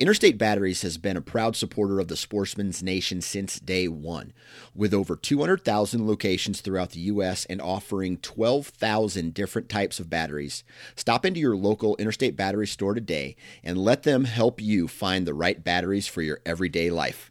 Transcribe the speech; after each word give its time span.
Interstate 0.00 0.38
Batteries 0.38 0.82
has 0.82 0.98
been 0.98 1.16
a 1.16 1.20
proud 1.20 1.54
supporter 1.54 2.00
of 2.00 2.08
the 2.08 2.16
Sportsman's 2.16 2.82
Nation 2.82 3.20
since 3.20 3.60
day 3.60 3.86
one. 3.86 4.32
With 4.74 4.92
over 4.92 5.14
200,000 5.14 6.04
locations 6.04 6.60
throughout 6.60 6.90
the 6.90 7.00
U.S. 7.00 7.44
and 7.44 7.62
offering 7.62 8.16
12,000 8.16 9.32
different 9.32 9.68
types 9.68 10.00
of 10.00 10.10
batteries, 10.10 10.64
stop 10.96 11.24
into 11.24 11.38
your 11.38 11.56
local 11.56 11.94
Interstate 11.96 12.36
Battery 12.36 12.66
store 12.66 12.94
today 12.94 13.36
and 13.62 13.78
let 13.78 14.02
them 14.02 14.24
help 14.24 14.60
you 14.60 14.88
find 14.88 15.26
the 15.26 15.34
right 15.34 15.62
batteries 15.62 16.08
for 16.08 16.22
your 16.22 16.40
everyday 16.44 16.90
life. 16.90 17.30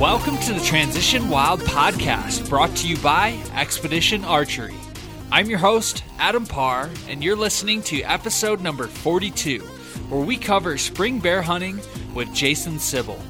Welcome 0.00 0.38
to 0.38 0.54
the 0.54 0.60
Transition 0.60 1.28
Wild 1.28 1.60
podcast, 1.60 2.48
brought 2.48 2.74
to 2.76 2.88
you 2.88 2.96
by 3.02 3.38
Expedition 3.52 4.24
Archery. 4.24 4.72
I'm 5.30 5.50
your 5.50 5.58
host, 5.58 6.04
Adam 6.18 6.46
Parr, 6.46 6.88
and 7.06 7.22
you're 7.22 7.36
listening 7.36 7.82
to 7.82 8.00
episode 8.04 8.62
number 8.62 8.86
42, 8.86 9.60
where 10.08 10.24
we 10.24 10.38
cover 10.38 10.78
spring 10.78 11.20
bear 11.20 11.42
hunting 11.42 11.78
with 12.14 12.32
Jason 12.32 12.78
Sybil. 12.78 13.20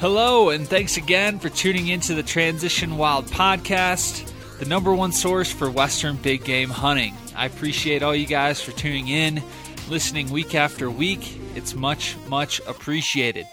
Hello, 0.00 0.50
and 0.50 0.66
thanks 0.66 0.96
again 0.96 1.38
for 1.38 1.48
tuning 1.48 1.86
into 1.86 2.16
the 2.16 2.24
Transition 2.24 2.96
Wild 2.96 3.26
podcast, 3.26 4.28
the 4.58 4.64
number 4.64 4.92
one 4.92 5.12
source 5.12 5.52
for 5.52 5.70
Western 5.70 6.16
big 6.16 6.42
game 6.42 6.70
hunting. 6.70 7.14
I 7.36 7.46
appreciate 7.46 8.02
all 8.02 8.16
you 8.16 8.26
guys 8.26 8.60
for 8.60 8.72
tuning 8.72 9.06
in, 9.06 9.44
listening 9.88 10.28
week 10.32 10.56
after 10.56 10.90
week. 10.90 11.38
It's 11.54 11.76
much, 11.76 12.16
much 12.26 12.60
appreciated. 12.66 13.46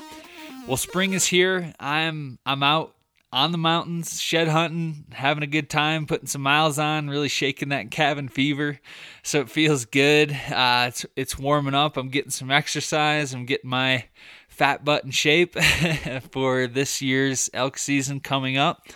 Well, 0.70 0.78
spring 0.78 1.14
is 1.14 1.26
here. 1.26 1.74
I'm 1.80 2.38
I'm 2.46 2.62
out 2.62 2.94
on 3.34 3.52
the 3.52 3.58
mountains, 3.58 4.22
shed 4.22 4.48
hunting, 4.48 5.06
having 5.14 5.42
a 5.42 5.48
good 5.48 5.68
time, 5.68 6.06
putting 6.06 6.28
some 6.28 6.44
miles 6.44 6.78
on, 6.78 7.10
really 7.10 7.28
shaking 7.28 7.70
that 7.70 7.90
cabin 7.90 8.28
fever. 8.28 8.80
So 9.24 9.40
it 9.40 9.50
feels 9.50 9.86
good. 9.86 10.32
Uh, 10.32 10.86
it's 10.90 11.08
it's 11.16 11.40
warming 11.40 11.74
up. 11.74 11.98
I'm 11.98 12.10
getting 12.10 12.30
some 12.30 12.52
exercise. 12.52 13.34
I'm 13.34 13.48
getting 13.48 13.72
my 13.72 14.06
fat 14.48 14.86
butt 14.86 15.06
in 15.06 15.10
shape 15.10 15.60
for 16.32 16.68
this 16.68 17.02
year's 17.02 17.50
elk 17.52 17.80
season 17.80 18.20
coming 18.20 18.56
up. 18.56 18.90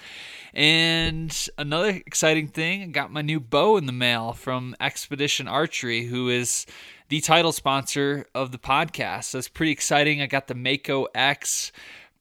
And 0.53 1.35
another 1.58 1.89
exciting 1.89 2.49
thing, 2.49 2.83
I 2.83 2.85
got 2.85 3.11
my 3.11 3.23
new 3.23 3.39
bow 3.39 3.77
in 3.77 3.87
the 3.87 3.91
mail 3.91 4.33
from 4.33 4.75
Expedition 4.80 5.47
Archery, 5.47 6.05
who 6.05 6.30
is 6.30 6.67
the 7.09 7.21
title 7.21 7.51
sponsor 7.51 8.25
of 8.33 8.51
the 8.51 8.57
podcast. 8.57 9.35
It's 9.35 9.47
pretty 9.47 9.71
exciting. 9.71 10.21
I 10.21 10.27
got 10.27 10.47
the 10.47 10.55
Mako 10.55 11.07
X 11.13 11.71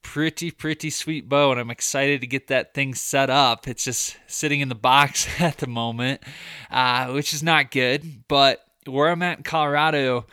pretty 0.02 0.50
pretty 0.50 0.90
sweet 0.90 1.28
bow 1.28 1.52
and 1.52 1.60
i'm 1.60 1.70
excited 1.70 2.20
to 2.20 2.26
get 2.26 2.48
that 2.48 2.74
thing 2.74 2.92
set 2.92 3.30
up 3.30 3.68
it's 3.68 3.84
just 3.84 4.16
sitting 4.26 4.60
in 4.60 4.68
the 4.68 4.74
box 4.74 5.28
at 5.40 5.58
the 5.58 5.66
moment 5.66 6.20
uh, 6.70 7.06
which 7.12 7.32
is 7.32 7.42
not 7.42 7.70
good 7.70 8.26
but 8.28 8.66
where 8.86 9.08
i'm 9.08 9.22
at 9.22 9.38
in 9.38 9.44
colorado 9.44 10.26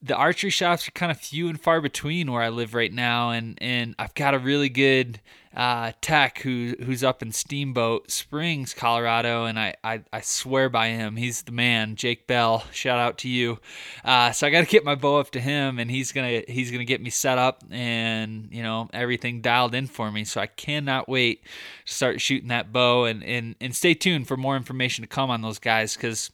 the 0.00 0.14
archery 0.14 0.50
shops 0.50 0.86
are 0.86 0.92
kind 0.92 1.10
of 1.10 1.18
few 1.18 1.48
and 1.48 1.60
far 1.60 1.80
between 1.80 2.30
where 2.30 2.42
i 2.42 2.48
live 2.48 2.74
right 2.74 2.92
now 2.92 3.30
and 3.30 3.58
and 3.60 3.94
i've 3.98 4.14
got 4.14 4.34
a 4.34 4.38
really 4.38 4.68
good 4.68 5.20
uh, 5.56 5.92
Tech, 6.02 6.40
who 6.42 6.74
who's 6.84 7.02
up 7.02 7.22
in 7.22 7.32
Steamboat 7.32 8.10
Springs, 8.10 8.74
Colorado, 8.74 9.46
and 9.46 9.58
I, 9.58 9.74
I, 9.82 10.02
I 10.12 10.20
swear 10.20 10.68
by 10.68 10.88
him. 10.88 11.16
He's 11.16 11.42
the 11.42 11.52
man, 11.52 11.96
Jake 11.96 12.26
Bell. 12.26 12.64
Shout 12.72 12.98
out 12.98 13.16
to 13.18 13.28
you. 13.28 13.58
Uh, 14.04 14.32
so 14.32 14.46
I 14.46 14.50
got 14.50 14.60
to 14.60 14.66
get 14.66 14.84
my 14.84 14.94
bow 14.94 15.18
up 15.18 15.30
to 15.30 15.40
him, 15.40 15.78
and 15.78 15.90
he's 15.90 16.12
gonna 16.12 16.42
he's 16.46 16.70
gonna 16.70 16.84
get 16.84 17.00
me 17.00 17.08
set 17.08 17.38
up 17.38 17.64
and 17.70 18.48
you 18.52 18.62
know 18.62 18.90
everything 18.92 19.40
dialed 19.40 19.74
in 19.74 19.86
for 19.86 20.12
me. 20.12 20.24
So 20.24 20.42
I 20.42 20.46
cannot 20.46 21.08
wait 21.08 21.42
to 21.86 21.92
start 21.92 22.20
shooting 22.20 22.48
that 22.48 22.70
bow, 22.70 23.06
and 23.06 23.24
and 23.24 23.56
and 23.58 23.74
stay 23.74 23.94
tuned 23.94 24.28
for 24.28 24.36
more 24.36 24.56
information 24.56 25.02
to 25.02 25.08
come 25.08 25.30
on 25.30 25.40
those 25.40 25.58
guys 25.58 25.96
because. 25.96 26.30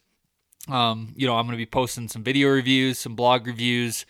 Um, 0.68 1.12
you 1.16 1.26
know, 1.26 1.34
I'm 1.34 1.48
to 1.48 1.56
be 1.56 1.66
posting 1.66 2.06
some 2.06 2.22
video 2.22 2.48
reviews, 2.48 2.96
some 3.00 3.16
blog 3.16 3.48
reviews, 3.48 4.06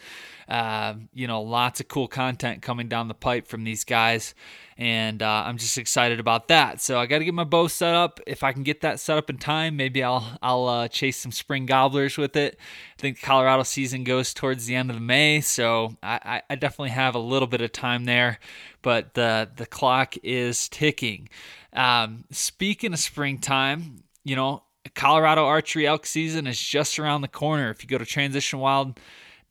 uh, 0.48 0.94
you 1.12 1.27
know, 1.27 1.42
lots 1.42 1.80
of 1.80 1.89
cool 1.89 2.08
content 2.08 2.62
coming 2.62 2.89
down 2.89 3.08
the 3.08 3.14
pipe 3.14 3.46
from 3.46 3.64
these 3.64 3.84
guys 3.84 4.34
and 4.83 5.22
uh, 5.22 5.44
I'm 5.46 5.58
just 5.58 5.78
excited 5.78 6.18
about 6.18 6.48
that. 6.48 6.80
So 6.80 6.98
I 6.98 7.06
got 7.06 7.18
to 7.18 7.24
get 7.24 7.34
my 7.34 7.44
bow 7.44 7.68
set 7.68 7.94
up. 7.94 8.20
If 8.27 8.42
I 8.42 8.52
can 8.52 8.62
get 8.62 8.80
that 8.80 9.00
set 9.00 9.18
up 9.18 9.30
in 9.30 9.39
time, 9.39 9.77
maybe 9.77 10.02
I'll 10.02 10.39
I'll 10.42 10.67
uh, 10.67 10.89
chase 10.89 11.18
some 11.18 11.33
spring 11.33 11.67
gobblers 11.67 12.17
with 12.17 12.36
it. 12.36 12.58
I 12.98 13.00
think 13.00 13.20
Colorado 13.20 13.62
season 13.62 14.05
goes 14.05 14.33
towards 14.34 14.67
the 14.67 14.74
end 14.74 14.90
of 14.90 15.00
May, 15.00 15.40
so 15.40 15.96
I, 16.02 16.42
I 16.48 16.56
definitely 16.56 16.90
have 16.90 17.14
a 17.14 17.20
little 17.20 17.48
bit 17.48 17.61
of 17.61 17.72
time 17.72 18.06
there, 18.06 18.38
but 18.83 19.14
the 19.14 19.50
the 19.55 19.67
clock 19.67 20.14
is 20.22 20.68
ticking. 20.68 21.28
Um, 21.72 22.24
speaking 22.30 22.92
of 22.92 22.98
springtime, 22.98 24.02
you 24.24 24.36
know, 24.36 24.64
Colorado 24.94 25.44
archery 25.44 25.86
elk 25.86 26.06
season 26.06 26.46
is 26.46 26.61
just 26.61 26.98
around 26.98 27.20
the 27.20 27.28
corner. 27.28 27.70
If 27.70 27.83
you 27.83 27.88
go 27.88 27.98
to 27.98 28.06
Transition 28.06 28.58
Wild 28.58 28.98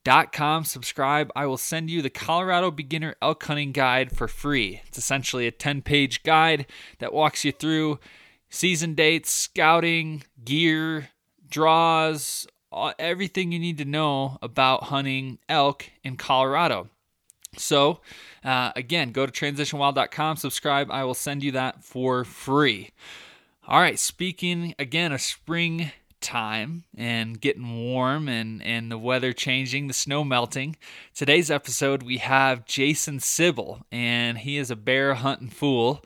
com 0.04 0.64
subscribe. 0.64 1.30
I 1.36 1.46
will 1.46 1.56
send 1.56 1.90
you 1.90 2.02
the 2.02 2.10
colorado 2.10 2.70
beginner 2.70 3.14
elk 3.22 3.42
hunting 3.44 3.72
guide 3.72 4.16
for 4.16 4.28
free. 4.28 4.80
It's 4.86 4.98
essentially 4.98 5.46
a 5.46 5.52
10 5.52 5.82
page 5.82 6.22
guide 6.22 6.66
that 6.98 7.12
walks 7.12 7.44
you 7.44 7.52
through 7.52 7.98
season 8.50 8.94
dates 8.94 9.30
scouting 9.30 10.24
gear 10.44 11.08
draws 11.48 12.46
everything 12.98 13.52
you 13.52 13.58
need 13.58 13.78
to 13.78 13.84
know 13.84 14.38
about 14.42 14.84
hunting 14.84 15.38
elk 15.48 15.90
in 16.02 16.16
colorado. 16.16 16.88
So 17.56 18.00
uh, 18.44 18.72
again 18.74 19.12
go 19.12 19.26
to 19.26 19.32
transitionwild.com 19.32 20.36
subscribe. 20.36 20.90
I 20.90 21.04
will 21.04 21.14
send 21.14 21.42
you 21.42 21.52
that 21.52 21.84
for 21.84 22.24
free. 22.24 22.90
All 23.68 23.80
right 23.80 23.98
speaking 23.98 24.74
again 24.78 25.12
of 25.12 25.20
spring 25.20 25.92
time 26.22 26.84
and 26.96 27.40
getting 27.40 27.84
warm 27.84 28.28
and, 28.28 28.62
and 28.62 28.90
the 28.90 28.98
weather 28.98 29.32
changing, 29.32 29.88
the 29.88 29.94
snow 29.94 30.24
melting. 30.24 30.76
Today's 31.14 31.50
episode, 31.50 32.02
we 32.02 32.18
have 32.18 32.64
Jason 32.64 33.20
Sybil, 33.20 33.84
and 33.92 34.38
he 34.38 34.56
is 34.56 34.70
a 34.70 34.76
bear 34.76 35.14
hunting 35.14 35.50
fool. 35.50 36.04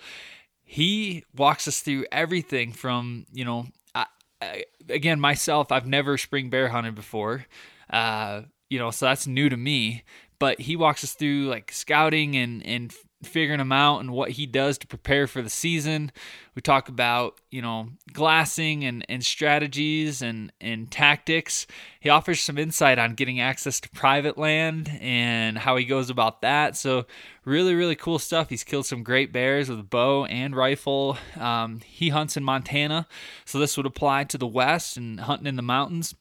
He 0.65 1.25
walks 1.37 1.69
us 1.69 1.81
through 1.81 2.07
everything 2.11 2.73
from, 2.73 3.27
you 3.33 3.45
know, 3.45 3.67
I, 3.95 4.07
I, 4.43 4.65
again, 4.89 5.21
myself, 5.21 5.71
I've 5.71 5.87
never 5.87 6.19
spring 6.19 6.51
bear 6.51 6.69
hunted 6.69 6.95
before. 6.95 7.47
Uh, 7.89 8.43
you 8.69 8.79
know, 8.79 8.91
so 8.91 9.07
that's 9.07 9.27
new 9.27 9.49
to 9.49 9.57
me. 9.57 10.03
But 10.39 10.61
he 10.61 10.77
walks 10.77 11.03
us 11.05 11.15
through 11.15 11.47
like 11.49 11.73
scouting 11.73 12.37
and, 12.37 12.65
and 12.67 12.93
figuring 13.23 13.61
him 13.61 13.73
out 13.73 14.01
and 14.01 14.11
what 14.11 14.33
he 14.33 14.47
does 14.47 14.77
to 14.79 14.87
prepare 14.87 15.27
for 15.27 15.41
the 15.41 15.51
season. 15.51 16.13
We 16.55 16.63
talk 16.63 16.89
about, 16.89 17.41
you 17.51 17.63
know, 17.63 17.89
glassing 18.13 18.85
and, 18.85 19.05
and 19.09 19.25
strategies 19.25 20.23
and, 20.23 20.53
and 20.61 20.91
tactics. 20.91 21.67
He 21.99 22.11
offers 22.11 22.41
some 22.41 22.59
insight 22.59 22.99
on 22.99 23.15
getting 23.15 23.41
access 23.41 23.81
to 23.81 23.91
private 23.91 24.37
land 24.37 24.91
and 25.01 25.59
how 25.59 25.77
he 25.77 25.85
goes 25.85 26.11
about 26.11 26.43
that. 26.43 26.77
So, 26.77 27.07
really, 27.45 27.75
really 27.75 27.97
cool 27.97 28.19
stuff. 28.19 28.51
He's 28.51 28.65
killed 28.65 28.87
some 28.87 29.03
great 29.03 29.33
bears 29.33 29.69
with 29.69 29.89
bow 29.89 30.27
and 30.27 30.55
rifle. 30.55 31.17
Um, 31.37 31.81
he 31.81 32.11
hunts 32.11 32.37
in 32.37 32.45
Montana, 32.45 33.07
so 33.45 33.59
this 33.59 33.77
would 33.77 33.87
apply 33.87 34.25
to 34.25 34.39
the 34.39 34.47
west 34.47 34.97
and 34.97 35.21
hunting 35.21 35.47
in 35.47 35.57
the 35.57 35.63
mountains. 35.63 36.15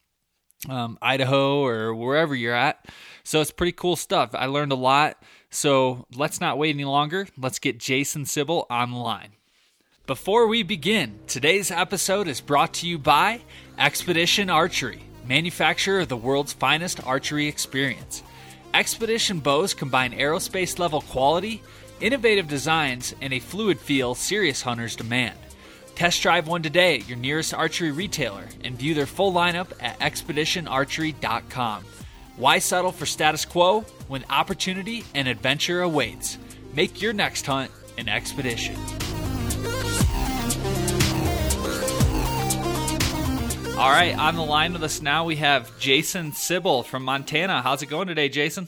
Um, 0.70 0.98
Idaho 1.02 1.64
or 1.64 1.94
wherever 1.94 2.34
you're 2.34 2.56
at. 2.56 2.88
So 3.24 3.40
it's 3.42 3.52
pretty 3.52 3.74
cool 3.74 3.96
stuff. 3.96 4.32
I 4.34 4.48
learned 4.48 4.72
a 4.72 4.76
lot. 4.76 5.22
So 5.56 6.06
let's 6.14 6.42
not 6.42 6.58
wait 6.58 6.76
any 6.76 6.84
longer. 6.84 7.28
Let's 7.38 7.60
get 7.60 7.80
Jason 7.80 8.26
Sybil 8.26 8.68
online. 8.70 9.30
Before 10.06 10.48
we 10.48 10.64
begin, 10.64 11.18
today's 11.28 11.72
episode 11.72 12.28
is 12.28 12.42
brought 12.42 12.74
to 12.74 12.88
you 12.88 12.98
by 12.98 13.40
Expedition 13.80 14.50
Archery, 14.50 15.04
manufacturer 15.26 16.02
of 16.02 16.10
the 16.10 16.18
world's 16.18 16.52
finest 16.52 17.02
archery 17.08 17.48
experience. 17.48 18.22
Expedition 18.74 19.40
bows 19.40 19.74
combine 19.74 20.12
aerospace 20.12 20.78
level 20.78 21.00
quality, 21.00 21.64
innovative 22.02 22.50
designs, 22.50 23.16
and 23.22 23.32
a 23.32 23.40
fluid 23.40 23.80
feel 23.80 24.14
serious 24.14 24.62
hunters 24.62 24.98
demand. 24.98 25.40
Test 25.96 26.22
drive 26.22 26.50
one 26.50 26.64
today 26.64 27.00
at 27.00 27.08
your 27.08 27.18
nearest 27.18 27.54
archery 27.54 27.92
retailer 27.92 28.50
and 28.66 28.78
view 28.78 28.94
their 28.94 29.06
full 29.06 29.32
lineup 29.32 29.72
at 29.80 29.98
expeditionarchery.com. 30.00 31.86
Why 32.38 32.60
settle 32.60 32.92
for 32.92 33.06
status 33.06 33.46
quo 33.46 33.82
when 34.10 34.26
opportunity 34.30 35.06
and 35.14 35.26
adventure 35.28 35.82
awaits? 35.82 36.38
Make 36.74 37.02
your 37.02 37.14
next 37.14 37.46
hunt 37.46 37.72
an 37.98 38.10
expedition. 38.10 38.76
All 43.78 43.90
right, 43.90 44.14
on 44.18 44.36
the 44.36 44.44
line 44.44 44.74
with 44.74 44.84
us 44.84 45.02
now 45.02 45.24
we 45.24 45.38
have 45.38 45.80
Jason 45.80 46.34
Sybil 46.34 46.84
from 46.84 47.06
Montana. 47.06 47.62
How's 47.62 47.82
it 47.82 47.86
going 47.88 48.08
today, 48.08 48.28
Jason? 48.28 48.68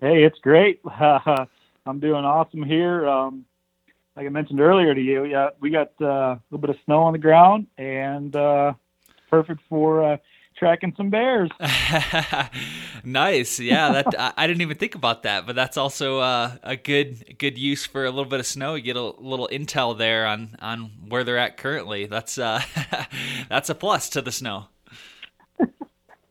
Hey, 0.00 0.24
it's 0.24 0.38
great. 0.38 0.80
Uh, 0.84 1.44
I'm 1.86 2.00
doing 2.00 2.24
awesome 2.24 2.62
here. 2.62 3.06
Um, 3.06 3.44
like 4.16 4.24
I 4.24 4.30
mentioned 4.30 4.60
earlier 4.60 4.94
to 4.94 5.00
you, 5.00 5.24
yeah, 5.24 5.50
we 5.60 5.68
got 5.68 5.92
uh, 6.00 6.06
a 6.06 6.40
little 6.50 6.60
bit 6.60 6.70
of 6.70 6.76
snow 6.86 7.02
on 7.02 7.12
the 7.12 7.18
ground 7.18 7.66
and 7.76 8.34
uh, 8.34 8.72
perfect 9.28 9.60
for 9.68 10.02
uh, 10.02 10.16
tracking 10.56 10.94
some 10.96 11.10
bears. 11.10 11.50
nice, 13.04 13.60
yeah. 13.60 13.92
That 13.92 14.34
I 14.36 14.46
didn't 14.46 14.62
even 14.62 14.76
think 14.76 14.94
about 14.94 15.22
that, 15.24 15.46
but 15.46 15.54
that's 15.56 15.76
also 15.76 16.20
uh, 16.20 16.56
a 16.62 16.76
good 16.76 17.38
good 17.38 17.58
use 17.58 17.86
for 17.86 18.04
a 18.04 18.10
little 18.10 18.30
bit 18.30 18.40
of 18.40 18.46
snow. 18.46 18.74
You 18.74 18.82
get 18.82 18.96
a 18.96 19.02
little 19.02 19.48
intel 19.52 19.96
there 19.96 20.26
on 20.26 20.56
on 20.60 20.90
where 21.08 21.24
they're 21.24 21.38
at 21.38 21.56
currently. 21.56 22.06
That's 22.06 22.38
uh, 22.38 22.60
that's 23.48 23.70
a 23.70 23.74
plus 23.74 24.08
to 24.10 24.22
the 24.22 24.32
snow. 24.32 24.66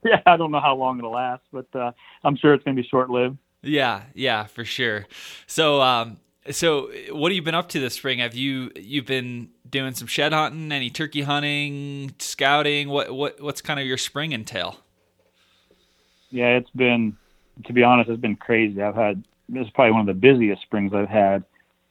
yeah, 0.04 0.22
I 0.26 0.38
don't 0.38 0.52
know 0.52 0.62
how 0.62 0.76
long 0.76 1.00
it'll 1.00 1.12
last, 1.12 1.44
but 1.52 1.68
uh, 1.76 1.92
I'm 2.24 2.36
sure 2.38 2.54
it's 2.54 2.64
going 2.64 2.76
to 2.76 2.82
be 2.82 2.88
short 2.88 3.10
lived. 3.10 3.38
Yeah, 3.62 4.04
yeah, 4.14 4.46
for 4.46 4.64
sure. 4.64 5.08
So, 5.48 5.82
um, 5.82 6.18
so 6.52 6.92
what 7.12 7.32
have 7.32 7.36
you 7.36 7.42
been 7.42 7.56
up 7.56 7.70
to 7.70 7.80
this 7.80 7.96
spring? 7.96 8.20
Have 8.20 8.36
you 8.36 8.72
you've 8.76 9.08
been 9.08 9.50
doing 9.76 9.94
some 9.94 10.08
shed 10.08 10.34
hunting, 10.34 10.72
any 10.72 10.90
turkey 10.90 11.22
hunting, 11.22 12.14
scouting? 12.18 12.90
What 12.90 13.14
what 13.14 13.42
what's 13.42 13.62
kind 13.62 13.80
of 13.80 13.86
your 13.86 13.98
spring 13.98 14.32
entail? 14.32 14.80
Yeah, 16.32 16.58
it's 16.58 16.70
been 16.72 17.18
to 17.66 17.74
be 17.74 17.84
honest, 17.84 18.10
it's 18.10 18.22
been 18.22 18.38
crazy. 18.38 18.82
I've 18.82 18.96
had 18.96 19.24
this 19.50 19.66
is 19.66 19.72
probably 19.74 19.92
one 19.92 20.02
of 20.02 20.08
the 20.08 20.14
busiest 20.14 20.62
springs 20.64 20.94
I've 20.94 21.10
had. 21.10 21.44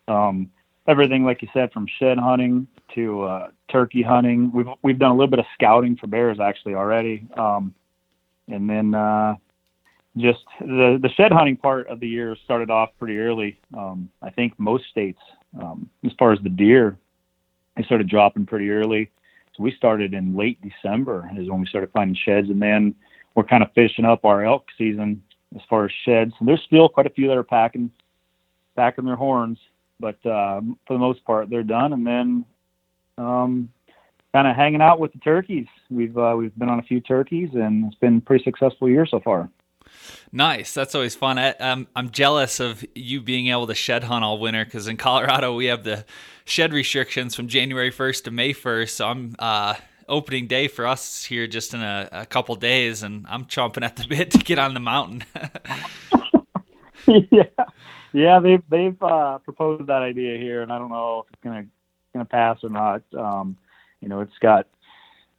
Um, 0.08 0.50
everything 0.88 1.24
like 1.24 1.42
you 1.42 1.48
said, 1.52 1.72
from 1.72 1.86
shed 1.98 2.18
hunting 2.18 2.66
to 2.94 3.22
uh, 3.22 3.48
turkey 3.70 4.02
hunting. 4.02 4.50
We've 4.52 4.66
we've 4.82 4.98
done 4.98 5.10
a 5.10 5.14
little 5.14 5.30
bit 5.30 5.38
of 5.38 5.46
scouting 5.54 5.96
for 5.96 6.06
bears 6.06 6.40
actually 6.40 6.74
already, 6.74 7.26
um, 7.36 7.74
and 8.48 8.68
then 8.68 8.94
uh, 8.94 9.36
just 10.16 10.44
the 10.60 10.98
the 11.00 11.10
shed 11.16 11.32
hunting 11.32 11.56
part 11.56 11.88
of 11.88 12.00
the 12.00 12.08
year 12.08 12.34
started 12.44 12.70
off 12.70 12.90
pretty 12.98 13.18
early. 13.18 13.58
Um, 13.76 14.08
I 14.22 14.30
think 14.30 14.58
most 14.58 14.84
states, 14.90 15.20
um, 15.60 15.90
as 16.04 16.12
far 16.18 16.32
as 16.32 16.38
the 16.42 16.48
deer, 16.48 16.98
they 17.76 17.82
started 17.82 18.08
dropping 18.08 18.46
pretty 18.46 18.70
early. 18.70 19.10
So 19.56 19.62
we 19.62 19.72
started 19.72 20.14
in 20.14 20.36
late 20.36 20.58
December 20.62 21.30
is 21.36 21.48
when 21.48 21.60
we 21.60 21.66
started 21.66 21.90
finding 21.92 22.16
sheds, 22.16 22.50
and 22.50 22.60
then 22.60 22.94
we're 23.34 23.44
kind 23.44 23.62
of 23.62 23.72
fishing 23.74 24.04
up 24.04 24.24
our 24.24 24.44
elk 24.44 24.66
season 24.76 25.22
as 25.54 25.62
far 25.68 25.84
as 25.84 25.92
sheds. 26.04 26.32
And 26.38 26.48
there's 26.48 26.62
still 26.66 26.88
quite 26.88 27.06
a 27.06 27.10
few 27.10 27.28
that 27.28 27.36
are 27.36 27.44
packing 27.44 27.90
packing 28.76 29.04
their 29.04 29.16
horns, 29.16 29.58
but 30.00 30.16
uh, 30.26 30.60
for 30.86 30.94
the 30.94 30.98
most 30.98 31.24
part 31.24 31.48
they're 31.50 31.62
done. 31.62 31.92
And 31.92 32.06
then 32.06 32.44
um, 33.18 33.68
kind 34.32 34.48
of 34.48 34.56
hanging 34.56 34.82
out 34.82 34.98
with 34.98 35.12
the 35.12 35.20
turkeys. 35.20 35.66
We've 35.90 36.16
uh, 36.18 36.34
we've 36.36 36.56
been 36.56 36.68
on 36.68 36.80
a 36.80 36.82
few 36.82 37.00
turkeys, 37.00 37.50
and 37.54 37.86
it's 37.86 38.00
been 38.00 38.18
a 38.18 38.20
pretty 38.20 38.44
successful 38.44 38.88
year 38.88 39.06
so 39.06 39.20
far. 39.20 39.48
Nice. 40.32 40.74
That's 40.74 40.94
always 40.94 41.14
fun. 41.14 41.38
I, 41.38 41.54
am 41.60 41.86
I'm 41.94 42.10
jealous 42.10 42.60
of 42.60 42.84
you 42.94 43.20
being 43.20 43.48
able 43.48 43.66
to 43.68 43.74
shed 43.74 44.04
hunt 44.04 44.24
all 44.24 44.38
winter 44.38 44.64
because 44.64 44.88
in 44.88 44.96
Colorado 44.96 45.54
we 45.54 45.66
have 45.66 45.84
the 45.84 46.04
shed 46.44 46.72
restrictions 46.72 47.34
from 47.34 47.48
January 47.48 47.90
1st 47.90 48.24
to 48.24 48.30
May 48.30 48.52
1st. 48.52 48.90
So 48.90 49.08
I'm 49.08 49.34
uh, 49.38 49.74
opening 50.08 50.46
day 50.46 50.68
for 50.68 50.86
us 50.86 51.24
here 51.24 51.46
just 51.46 51.74
in 51.74 51.80
a, 51.80 52.08
a, 52.12 52.26
couple 52.26 52.54
days, 52.56 53.02
and 53.02 53.26
I'm 53.28 53.44
chomping 53.46 53.84
at 53.84 53.96
the 53.96 54.06
bit 54.06 54.30
to 54.32 54.38
get 54.38 54.58
on 54.58 54.74
the 54.74 54.80
mountain. 54.80 55.24
yeah, 57.06 57.44
yeah. 58.12 58.40
They've 58.40 58.62
they've 58.68 59.02
uh, 59.02 59.38
proposed 59.38 59.86
that 59.86 60.02
idea 60.02 60.38
here, 60.38 60.62
and 60.62 60.72
I 60.72 60.78
don't 60.78 60.90
know 60.90 61.24
if 61.26 61.32
it's 61.32 61.42
gonna 61.42 61.66
gonna 62.12 62.24
pass 62.24 62.58
or 62.62 62.70
not. 62.70 63.02
Um, 63.16 63.56
you 64.00 64.08
know, 64.08 64.20
it's 64.20 64.38
got 64.40 64.66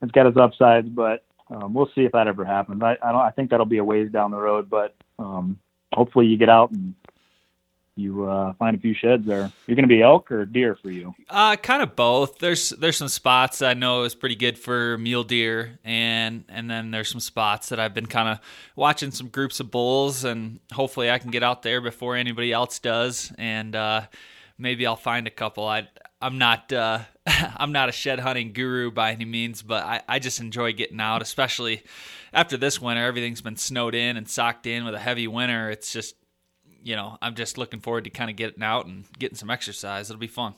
it's 0.02 0.12
got 0.12 0.26
its 0.26 0.38
upsides, 0.38 0.90
but 0.90 1.25
um, 1.50 1.74
we'll 1.74 1.90
see 1.94 2.02
if 2.02 2.12
that 2.14 2.28
ever 2.28 2.44
happens. 2.44 2.82
I, 2.82 2.98
I 3.02 3.12
don't. 3.12 3.22
I 3.22 3.32
think 3.32 3.50
that'll 3.50 3.66
be 3.66 3.78
a 3.78 3.84
ways 3.84 4.12
down 4.12 4.32
the 4.32 4.38
road, 4.38 4.70
but 4.70 4.96
um, 5.20 5.60
hopefully 5.94 6.26
you 6.26 6.38
get 6.38 6.50
out 6.50 6.72
and 6.72 6.96
you 7.96 8.26
uh, 8.26 8.54
find 8.54 8.76
a 8.76 8.80
few 8.80 8.94
sheds 8.94 9.26
there. 9.26 9.52
You're 9.68 9.76
going 9.76 9.88
to 9.88 9.94
be 9.94 10.02
elk 10.02 10.32
or 10.32 10.46
deer 10.46 10.78
for 10.82 10.92
you? 10.92 11.16
Uh, 11.30 11.56
kind 11.56 11.82
of 11.82 11.96
both. 11.96 12.40
There's 12.40 12.72
there's 12.72 12.98
some 12.98 13.08
spots 13.08 13.62
I 13.62 13.74
know 13.74 14.04
is 14.04 14.16
pretty 14.16 14.36
good 14.36 14.58
for 14.58 14.98
mule 14.98 15.24
deer, 15.24 15.80
and 15.84 16.44
and 16.50 16.70
then 16.70 16.92
there's 16.92 17.10
some 17.10 17.22
spots 17.22 17.70
that 17.70 17.80
I've 17.80 17.94
been 17.94 18.08
kind 18.08 18.30
of 18.30 18.40
watching 18.76 19.12
some 19.12 19.28
groups 19.28 19.60
of 19.60 19.72
bulls, 19.72 20.24
and 20.24 20.60
hopefully 20.74 21.10
I 21.10 21.20
can 21.20 21.32
get 21.32 21.44
out 21.44 21.62
there 21.62 21.80
before 21.80 22.16
anybody 22.16 22.52
else 22.52 22.80
does, 22.80 23.32
and 23.38 23.76
uh, 23.76 24.02
maybe 24.58 24.86
I'll 24.86 24.96
find 24.96 25.28
a 25.28 25.32
couple. 25.32 25.66
I 25.66 25.88
I'm 26.22 26.38
not 26.38 26.72
uh, 26.72 27.00
I'm 27.28 27.72
not 27.72 27.90
a 27.90 27.92
shed 27.92 28.20
hunting 28.20 28.54
guru 28.54 28.92
by 28.92 29.12
any 29.12 29.26
means, 29.26 29.62
but 29.62 29.84
I, 29.84 30.02
I 30.08 30.20
just 30.20 30.40
enjoy 30.40 30.74
getting 30.74 31.00
out, 31.00 31.22
especially 31.22 31.84
after 32.34 32.58
this 32.58 32.82
winter. 32.82 33.06
Everything's 33.06 33.42
been 33.42 33.58
snowed 33.58 33.96
in 33.96 34.18
and 34.18 34.28
socked 34.28 34.66
in 34.66 34.86
with 34.86 34.94
a 34.94 35.00
heavy 35.00 35.28
winter. 35.28 35.70
It's 35.70 35.92
just, 35.92 36.16
you 36.84 36.96
know, 36.96 37.18
I'm 37.22 37.36
just 37.36 37.58
looking 37.58 37.80
forward 37.80 38.04
to 38.06 38.10
kind 38.10 38.30
of 38.30 38.36
getting 38.36 38.64
out 38.64 38.86
and 38.86 39.06
getting 39.18 39.38
some 39.38 39.50
exercise. 39.50 40.10
It'll 40.10 40.20
be 40.20 40.28
fun. 40.28 40.54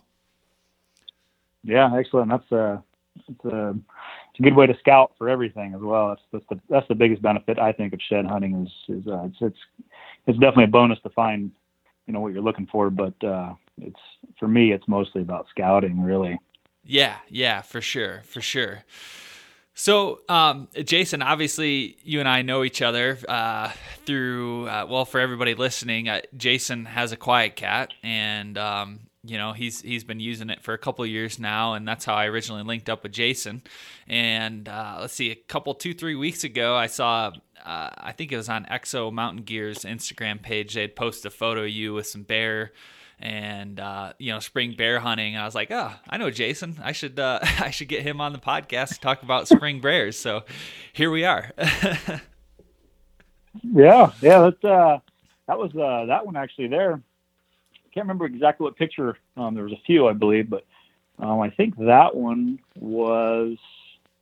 Yeah, 1.63 1.93
excellent. 1.95 2.29
That's 2.29 2.51
a, 2.51 2.57
uh, 2.57 2.81
it's 3.27 3.45
a, 3.45 3.69
it's 3.69 4.39
a 4.39 4.43
good 4.43 4.55
way 4.55 4.67
to 4.67 4.77
scout 4.79 5.13
for 5.17 5.29
everything 5.29 5.73
as 5.73 5.81
well. 5.81 6.09
That's, 6.09 6.21
that's 6.31 6.45
the 6.49 6.59
that's 6.69 6.87
the 6.87 6.95
biggest 6.95 7.21
benefit 7.21 7.57
I 7.59 7.71
think 7.71 7.93
of 7.93 7.99
shed 8.07 8.25
hunting 8.25 8.67
is 8.67 8.97
is 8.97 9.07
uh, 9.07 9.23
it's 9.23 9.37
it's 9.41 9.57
it's 10.27 10.39
definitely 10.39 10.65
a 10.65 10.67
bonus 10.67 10.99
to 11.01 11.09
find 11.09 11.51
you 12.05 12.13
know 12.13 12.19
what 12.19 12.33
you're 12.33 12.43
looking 12.43 12.67
for, 12.71 12.89
but 12.89 13.15
uh, 13.23 13.53
it's 13.77 13.99
for 14.39 14.47
me 14.47 14.71
it's 14.71 14.87
mostly 14.87 15.21
about 15.21 15.47
scouting 15.49 16.01
really. 16.01 16.39
Yeah, 16.83 17.17
yeah, 17.27 17.61
for 17.61 17.81
sure, 17.81 18.21
for 18.25 18.39
sure. 18.39 18.83
So, 19.79 20.21
um, 20.27 20.69
Jason, 20.85 21.21
obviously, 21.21 21.97
you 22.01 22.19
and 22.19 22.27
I 22.27 22.41
know 22.41 22.63
each 22.63 22.81
other 22.81 23.19
uh, 23.29 23.71
through. 24.05 24.67
Uh, 24.67 24.87
well, 24.89 25.05
for 25.05 25.19
everybody 25.19 25.53
listening, 25.53 26.09
uh, 26.09 26.21
Jason 26.35 26.85
has 26.85 27.11
a 27.11 27.17
QuietKat, 27.17 27.89
and 28.01 28.57
um, 28.57 29.01
you 29.23 29.37
know 29.37 29.53
he's 29.53 29.81
he's 29.81 30.03
been 30.03 30.19
using 30.19 30.49
it 30.49 30.63
for 30.63 30.73
a 30.73 30.79
couple 30.79 31.05
years 31.05 31.37
now, 31.37 31.73
and 31.73 31.87
that's 31.87 32.05
how 32.05 32.15
I 32.15 32.25
originally 32.25 32.63
linked 32.63 32.89
up 32.89 33.03
with 33.03 33.11
Jason. 33.11 33.61
And 34.07 34.67
uh, 34.67 34.97
let's 35.01 35.13
see, 35.13 35.29
a 35.29 35.35
couple 35.35 35.75
two 35.75 35.93
three 35.93 36.15
weeks 36.15 36.43
ago, 36.43 36.75
I 36.75 36.87
saw. 36.87 37.33
Uh, 37.63 37.89
I 37.97 38.13
think 38.13 38.31
it 38.31 38.37
was 38.37 38.49
on 38.49 38.65
Exo 38.65 39.11
Mountain 39.11 39.43
Gear's 39.43 39.79
Instagram 39.79 40.41
page. 40.41 40.73
They'd 40.73 40.95
post 40.95 41.25
a 41.25 41.29
photo 41.29 41.65
of 41.65 41.69
you 41.69 41.93
with 41.93 42.07
some 42.07 42.23
bear 42.23 42.71
and 43.19 43.79
uh, 43.79 44.13
you 44.19 44.31
know 44.31 44.39
spring 44.39 44.75
bear 44.77 44.99
hunting. 44.99 45.33
And 45.35 45.41
I 45.41 45.45
was 45.45 45.55
like, 45.55 45.71
oh, 45.71 45.93
I 46.07 46.17
know 46.17 46.29
Jason. 46.29 46.75
I 46.83 46.91
should 46.91 47.19
uh, 47.19 47.39
I 47.43 47.71
should 47.71 47.87
get 47.87 48.03
him 48.03 48.21
on 48.21 48.33
the 48.33 48.39
podcast 48.39 48.89
to 48.95 48.99
talk 48.99 49.23
about 49.23 49.47
spring 49.47 49.79
bears. 49.81 50.17
So 50.17 50.43
here 50.93 51.11
we 51.11 51.25
are. 51.25 51.51
yeah, 53.63 54.11
yeah. 54.21 54.39
That's 54.41 54.63
uh, 54.63 54.99
that 55.47 55.57
was 55.57 55.71
uh, 55.75 56.05
that 56.07 56.25
one 56.25 56.35
actually 56.35 56.67
there. 56.67 56.93
I 56.93 57.89
can't 57.93 58.05
remember 58.05 58.25
exactly 58.25 58.63
what 58.65 58.75
picture. 58.75 59.17
Um, 59.35 59.55
there 59.55 59.63
was 59.63 59.73
a 59.73 59.81
few, 59.85 60.07
I 60.07 60.13
believe, 60.13 60.49
but 60.49 60.65
um, 61.19 61.39
I 61.41 61.49
think 61.49 61.77
that 61.77 62.15
one 62.15 62.59
was. 62.75 63.57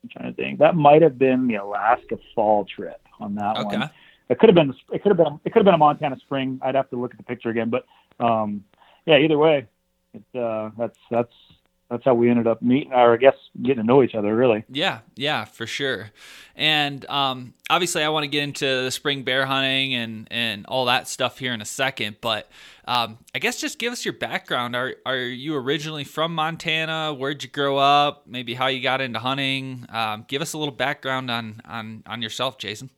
I'm 0.04 0.10
trying 0.10 0.36
to 0.36 0.42
think. 0.42 0.60
That 0.60 0.76
might 0.76 1.02
have 1.02 1.18
been 1.18 1.48
the 1.48 1.56
Alaska 1.56 2.18
fall 2.36 2.64
trip 2.64 3.02
on 3.20 3.36
that 3.36 3.58
okay. 3.58 3.78
one. 3.78 3.90
It 4.30 4.40
could 4.40 4.50
have 4.50 4.56
been. 4.56 4.74
It 4.94 5.04
could 5.04 5.10
have 5.10 5.18
been. 5.18 5.40
It 5.44 5.52
could 5.52 5.60
have 5.60 5.66
been 5.66 5.74
a 5.74 5.80
Montana 5.80 6.18
spring. 6.20 6.60
I'd 6.62 6.76
have 6.76 6.90
to 6.92 6.96
look 6.96 7.12
at 7.12 7.18
the 7.18 7.24
picture 7.24 7.50
again, 7.50 7.70
but 7.70 7.86
um, 8.24 8.64
yeah, 9.06 9.18
either 9.18 9.38
way, 9.38 9.68
it, 10.14 10.40
uh, 10.40 10.72
that's 10.78 10.98
that's 11.10 11.34
that's 11.90 12.04
how 12.04 12.16
we 12.16 12.30
ended 12.30 12.48
up 12.48 12.62
meeting, 12.64 12.92
or 12.94 13.14
I 13.14 13.18
guess 13.18 13.36
getting 13.62 13.78
to 13.78 13.84
know 13.84 14.02
each 14.02 14.16
other, 14.16 14.36
really. 14.36 14.64
Yeah, 14.70 15.00
yeah, 15.16 15.46
for 15.46 15.68
sure. 15.68 16.10
And 16.56 17.06
um, 17.06 17.54
obviously, 17.70 18.02
I 18.04 18.10
want 18.10 18.24
to 18.24 18.28
get 18.28 18.44
into 18.44 18.66
the 18.66 18.90
spring 18.90 19.24
bear 19.24 19.46
hunting 19.46 19.94
and 19.94 20.28
and 20.32 20.66
all 20.66 20.86
that 20.86 21.08
stuff 21.08 21.38
here 21.38 21.54
in 21.54 21.62
a 21.62 21.66
second. 21.66 22.18
But 22.22 22.50
um, 22.86 23.20
I 23.36 23.40
guess 23.40 23.62
just 23.62 23.78
give 23.78 23.94
us 23.94 24.04
your 24.04 24.16
background. 24.16 24.76
Are 24.76 24.96
are 25.06 25.18
you 25.18 25.56
originally 25.56 26.04
from 26.04 26.34
Montana? 26.34 27.14
Where'd 27.14 27.44
you 27.44 27.50
grow 27.50 27.78
up? 27.78 28.24
Maybe 28.26 28.56
how 28.56 28.68
you 28.68 28.82
got 28.82 29.00
into 29.00 29.20
hunting. 29.20 29.86
Um, 29.90 30.26
give 30.28 30.42
us 30.42 30.54
a 30.54 30.58
little 30.58 30.74
background 30.74 31.30
on 31.30 31.62
on 31.66 32.04
on 32.08 32.22
yourself, 32.24 32.58
Jason. 32.58 32.90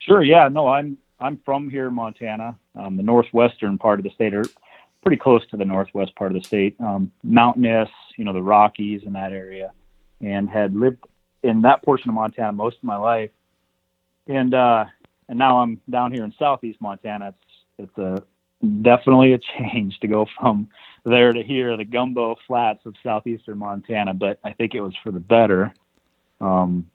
Sure. 0.00 0.22
Yeah. 0.22 0.48
No, 0.48 0.68
I'm 0.68 0.98
I'm 1.18 1.40
from 1.44 1.70
here, 1.70 1.90
Montana, 1.90 2.56
um, 2.74 2.96
the 2.96 3.02
northwestern 3.02 3.78
part 3.78 3.98
of 3.98 4.04
the 4.04 4.10
state, 4.10 4.34
or 4.34 4.44
pretty 5.02 5.16
close 5.16 5.46
to 5.48 5.56
the 5.56 5.64
northwest 5.64 6.14
part 6.16 6.34
of 6.34 6.42
the 6.42 6.46
state, 6.46 6.76
um, 6.80 7.10
mountainous, 7.22 7.88
you 8.16 8.24
know, 8.24 8.32
the 8.32 8.42
Rockies 8.42 9.02
in 9.04 9.12
that 9.14 9.32
area, 9.32 9.72
and 10.20 10.48
had 10.48 10.74
lived 10.74 11.04
in 11.42 11.62
that 11.62 11.82
portion 11.82 12.10
of 12.10 12.14
Montana 12.14 12.52
most 12.52 12.76
of 12.78 12.84
my 12.84 12.96
life, 12.96 13.30
and 14.26 14.52
uh, 14.54 14.84
and 15.28 15.38
now 15.38 15.60
I'm 15.60 15.80
down 15.88 16.12
here 16.12 16.24
in 16.24 16.34
southeast 16.38 16.80
Montana. 16.80 17.28
It's 17.78 17.90
it's 17.90 17.98
a 17.98 18.22
definitely 18.82 19.32
a 19.32 19.38
change 19.58 19.98
to 20.00 20.08
go 20.08 20.26
from 20.38 20.68
there 21.04 21.32
to 21.32 21.42
here, 21.42 21.76
the 21.76 21.84
gumbo 21.84 22.36
flats 22.46 22.84
of 22.84 22.94
southeastern 23.02 23.58
Montana, 23.58 24.12
but 24.12 24.38
I 24.44 24.52
think 24.52 24.74
it 24.74 24.80
was 24.80 24.94
for 25.02 25.12
the 25.12 25.20
better. 25.20 25.72
Um, 26.40 26.90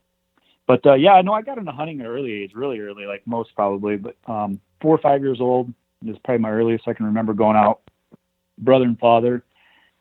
but 0.71 0.85
uh, 0.85 0.93
yeah, 0.93 1.11
I 1.11 1.21
know 1.21 1.33
I 1.33 1.41
got 1.41 1.57
into 1.57 1.73
hunting 1.73 1.99
at 1.99 2.05
an 2.05 2.11
early 2.13 2.31
age, 2.31 2.53
really 2.55 2.79
early, 2.79 3.05
like 3.05 3.27
most 3.27 3.53
probably. 3.55 3.97
But 3.97 4.15
um, 4.25 4.61
four 4.79 4.95
or 4.95 4.99
five 4.99 5.21
years 5.21 5.41
old 5.41 5.73
is 6.05 6.15
probably 6.23 6.41
my 6.41 6.49
earliest 6.49 6.87
I 6.87 6.93
can 6.93 7.07
remember 7.07 7.33
going 7.33 7.57
out, 7.57 7.81
brother 8.57 8.85
and 8.85 8.97
father, 8.97 9.43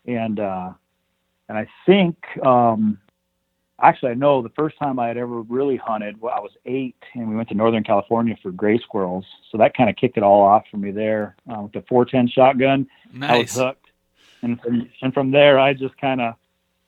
and 0.07 0.39
uh, 0.39 0.71
and 1.49 1.59
I 1.59 1.67
think 1.87 2.19
um, 2.47 3.00
actually 3.83 4.12
I 4.12 4.15
know 4.15 4.43
the 4.43 4.50
first 4.50 4.79
time 4.79 5.00
I 5.00 5.09
had 5.09 5.17
ever 5.17 5.41
really 5.43 5.77
hunted, 5.77 6.21
well, 6.21 6.33
I 6.37 6.39
was 6.39 6.53
eight, 6.67 7.03
and 7.15 7.29
we 7.29 7.35
went 7.35 7.49
to 7.49 7.57
Northern 7.57 7.83
California 7.83 8.37
for 8.41 8.53
gray 8.53 8.79
squirrels. 8.79 9.25
So 9.50 9.59
that 9.59 9.77
kind 9.77 9.91
of 9.91 9.97
kicked 9.97 10.19
it 10.19 10.23
all 10.23 10.41
off 10.41 10.62
for 10.71 10.77
me 10.77 10.93
there 10.93 11.35
uh, 11.53 11.62
with 11.62 11.73
the 11.73 11.83
410 11.89 12.29
shotgun. 12.29 12.87
Nice. 13.12 13.29
I 13.29 13.39
was 13.39 13.55
hooked, 13.55 13.91
and 14.43 14.61
from, 14.61 14.89
and 15.03 15.12
from 15.12 15.33
there 15.33 15.59
I 15.59 15.75
just 15.75 15.99
kind 15.99 16.21
of 16.21 16.35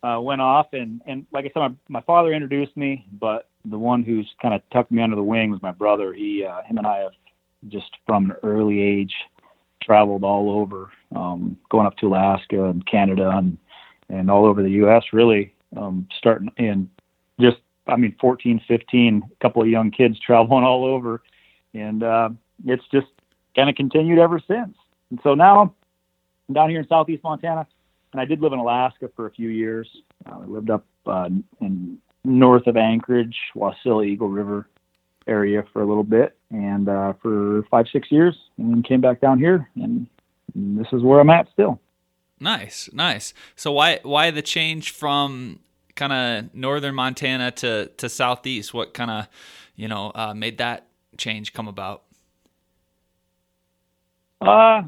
uh, 0.05 0.21
went 0.21 0.41
off, 0.41 0.73
and 0.73 1.01
and 1.05 1.27
like 1.33 1.47
I 1.47 1.49
said, 1.49 1.59
my, 1.59 1.73
my 1.89 2.01
father 2.03 2.33
introduced 2.33 2.77
me, 2.77 3.09
but 3.11 3.49
the 3.65 3.79
one 3.79 4.03
who's 4.03 4.29
kind 4.41 4.55
of 4.55 4.63
tucked 4.73 4.91
me 4.91 5.03
under 5.03 5.17
the 5.17 5.23
wing 5.23 5.51
was 5.51 5.63
my 5.63 5.73
brother. 5.73 6.13
He, 6.13 6.45
uh, 6.45 6.63
him 6.63 6.79
and 6.79 6.87
I 6.87 6.99
have 6.99 7.13
just 7.69 7.91
from 8.07 8.31
an 8.31 8.37
early 8.43 8.81
age 8.81 9.15
traveled 9.83 10.25
all 10.25 10.51
over, 10.51 10.91
um, 11.15 11.57
going 11.71 11.87
up 11.87 11.97
to 11.99 12.09
Alaska 12.09 12.65
and 12.65 12.85
Canada 12.87 13.31
and 13.31 13.59
and 14.09 14.31
all 14.31 14.45
over 14.45 14.63
the 14.63 14.71
U.S. 14.71 15.05
Really, 15.13 15.55
um, 15.77 16.09
starting 16.17 16.51
in 16.57 16.91
just 17.41 17.59
I 17.87 17.97
mean 17.97 18.15
14, 18.21 18.61
15, 18.67 19.23
a 19.25 19.43
couple 19.43 19.63
of 19.63 19.69
young 19.69 19.91
kids 19.91 20.19
traveling 20.27 20.65
all 20.65 20.85
over, 20.85 21.23
and 21.75 22.03
uh, 22.03 22.31
it's 22.67 22.85
just 22.93 23.09
kind 23.57 23.69
of 23.69 23.77
continued 23.77 24.19
ever 24.19 24.41
since. 24.47 24.77
And 25.11 25.21
so 25.23 25.35
now 25.35 25.61
I'm 26.49 26.55
down 26.55 26.71
here 26.71 26.81
in 26.81 26.89
southeast 26.89 27.23
Montana, 27.25 27.67
and 28.13 28.21
I 28.21 28.25
did 28.25 28.41
live 28.41 28.53
in 28.53 28.59
Alaska 28.59 29.11
for 29.15 29.27
a 29.27 29.31
few 29.31 29.49
years. 29.49 29.89
Uh, 30.27 30.41
I 30.41 30.45
lived 30.47 30.71
up 30.71 30.85
uh, 31.07 31.29
in 31.61 31.99
north 32.25 32.67
of 32.67 32.77
Anchorage, 32.77 33.37
Wasilla, 33.55 34.07
Eagle 34.07 34.29
River 34.29 34.69
area 35.27 35.65
for 35.73 35.83
a 35.83 35.87
little 35.87 36.05
bit, 36.05 36.37
and 36.51 36.89
uh, 36.89 37.13
for 37.23 37.65
five 37.71 37.87
six 37.93 38.11
years, 38.11 38.37
and 38.59 38.73
then 38.73 38.83
came 38.83 39.01
back 39.01 39.21
down 39.21 39.39
here, 39.39 39.69
and, 39.77 40.07
and 40.55 40.79
this 40.79 40.87
is 40.93 41.03
where 41.03 41.21
I'm 41.21 41.31
at 41.31 41.49
still. 41.53 41.81
Nice, 42.41 42.91
nice. 42.93 43.33
So 43.55 43.73
why 43.73 44.01
why 44.03 44.31
the 44.31 44.43
change 44.43 44.91
from 44.91 45.61
kind 45.95 46.13
of 46.13 46.55
northern 46.55 46.95
Montana 46.95 47.51
to 47.53 47.87
to 47.97 48.09
southeast? 48.09 48.75
What 48.75 48.95
kind 48.95 49.11
of 49.11 49.29
you 49.77 49.89
know 49.89 50.13
uh, 50.15 50.35
made 50.35 50.59
that 50.59 50.89
change 51.17 51.53
come 51.53 51.69
about? 51.69 52.03
Uh, 54.41 54.83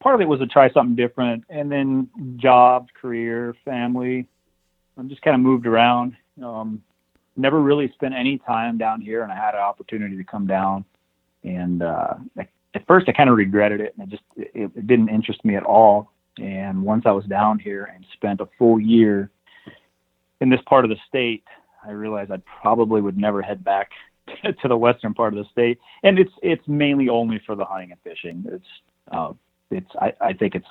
part 0.00 0.14
of 0.14 0.20
it 0.22 0.28
was 0.28 0.40
to 0.40 0.46
try 0.46 0.70
something 0.70 0.96
different, 0.96 1.44
and 1.50 1.70
then 1.70 2.08
job, 2.36 2.88
career, 3.00 3.54
family. 3.64 4.26
I 5.00 5.02
just 5.04 5.22
kind 5.22 5.34
of 5.34 5.40
moved 5.40 5.66
around. 5.66 6.16
Um, 6.44 6.82
never 7.36 7.60
really 7.60 7.90
spent 7.94 8.14
any 8.14 8.38
time 8.38 8.76
down 8.76 9.00
here, 9.00 9.22
and 9.22 9.32
I 9.32 9.36
had 9.36 9.54
an 9.54 9.60
opportunity 9.60 10.16
to 10.16 10.24
come 10.24 10.46
down. 10.46 10.84
And 11.42 11.82
uh, 11.82 12.14
at 12.74 12.86
first, 12.86 13.08
I 13.08 13.12
kind 13.12 13.30
of 13.30 13.36
regretted 13.36 13.80
it, 13.80 13.94
and 13.98 14.06
it 14.06 14.10
just 14.10 14.22
it, 14.36 14.70
it 14.76 14.86
didn't 14.86 15.08
interest 15.08 15.44
me 15.44 15.56
at 15.56 15.62
all. 15.62 16.12
And 16.38 16.82
once 16.82 17.04
I 17.06 17.12
was 17.12 17.24
down 17.24 17.58
here 17.58 17.90
and 17.94 18.04
spent 18.12 18.40
a 18.40 18.48
full 18.58 18.78
year 18.78 19.30
in 20.40 20.50
this 20.50 20.60
part 20.66 20.84
of 20.84 20.90
the 20.90 20.96
state, 21.08 21.44
I 21.86 21.92
realized 21.92 22.30
I 22.30 22.38
probably 22.60 23.00
would 23.00 23.16
never 23.16 23.40
head 23.42 23.64
back 23.64 23.90
to 24.44 24.68
the 24.68 24.76
western 24.76 25.14
part 25.14 25.32
of 25.32 25.38
the 25.42 25.50
state. 25.50 25.78
And 26.02 26.18
it's 26.18 26.32
it's 26.42 26.66
mainly 26.68 27.08
only 27.08 27.40
for 27.46 27.56
the 27.56 27.64
hunting 27.64 27.92
and 27.92 28.00
fishing. 28.02 28.44
It's 28.48 28.64
uh, 29.10 29.32
it's 29.70 29.90
I, 29.98 30.12
I 30.20 30.32
think 30.34 30.54
it's 30.54 30.68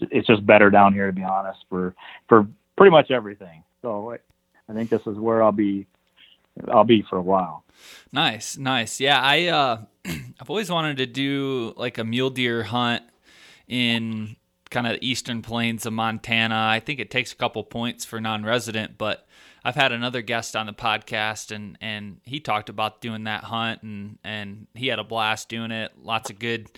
it's 0.00 0.26
just 0.26 0.46
better 0.46 0.70
down 0.70 0.92
here 0.92 1.06
to 1.06 1.12
be 1.12 1.24
honest 1.24 1.64
for 1.68 1.94
for 2.28 2.46
pretty 2.76 2.90
much 2.90 3.10
everything. 3.10 3.64
So 3.82 4.12
I, 4.68 4.72
think 4.72 4.90
this 4.90 5.06
is 5.06 5.16
where 5.18 5.42
I'll 5.42 5.52
be 5.52 5.86
I'll 6.68 6.84
be 6.84 7.02
for 7.02 7.16
a 7.16 7.22
while. 7.22 7.64
Nice, 8.12 8.56
nice. 8.56 9.00
Yeah, 9.00 9.20
I 9.20 9.46
uh 9.46 9.78
I've 10.06 10.48
always 10.48 10.70
wanted 10.70 10.98
to 10.98 11.06
do 11.06 11.74
like 11.76 11.98
a 11.98 12.04
mule 12.04 12.30
deer 12.30 12.62
hunt 12.62 13.02
in 13.68 14.36
kind 14.70 14.86
of 14.86 14.94
the 14.94 15.06
eastern 15.06 15.42
plains 15.42 15.86
of 15.86 15.92
Montana. 15.92 16.66
I 16.68 16.80
think 16.80 16.98
it 16.98 17.10
takes 17.10 17.32
a 17.32 17.36
couple 17.36 17.62
points 17.62 18.04
for 18.04 18.20
non-resident, 18.20 18.98
but 18.98 19.26
I've 19.64 19.76
had 19.76 19.92
another 19.92 20.20
guest 20.20 20.56
on 20.56 20.66
the 20.66 20.72
podcast 20.72 21.54
and 21.54 21.78
and 21.80 22.18
he 22.24 22.40
talked 22.40 22.68
about 22.68 23.00
doing 23.00 23.24
that 23.24 23.44
hunt 23.44 23.82
and 23.82 24.18
and 24.24 24.66
he 24.74 24.88
had 24.88 24.98
a 24.98 25.04
blast 25.04 25.48
doing 25.48 25.70
it. 25.70 25.92
Lots 26.02 26.30
of 26.30 26.38
good 26.38 26.68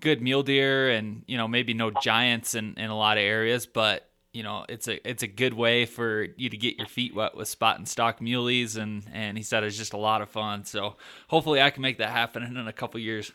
good 0.00 0.20
mule 0.20 0.42
deer 0.42 0.90
and 0.90 1.22
you 1.26 1.36
know 1.36 1.48
maybe 1.48 1.74
no 1.74 1.90
giants 1.90 2.54
in 2.54 2.74
in 2.76 2.90
a 2.90 2.96
lot 2.96 3.16
of 3.18 3.22
areas, 3.22 3.66
but 3.66 4.08
you 4.36 4.42
know 4.42 4.66
it's 4.68 4.86
a 4.86 5.08
it's 5.08 5.22
a 5.22 5.26
good 5.26 5.54
way 5.54 5.86
for 5.86 6.26
you 6.36 6.50
to 6.50 6.56
get 6.58 6.76
your 6.76 6.86
feet 6.86 7.14
wet 7.14 7.34
with 7.34 7.48
spot 7.48 7.78
and 7.78 7.88
stock 7.88 8.20
muleys 8.20 8.76
and 8.76 9.02
and 9.10 9.38
he 9.38 9.42
said 9.42 9.64
it's 9.64 9.78
just 9.78 9.94
a 9.94 9.96
lot 9.96 10.20
of 10.20 10.28
fun. 10.28 10.64
So 10.64 10.96
hopefully 11.28 11.62
I 11.62 11.70
can 11.70 11.80
make 11.80 11.96
that 11.98 12.10
happen 12.10 12.42
in 12.42 12.68
a 12.68 12.72
couple 12.72 13.00
years. 13.00 13.32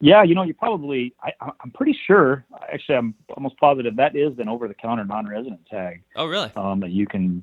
Yeah, 0.00 0.22
you 0.22 0.36
know, 0.36 0.44
you 0.44 0.54
probably, 0.54 1.12
I, 1.20 1.32
I'm 1.40 1.72
pretty 1.72 1.98
sure, 2.06 2.44
actually, 2.72 2.94
I'm 2.94 3.14
almost 3.36 3.56
positive 3.58 3.96
that 3.96 4.14
is 4.14 4.38
an 4.38 4.48
over 4.48 4.68
the 4.68 4.74
counter 4.74 5.04
non 5.04 5.26
resident 5.26 5.66
tag. 5.66 6.04
Oh, 6.14 6.26
really? 6.26 6.52
Um, 6.54 6.78
that 6.80 6.90
you 6.90 7.04
can, 7.04 7.42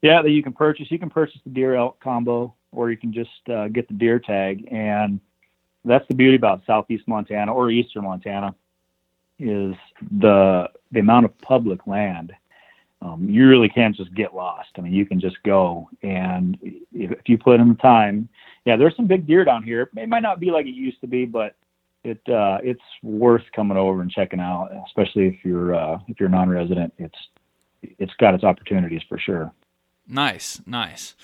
yeah, 0.00 0.22
that 0.22 0.30
you 0.30 0.42
can 0.42 0.54
purchase. 0.54 0.90
You 0.90 0.98
can 0.98 1.10
purchase 1.10 1.42
the 1.44 1.50
deer 1.50 1.74
elk 1.74 2.00
combo, 2.00 2.54
or 2.72 2.90
you 2.90 2.96
can 2.96 3.12
just 3.12 3.46
uh, 3.52 3.68
get 3.68 3.86
the 3.86 3.92
deer 3.92 4.18
tag. 4.18 4.66
And 4.70 5.20
that's 5.84 6.08
the 6.08 6.14
beauty 6.14 6.36
about 6.36 6.62
southeast 6.66 7.06
Montana 7.06 7.52
or 7.52 7.70
eastern 7.70 8.04
Montana 8.04 8.54
is 9.40 9.74
the 10.18 10.68
the 10.92 11.00
amount 11.00 11.24
of 11.24 11.38
public 11.38 11.86
land. 11.86 12.32
Um, 13.02 13.28
you 13.30 13.48
really 13.48 13.68
can't 13.68 13.96
just 13.96 14.14
get 14.14 14.34
lost. 14.34 14.68
I 14.76 14.82
mean, 14.82 14.92
you 14.92 15.06
can 15.06 15.20
just 15.20 15.42
go, 15.42 15.88
and 16.02 16.58
if, 16.62 17.12
if 17.12 17.28
you 17.28 17.38
put 17.38 17.58
in 17.58 17.70
the 17.70 17.74
time, 17.76 18.28
yeah, 18.66 18.76
there's 18.76 18.94
some 18.94 19.06
big 19.06 19.26
deer 19.26 19.42
down 19.42 19.62
here. 19.62 19.90
It 19.96 20.08
might 20.08 20.22
not 20.22 20.38
be 20.38 20.50
like 20.50 20.66
it 20.66 20.74
used 20.74 21.00
to 21.00 21.06
be, 21.06 21.24
but 21.24 21.56
it 22.04 22.20
uh, 22.28 22.58
it's 22.62 22.82
worth 23.02 23.44
coming 23.54 23.76
over 23.76 24.02
and 24.02 24.10
checking 24.10 24.40
out, 24.40 24.70
especially 24.86 25.28
if 25.28 25.44
you're 25.44 25.74
uh, 25.74 25.98
if 26.08 26.20
you're 26.20 26.28
a 26.28 26.32
non-resident. 26.32 26.92
It's 26.98 27.18
it's 27.82 28.12
got 28.18 28.34
its 28.34 28.44
opportunities 28.44 29.02
for 29.08 29.18
sure. 29.18 29.52
Nice, 30.06 30.60
nice. 30.66 31.14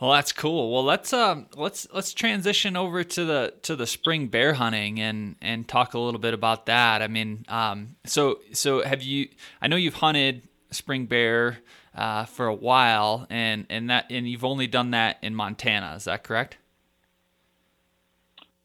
Well, 0.00 0.12
that's 0.12 0.32
cool. 0.32 0.72
Well, 0.72 0.84
let's 0.84 1.12
um 1.14 1.46
let's 1.56 1.88
let's 1.92 2.12
transition 2.12 2.76
over 2.76 3.02
to 3.02 3.24
the 3.24 3.54
to 3.62 3.74
the 3.74 3.86
spring 3.86 4.28
bear 4.28 4.52
hunting 4.52 5.00
and 5.00 5.36
and 5.40 5.66
talk 5.66 5.94
a 5.94 5.98
little 5.98 6.20
bit 6.20 6.34
about 6.34 6.66
that. 6.66 7.00
I 7.00 7.08
mean, 7.08 7.46
um, 7.48 7.96
so 8.04 8.40
so 8.52 8.82
have 8.82 9.02
you? 9.02 9.28
I 9.62 9.68
know 9.68 9.76
you've 9.76 9.94
hunted 9.94 10.48
spring 10.70 11.06
bear 11.06 11.58
uh, 11.94 12.26
for 12.26 12.46
a 12.46 12.54
while, 12.54 13.26
and 13.30 13.64
and 13.70 13.88
that 13.88 14.06
and 14.10 14.28
you've 14.28 14.44
only 14.44 14.66
done 14.66 14.90
that 14.90 15.16
in 15.22 15.34
Montana. 15.34 15.94
Is 15.96 16.04
that 16.04 16.24
correct? 16.24 16.58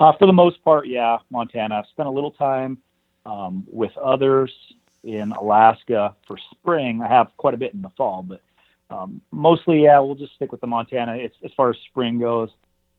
Uh, 0.01 0.11
for 0.17 0.25
the 0.25 0.33
most 0.33 0.61
part, 0.63 0.85
yeah, 0.87 1.19
Montana. 1.29 1.75
I've 1.75 1.85
spent 1.91 2.07
a 2.07 2.11
little 2.11 2.31
time 2.31 2.77
um, 3.25 3.65
with 3.71 3.95
others 3.97 4.51
in 5.03 5.31
Alaska 5.31 6.13
for 6.27 6.37
spring. 6.51 7.01
I 7.01 7.07
have 7.07 7.31
quite 7.37 7.53
a 7.53 7.57
bit 7.57 7.73
in 7.73 7.81
the 7.81 7.91
fall, 7.91 8.21
but 8.21 8.41
um, 8.91 9.21
mostly, 9.31 9.83
yeah, 9.83 9.99
we'll 9.99 10.15
just 10.15 10.33
stick 10.35 10.51
with 10.51 10.61
the 10.61 10.67
Montana. 10.67 11.15
It's, 11.15 11.35
as 11.43 11.51
far 11.55 11.69
as 11.69 11.77
spring 11.89 12.19
goes, 12.19 12.49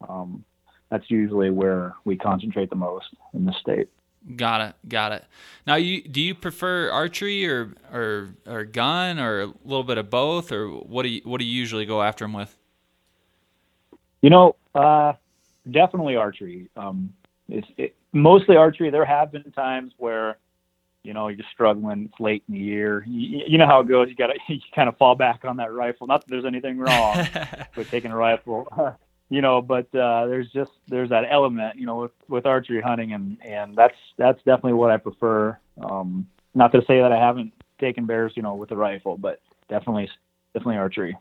um, 0.08 0.44
that's 0.90 1.10
usually 1.10 1.50
where 1.50 1.94
we 2.04 2.16
concentrate 2.16 2.70
the 2.70 2.76
most 2.76 3.06
in 3.34 3.44
the 3.44 3.52
state. 3.60 3.88
Got 4.36 4.60
it, 4.60 4.74
got 4.88 5.12
it. 5.12 5.24
Now, 5.66 5.74
you 5.74 6.00
do 6.00 6.20
you 6.20 6.34
prefer 6.34 6.90
archery 6.90 7.44
or 7.48 7.74
or 7.92 8.28
or 8.46 8.64
gun 8.64 9.18
or 9.18 9.40
a 9.40 9.46
little 9.64 9.82
bit 9.82 9.98
of 9.98 10.10
both, 10.10 10.52
or 10.52 10.68
what 10.68 11.02
do 11.02 11.08
you 11.08 11.22
what 11.24 11.40
do 11.40 11.44
you 11.44 11.52
usually 11.52 11.86
go 11.86 12.02
after 12.02 12.24
them 12.24 12.32
with? 12.32 12.56
You 14.20 14.30
know, 14.30 14.54
uh, 14.76 15.14
definitely 15.68 16.14
archery. 16.14 16.68
Um, 16.76 17.12
it's 17.48 17.66
it, 17.76 17.96
mostly 18.12 18.56
archery. 18.56 18.90
There 18.90 19.04
have 19.04 19.32
been 19.32 19.50
times 19.52 19.92
where, 19.98 20.38
you 21.04 21.12
know, 21.12 21.28
you're 21.28 21.44
struggling. 21.52 22.08
It's 22.10 22.20
late 22.20 22.44
in 22.48 22.54
the 22.54 22.60
year. 22.60 23.04
You, 23.06 23.42
you 23.46 23.58
know 23.58 23.66
how 23.66 23.80
it 23.80 23.88
goes. 23.88 24.08
You 24.08 24.14
got 24.14 24.28
to 24.28 24.38
you 24.48 24.60
kind 24.74 24.88
of 24.88 24.96
fall 24.96 25.14
back 25.14 25.44
on 25.44 25.56
that 25.56 25.72
rifle. 25.72 26.06
Not 26.06 26.22
that 26.22 26.30
there's 26.30 26.44
anything 26.44 26.78
wrong 26.78 27.26
with 27.76 27.90
taking 27.90 28.12
a 28.12 28.16
rifle, 28.16 28.68
you 29.28 29.40
know, 29.40 29.62
but 29.62 29.86
uh, 29.94 30.26
there's 30.26 30.50
just 30.52 30.72
there's 30.88 31.10
that 31.10 31.24
element, 31.30 31.76
you 31.76 31.86
know, 31.86 31.96
with 31.96 32.12
with 32.28 32.46
archery 32.46 32.80
hunting, 32.80 33.12
and 33.12 33.38
and 33.42 33.76
that's 33.76 33.96
that's 34.16 34.38
definitely 34.38 34.74
what 34.74 34.90
I 34.90 34.96
prefer. 34.96 35.58
Um, 35.82 36.26
not 36.54 36.72
to 36.72 36.82
say 36.86 37.00
that 37.00 37.12
I 37.12 37.18
haven't 37.18 37.52
taken 37.80 38.06
bears, 38.06 38.32
you 38.36 38.42
know, 38.42 38.54
with 38.54 38.70
a 38.70 38.76
rifle, 38.76 39.16
but 39.16 39.40
definitely 39.68 40.08
definitely 40.54 40.76
archery. 40.76 41.16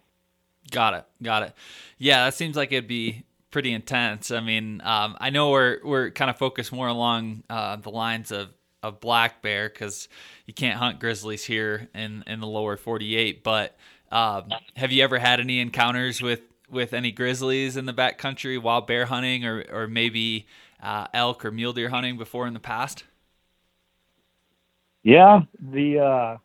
Got 0.69 0.93
it. 0.93 1.05
Got 1.23 1.43
it. 1.43 1.53
Yeah, 1.97 2.25
that 2.25 2.35
seems 2.35 2.55
like 2.55 2.71
it'd 2.71 2.87
be 2.87 3.23
pretty 3.49 3.73
intense. 3.73 4.31
I 4.31 4.39
mean, 4.39 4.81
um, 4.83 5.17
I 5.19 5.29
know 5.29 5.49
we're 5.49 5.79
we're 5.83 6.11
kind 6.11 6.29
of 6.29 6.37
focused 6.37 6.71
more 6.71 6.87
along 6.87 7.43
uh, 7.49 7.77
the 7.77 7.89
lines 7.89 8.31
of 8.31 8.49
of 8.83 8.99
black 8.99 9.41
bear 9.41 9.69
because 9.69 10.07
you 10.45 10.53
can't 10.53 10.77
hunt 10.77 10.99
grizzlies 10.99 11.43
here 11.43 11.89
in 11.93 12.23
in 12.27 12.39
the 12.39 12.47
lower 12.47 12.77
48. 12.77 13.43
But 13.43 13.77
um, 14.11 14.49
have 14.75 14.91
you 14.91 15.03
ever 15.03 15.19
had 15.19 15.39
any 15.39 15.59
encounters 15.59 16.21
with 16.21 16.41
with 16.69 16.93
any 16.93 17.11
grizzlies 17.11 17.77
in 17.77 17.85
the 17.85 17.93
backcountry 17.93 18.61
while 18.61 18.81
bear 18.81 19.05
hunting, 19.05 19.45
or 19.45 19.63
or 19.71 19.87
maybe 19.87 20.47
uh, 20.81 21.07
elk 21.13 21.45
or 21.45 21.51
mule 21.51 21.73
deer 21.73 21.89
hunting 21.89 22.17
before 22.17 22.47
in 22.47 22.53
the 22.53 22.59
past? 22.59 23.03
Yeah, 25.03 25.41
the 25.59 25.99
uh, 25.99 26.37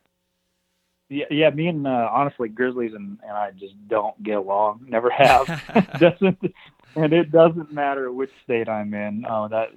yeah, 1.09 1.25
yeah, 1.29 1.49
me 1.51 1.67
and 1.67 1.87
uh, 1.87 2.09
honestly 2.11 2.49
Grizzlies 2.49 2.93
and, 2.93 3.17
and 3.23 3.31
I 3.31 3.51
just 3.51 3.75
don't 3.87 4.21
get 4.23 4.37
along. 4.37 4.85
Never 4.87 5.09
have. 5.09 5.47
doesn't 5.99 6.53
and 6.95 7.13
it 7.13 7.31
doesn't 7.31 7.71
matter 7.71 8.11
which 8.11 8.31
state 8.43 8.67
I'm 8.67 8.93
in. 8.93 9.25
Uh, 9.25 9.47
that 9.49 9.69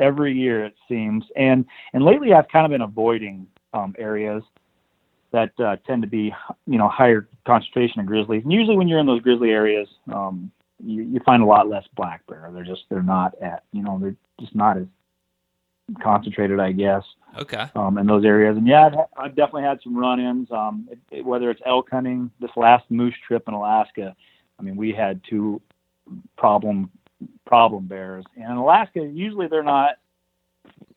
every 0.00 0.32
year 0.32 0.64
it 0.64 0.74
seems, 0.88 1.24
and 1.36 1.64
and 1.92 2.04
lately 2.04 2.32
I've 2.32 2.48
kind 2.48 2.64
of 2.64 2.70
been 2.70 2.82
avoiding 2.82 3.46
um, 3.72 3.94
areas 3.98 4.42
that 5.32 5.52
uh, 5.60 5.76
tend 5.86 6.02
to 6.02 6.08
be 6.08 6.32
you 6.66 6.78
know 6.78 6.88
higher 6.88 7.28
concentration 7.46 8.00
of 8.00 8.06
grizzlies. 8.06 8.42
And 8.42 8.52
usually 8.52 8.76
when 8.76 8.88
you're 8.88 8.98
in 8.98 9.06
those 9.06 9.22
grizzly 9.22 9.50
areas, 9.50 9.88
um, 10.12 10.50
you, 10.84 11.02
you 11.02 11.20
find 11.24 11.42
a 11.42 11.46
lot 11.46 11.68
less 11.68 11.84
black 11.94 12.26
bear. 12.26 12.50
They're 12.52 12.64
just 12.64 12.84
they're 12.88 13.02
not 13.02 13.34
at 13.42 13.64
you 13.72 13.82
know 13.82 13.98
they're 14.00 14.16
just 14.40 14.54
not 14.54 14.76
as 14.76 14.86
concentrated, 16.02 16.60
I 16.60 16.72
guess. 16.72 17.02
Okay. 17.38 17.66
Um, 17.76 17.98
in 17.98 18.06
those 18.06 18.24
areas, 18.24 18.56
and 18.56 18.66
yeah, 18.66 18.86
I've, 18.86 18.94
I've 19.16 19.36
definitely 19.36 19.62
had 19.62 19.80
some 19.82 19.96
run-ins. 19.96 20.50
Um, 20.50 20.88
it, 20.90 20.98
it, 21.10 21.24
whether 21.24 21.50
it's 21.50 21.60
elk 21.64 21.88
hunting, 21.90 22.30
this 22.40 22.50
last 22.56 22.84
moose 22.90 23.14
trip 23.26 23.44
in 23.46 23.54
Alaska, 23.54 24.16
I 24.58 24.62
mean, 24.62 24.76
we 24.76 24.92
had 24.92 25.20
two 25.28 25.60
problem 26.36 26.90
problem 27.46 27.86
bears, 27.86 28.24
and 28.36 28.44
in 28.44 28.56
Alaska, 28.56 29.00
usually 29.00 29.46
they're 29.48 29.62
not. 29.62 29.96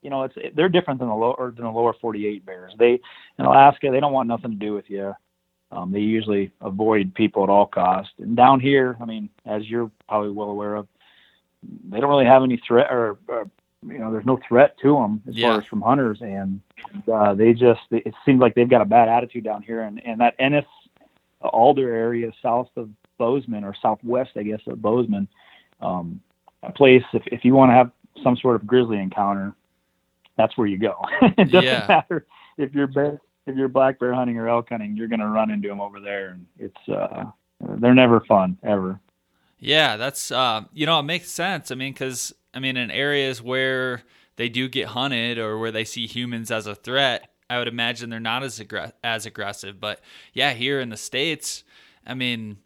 You 0.02 0.10
know, 0.10 0.24
it's 0.24 0.34
they're 0.54 0.68
different 0.68 1.00
than 1.00 1.08
the 1.08 1.14
lower 1.14 1.52
than 1.56 1.64
the 1.64 1.70
lower 1.70 1.94
48 2.00 2.44
bears. 2.44 2.72
They 2.78 3.00
in 3.38 3.44
Alaska, 3.44 3.90
they 3.90 4.00
don't 4.00 4.12
want 4.12 4.28
nothing 4.28 4.50
to 4.50 4.56
do 4.56 4.74
with 4.74 4.88
you. 4.88 5.14
Um, 5.72 5.90
they 5.90 6.00
usually 6.00 6.52
avoid 6.60 7.14
people 7.14 7.42
at 7.42 7.48
all 7.48 7.66
costs. 7.66 8.12
And 8.18 8.36
down 8.36 8.60
here, 8.60 8.96
I 9.00 9.06
mean, 9.06 9.28
as 9.46 9.66
you're 9.68 9.90
probably 10.08 10.30
well 10.30 10.50
aware 10.50 10.76
of, 10.76 10.86
they 11.90 11.98
don't 12.00 12.10
really 12.10 12.26
have 12.26 12.42
any 12.42 12.60
threat 12.66 12.88
or, 12.92 13.16
or 13.28 13.50
you 13.86 13.98
know, 13.98 14.12
there's 14.12 14.26
no 14.26 14.38
threat 14.46 14.76
to 14.82 14.94
them 14.94 15.22
as 15.28 15.34
Yeah. 15.36 15.48
far 15.48 15.58
as 15.60 15.66
from 15.66 15.80
hunters, 15.80 16.18
and 16.20 16.60
uh, 17.12 17.34
they 17.34 17.52
just 17.52 17.80
it 17.90 18.14
seems 18.24 18.40
like 18.40 18.54
they've 18.54 18.68
got 18.68 18.82
a 18.82 18.86
bad 18.86 19.08
attitude 19.08 19.44
down 19.44 19.62
here, 19.62 19.82
and 19.82 20.04
and 20.06 20.20
that 20.20 20.34
Ennis 20.38 20.64
Alder 21.40 21.92
area 21.94 22.30
south 22.42 22.68
of 22.76 22.88
Bozeman 23.18 23.64
or 23.64 23.74
southwest, 23.80 24.30
I 24.36 24.42
guess, 24.42 24.60
of 24.66 24.80
Bozeman, 24.80 25.28
um, 25.80 26.20
a 26.62 26.72
place 26.72 27.02
if 27.12 27.22
if 27.26 27.44
you 27.44 27.54
want 27.54 27.70
to 27.70 27.74
have 27.74 27.90
some 28.22 28.36
sort 28.36 28.56
of 28.56 28.66
grizzly 28.66 28.98
encounter, 28.98 29.54
that's 30.36 30.56
where 30.56 30.66
you 30.66 30.78
go. 30.78 30.94
it 31.22 31.50
doesn't 31.50 31.64
Yeah. 31.64 31.86
matter 31.88 32.26
if 32.58 32.72
you're 32.74 32.86
bear, 32.86 33.20
if 33.46 33.56
you're 33.56 33.68
black 33.68 33.98
bear 33.98 34.14
hunting 34.14 34.36
or 34.38 34.48
elk 34.48 34.68
hunting, 34.70 34.96
you're 34.96 35.08
going 35.08 35.20
to 35.20 35.28
run 35.28 35.50
into 35.50 35.68
them 35.68 35.80
over 35.80 36.00
there, 36.00 36.30
and 36.30 36.46
it's 36.58 36.88
uh, 36.88 37.24
they're 37.78 37.94
never 37.94 38.20
fun 38.20 38.56
ever. 38.62 39.00
Yeah, 39.58 39.96
that's 39.96 40.30
uh, 40.30 40.62
you 40.72 40.86
know, 40.86 40.98
it 41.00 41.04
makes 41.04 41.30
sense. 41.30 41.70
I 41.70 41.74
mean, 41.74 41.92
because 41.92 42.32
I 42.52 42.60
mean, 42.60 42.76
in 42.76 42.90
areas 42.90 43.42
where 43.42 44.02
they 44.36 44.48
do 44.48 44.68
get 44.68 44.88
hunted 44.88 45.38
or 45.38 45.58
where 45.58 45.70
they 45.72 45.84
see 45.84 46.06
humans 46.06 46.50
as 46.50 46.66
a 46.66 46.74
threat, 46.74 47.30
I 47.48 47.58
would 47.58 47.68
imagine 47.68 48.10
they're 48.10 48.20
not 48.20 48.42
as 48.42 48.58
aggr- 48.58 48.92
as 49.02 49.26
aggressive. 49.26 49.80
But 49.80 50.00
yeah, 50.32 50.52
here 50.52 50.80
in 50.80 50.88
the 50.90 50.96
states, 50.96 51.64
I 52.06 52.14
mean, 52.14 52.58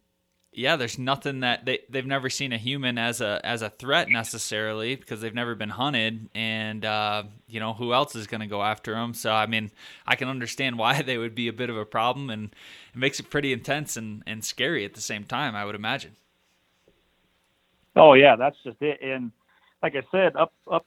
yeah, 0.59 0.75
there's 0.75 0.99
nothing 0.99 1.41
that 1.41 1.65
they 1.65 1.79
they've 1.89 2.05
never 2.05 2.29
seen 2.29 2.53
a 2.53 2.59
human 2.59 2.99
as 2.99 3.21
a 3.21 3.41
as 3.45 3.63
a 3.63 3.71
threat 3.71 4.09
necessarily 4.09 4.97
because 4.97 5.21
they've 5.21 5.35
never 5.35 5.55
been 5.55 5.69
hunted, 5.69 6.29
and 6.35 6.85
uh, 6.85 7.23
you 7.47 7.61
know 7.61 7.75
who 7.75 7.95
else 7.95 8.17
is 8.17 8.27
going 8.27 8.41
to 8.41 8.49
go 8.49 8.61
after 8.61 8.93
them. 8.93 9.15
So 9.15 9.33
I 9.33 9.47
mean, 9.47 9.71
I 10.05 10.17
can 10.17 10.29
understand 10.29 10.77
why 10.77 11.03
they 11.03 11.17
would 11.17 11.37
be 11.37 11.47
a 11.47 11.53
bit 11.53 11.71
of 11.71 11.77
a 11.77 11.85
problem, 11.85 12.29
and 12.29 12.53
it 12.93 12.99
makes 12.99 13.21
it 13.21 13.31
pretty 13.31 13.53
intense 13.53 13.97
and 13.97 14.25
and 14.27 14.45
scary 14.45 14.85
at 14.85 14.95
the 14.95 15.01
same 15.01 15.23
time. 15.23 15.55
I 15.55 15.65
would 15.65 15.77
imagine. 15.77 16.17
Oh 17.95 18.15
yeah, 18.15 18.35
that's 18.35 18.57
just 18.65 18.83
it. 18.83 18.99
And 19.01 19.31
like 19.81 19.95
I 19.95 20.03
said, 20.11 20.35
up 20.35 20.53
up 20.71 20.85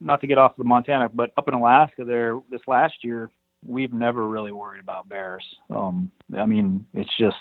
not 0.00 0.22
to 0.22 0.26
get 0.26 0.38
off 0.38 0.56
the 0.56 0.64
Montana, 0.64 1.10
but 1.12 1.32
up 1.36 1.48
in 1.48 1.54
Alaska 1.54 2.04
there 2.04 2.40
this 2.50 2.62
last 2.66 2.94
year, 3.04 3.30
we've 3.62 3.92
never 3.92 4.26
really 4.26 4.52
worried 4.52 4.80
about 4.80 5.06
bears. 5.06 5.44
Um 5.68 6.10
I 6.34 6.46
mean, 6.46 6.86
it's 6.94 7.14
just 7.18 7.36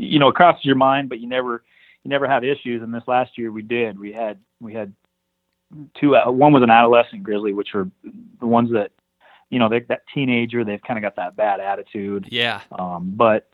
you 0.00 0.18
know, 0.18 0.28
it 0.28 0.34
crosses 0.34 0.64
your 0.64 0.76
mind, 0.76 1.08
but 1.08 1.20
you 1.20 1.28
never 1.28 1.62
you 2.04 2.08
never 2.08 2.26
have 2.26 2.44
issues 2.44 2.82
and 2.82 2.92
this 2.94 3.02
last 3.06 3.36
year 3.36 3.52
we 3.52 3.62
did. 3.62 3.98
We 3.98 4.12
had 4.12 4.38
we 4.60 4.74
had 4.74 4.92
two 6.00 6.16
uh, 6.16 6.30
one 6.30 6.52
was 6.52 6.62
an 6.62 6.70
adolescent 6.70 7.22
grizzly 7.22 7.52
which 7.52 7.74
are 7.74 7.88
the 8.40 8.46
ones 8.46 8.72
that 8.72 8.90
you 9.50 9.58
know, 9.58 9.68
they 9.68 9.80
that 9.80 10.02
teenager, 10.14 10.64
they've 10.64 10.80
kind 10.80 10.96
of 10.96 11.02
got 11.02 11.16
that 11.16 11.36
bad 11.36 11.60
attitude. 11.60 12.26
Yeah. 12.30 12.62
Um, 12.72 13.12
but 13.16 13.50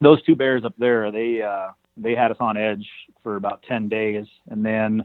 those 0.00 0.22
two 0.22 0.34
bears 0.34 0.64
up 0.64 0.74
there, 0.78 1.12
they 1.12 1.42
uh, 1.42 1.68
they 1.96 2.14
had 2.14 2.30
us 2.30 2.38
on 2.40 2.56
edge 2.56 2.88
for 3.22 3.36
about 3.36 3.62
ten 3.62 3.88
days, 3.88 4.26
and 4.50 4.64
then. 4.64 5.04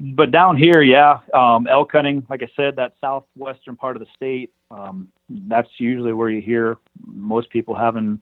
But 0.00 0.32
down 0.32 0.56
here, 0.56 0.82
yeah, 0.82 1.20
um, 1.32 1.68
elk 1.68 1.92
hunting. 1.92 2.26
Like 2.28 2.42
I 2.42 2.48
said, 2.56 2.74
that 2.74 2.94
southwestern 3.00 3.76
part 3.76 3.94
of 3.94 4.00
the 4.00 4.08
state, 4.16 4.50
um, 4.72 5.06
that's 5.28 5.68
usually 5.78 6.12
where 6.12 6.28
you 6.28 6.40
hear 6.40 6.78
most 7.06 7.50
people 7.50 7.76
having, 7.76 8.20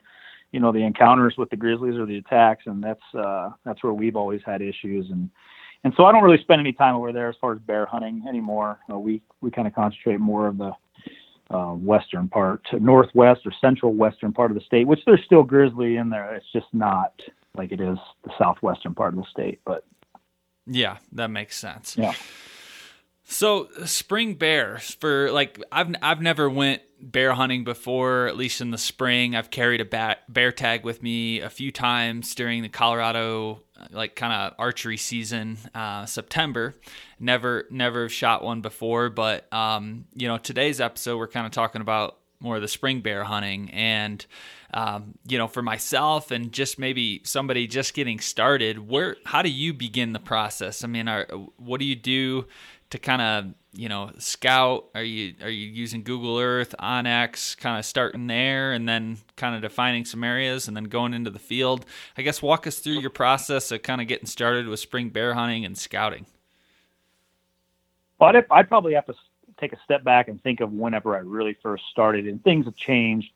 you 0.52 0.60
know, 0.60 0.72
the 0.72 0.82
encounters 0.84 1.34
with 1.38 1.50
the 1.50 1.56
grizzlies 1.56 1.96
or 1.96 2.06
the 2.06 2.18
attacks, 2.18 2.64
and 2.66 2.82
that's 2.82 3.14
uh, 3.14 3.50
that's 3.64 3.82
where 3.82 3.92
we've 3.92 4.16
always 4.16 4.40
had 4.44 4.62
issues. 4.62 5.06
And 5.10 5.30
and 5.84 5.92
so 5.96 6.04
I 6.04 6.12
don't 6.12 6.22
really 6.22 6.42
spend 6.42 6.60
any 6.60 6.72
time 6.72 6.94
over 6.96 7.12
there 7.12 7.28
as 7.28 7.36
far 7.40 7.52
as 7.52 7.58
bear 7.60 7.86
hunting 7.86 8.24
anymore. 8.28 8.80
Uh, 8.92 8.98
we 8.98 9.22
we 9.40 9.50
kind 9.50 9.68
of 9.68 9.74
concentrate 9.74 10.18
more 10.20 10.46
of 10.48 10.58
the 10.58 10.72
uh, 11.50 11.72
western 11.74 12.28
part, 12.28 12.62
northwest 12.72 13.40
or 13.44 13.52
central 13.60 13.92
western 13.92 14.32
part 14.32 14.50
of 14.50 14.56
the 14.56 14.62
state, 14.64 14.86
which 14.86 15.00
there's 15.06 15.22
still 15.24 15.42
grizzly 15.42 15.96
in 15.96 16.08
there. 16.10 16.34
It's 16.34 16.46
just 16.52 16.66
not 16.72 17.12
like 17.56 17.72
it 17.72 17.80
is 17.80 17.98
the 18.24 18.30
southwestern 18.38 18.94
part 18.94 19.14
of 19.14 19.20
the 19.20 19.26
state. 19.30 19.60
But 19.64 19.84
Yeah, 20.66 20.98
that 21.12 21.28
makes 21.30 21.56
sense. 21.56 21.96
yeah, 21.96 22.14
So 23.24 23.68
spring 23.84 24.34
bears 24.34 24.94
for 25.00 25.30
like 25.32 25.60
I've 25.72 25.92
I've 26.02 26.20
never 26.20 26.48
went 26.48 26.82
bear 27.02 27.32
hunting 27.32 27.64
before. 27.64 28.26
At 28.26 28.36
least 28.36 28.60
in 28.60 28.70
the 28.70 28.78
spring, 28.78 29.34
I've 29.34 29.50
carried 29.50 29.80
a 29.80 29.84
bat, 29.84 30.20
bear 30.28 30.52
tag 30.52 30.84
with 30.84 31.02
me 31.02 31.40
a 31.40 31.50
few 31.50 31.70
times 31.70 32.34
during 32.34 32.62
the 32.62 32.68
Colorado 32.68 33.62
like 33.90 34.14
kind 34.14 34.32
of 34.32 34.54
archery 34.58 34.96
season, 34.96 35.58
uh, 35.74 36.06
September. 36.06 36.76
Never 37.18 37.66
never 37.70 38.08
shot 38.08 38.44
one 38.44 38.60
before, 38.60 39.10
but 39.10 39.50
um, 39.52 40.06
you 40.14 40.28
know 40.28 40.38
today's 40.38 40.80
episode 40.80 41.16
we're 41.16 41.28
kind 41.28 41.46
of 41.46 41.52
talking 41.52 41.80
about 41.80 42.18
more 42.40 42.56
of 42.56 42.62
the 42.62 42.68
spring 42.68 43.00
bear 43.00 43.24
hunting 43.24 43.70
and 43.70 44.24
um, 44.72 45.14
you 45.26 45.38
know 45.38 45.46
for 45.46 45.62
myself 45.62 46.30
and 46.30 46.52
just 46.52 46.78
maybe 46.78 47.20
somebody 47.24 47.66
just 47.66 47.94
getting 47.94 48.18
started 48.18 48.88
where 48.88 49.16
how 49.26 49.42
do 49.42 49.50
you 49.50 49.74
begin 49.74 50.12
the 50.12 50.18
process 50.18 50.82
i 50.82 50.86
mean 50.86 51.06
are, 51.06 51.26
what 51.56 51.78
do 51.78 51.84
you 51.84 51.96
do 51.96 52.46
to 52.88 52.98
kind 52.98 53.20
of 53.20 53.54
you 53.72 53.88
know 53.88 54.10
scout 54.18 54.86
are 54.96 55.02
you 55.02 55.34
are 55.42 55.48
you 55.48 55.66
using 55.68 56.02
google 56.02 56.38
earth 56.38 56.74
onX 56.80 57.56
kind 57.56 57.78
of 57.78 57.84
starting 57.84 58.26
there 58.26 58.72
and 58.72 58.88
then 58.88 59.16
kind 59.36 59.54
of 59.54 59.62
defining 59.62 60.04
some 60.04 60.24
areas 60.24 60.66
and 60.66 60.76
then 60.76 60.84
going 60.84 61.14
into 61.14 61.30
the 61.30 61.38
field 61.38 61.86
i 62.18 62.22
guess 62.22 62.42
walk 62.42 62.66
us 62.66 62.80
through 62.80 62.98
your 62.98 63.10
process 63.10 63.70
of 63.70 63.80
kind 63.82 64.00
of 64.00 64.08
getting 64.08 64.26
started 64.26 64.66
with 64.66 64.80
spring 64.80 65.08
bear 65.08 65.34
hunting 65.34 65.64
and 65.64 65.78
scouting 65.78 66.26
but 68.18 68.36
I'd, 68.36 68.44
I'd 68.50 68.68
probably 68.68 68.94
have 68.94 69.06
to 69.06 69.14
take 69.58 69.72
a 69.72 69.78
step 69.84 70.04
back 70.04 70.28
and 70.28 70.42
think 70.42 70.60
of 70.60 70.72
whenever 70.72 71.16
I 71.16 71.20
really 71.20 71.56
first 71.62 71.84
started, 71.90 72.26
and 72.26 72.42
things 72.44 72.66
have 72.66 72.76
changed 72.76 73.30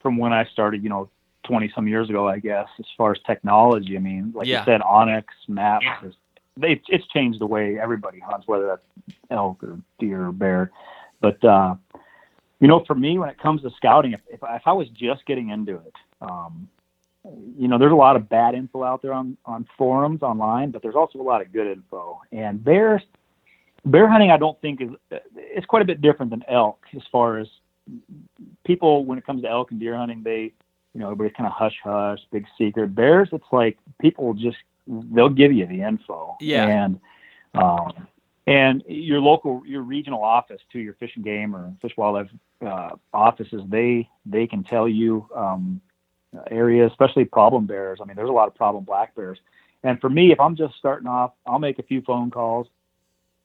from 0.00 0.18
when 0.18 0.32
I 0.34 0.44
started. 0.44 0.82
You 0.82 0.90
know, 0.90 1.08
twenty 1.44 1.70
some 1.74 1.88
years 1.88 2.10
ago, 2.10 2.28
I 2.28 2.38
guess, 2.38 2.68
as 2.78 2.84
far 2.96 3.12
as 3.12 3.18
technology. 3.26 3.96
I 3.96 4.00
mean, 4.00 4.32
like 4.34 4.46
Yeah. 4.46 4.60
you 4.60 4.64
said, 4.66 4.80
onX 4.82 5.24
maps. 5.48 5.86
is- 6.04 6.14
They 6.56 6.80
it's 6.88 7.06
changed 7.08 7.40
the 7.40 7.46
way 7.46 7.78
everybody 7.78 8.20
hunts, 8.20 8.46
whether 8.46 8.66
that's 8.66 9.16
elk 9.30 9.62
or 9.64 9.78
deer 9.98 10.26
or 10.26 10.32
bear. 10.32 10.70
But 11.20 11.42
uh, 11.44 11.76
you 12.60 12.68
know, 12.68 12.84
for 12.86 12.94
me, 12.94 13.18
when 13.18 13.28
it 13.28 13.38
comes 13.38 13.62
to 13.62 13.70
scouting, 13.76 14.12
if 14.12 14.20
if, 14.30 14.42
I- 14.44 14.56
if 14.56 14.62
I 14.66 14.72
was 14.72 14.88
just 14.90 15.24
getting 15.26 15.50
into 15.50 15.76
it, 15.76 15.94
um, 16.20 16.68
you 17.58 17.68
know, 17.68 17.78
there's 17.78 17.92
a 17.92 17.96
lot 17.96 18.16
of 18.16 18.28
bad 18.28 18.54
info 18.54 18.82
out 18.84 19.02
there 19.02 19.12
on 19.14 19.36
on 19.46 19.66
forums 19.78 20.22
online, 20.22 20.70
but 20.70 20.82
there's 20.82 20.94
also 20.94 21.20
a 21.20 21.22
lot 21.22 21.40
of 21.40 21.52
good 21.52 21.66
info. 21.66 22.20
And 22.32 22.62
bears, 22.62 23.02
bear 23.84 24.08
hunting, 24.08 24.30
I 24.30 24.36
don't 24.36 24.60
think 24.60 24.80
is 24.82 24.90
it's 25.36 25.66
quite 25.66 25.82
a 25.82 25.86
bit 25.86 26.00
different 26.02 26.30
than 26.30 26.44
elk 26.48 26.84
as 26.94 27.02
far 27.10 27.38
as 27.38 27.48
people 28.64 29.04
when 29.04 29.18
it 29.18 29.26
comes 29.26 29.42
to 29.42 29.48
elk 29.48 29.70
and 29.70 29.80
deer 29.80 29.96
hunting. 29.96 30.22
They, 30.22 30.52
you 30.94 31.00
know, 31.00 31.06
everybody's 31.06 31.34
kind 31.36 31.46
of 31.46 31.52
hush 31.52 31.76
hush, 31.82 32.18
big 32.30 32.46
secret. 32.58 32.94
Bears, 32.94 33.28
it's 33.32 33.44
like 33.52 33.78
people 34.00 34.34
just 34.34 34.58
they'll 34.86 35.28
give 35.28 35.52
you 35.52 35.66
the 35.66 35.82
info. 35.82 36.36
Yeah. 36.40 36.66
And 36.66 37.00
um, 37.54 38.08
and 38.46 38.82
your 38.88 39.20
local, 39.20 39.62
your 39.64 39.82
regional 39.82 40.24
office 40.24 40.60
to 40.72 40.78
your 40.78 40.94
fish 40.94 41.12
and 41.14 41.24
game 41.24 41.54
or 41.54 41.72
fish 41.80 41.92
wildlife 41.96 42.28
uh, 42.66 42.90
offices, 43.12 43.62
they 43.68 44.08
they 44.26 44.46
can 44.46 44.64
tell 44.64 44.88
you 44.88 45.28
um, 45.36 45.80
areas, 46.50 46.90
especially 46.90 47.24
problem 47.24 47.66
bears. 47.66 48.00
I 48.02 48.04
mean, 48.04 48.16
there's 48.16 48.28
a 48.28 48.32
lot 48.32 48.48
of 48.48 48.54
problem 48.54 48.84
black 48.84 49.14
bears. 49.14 49.38
And 49.84 50.00
for 50.00 50.10
me, 50.10 50.32
if 50.32 50.40
I'm 50.40 50.56
just 50.56 50.74
starting 50.78 51.08
off, 51.08 51.32
I'll 51.46 51.58
make 51.58 51.78
a 51.78 51.82
few 51.82 52.02
phone 52.02 52.30
calls, 52.30 52.68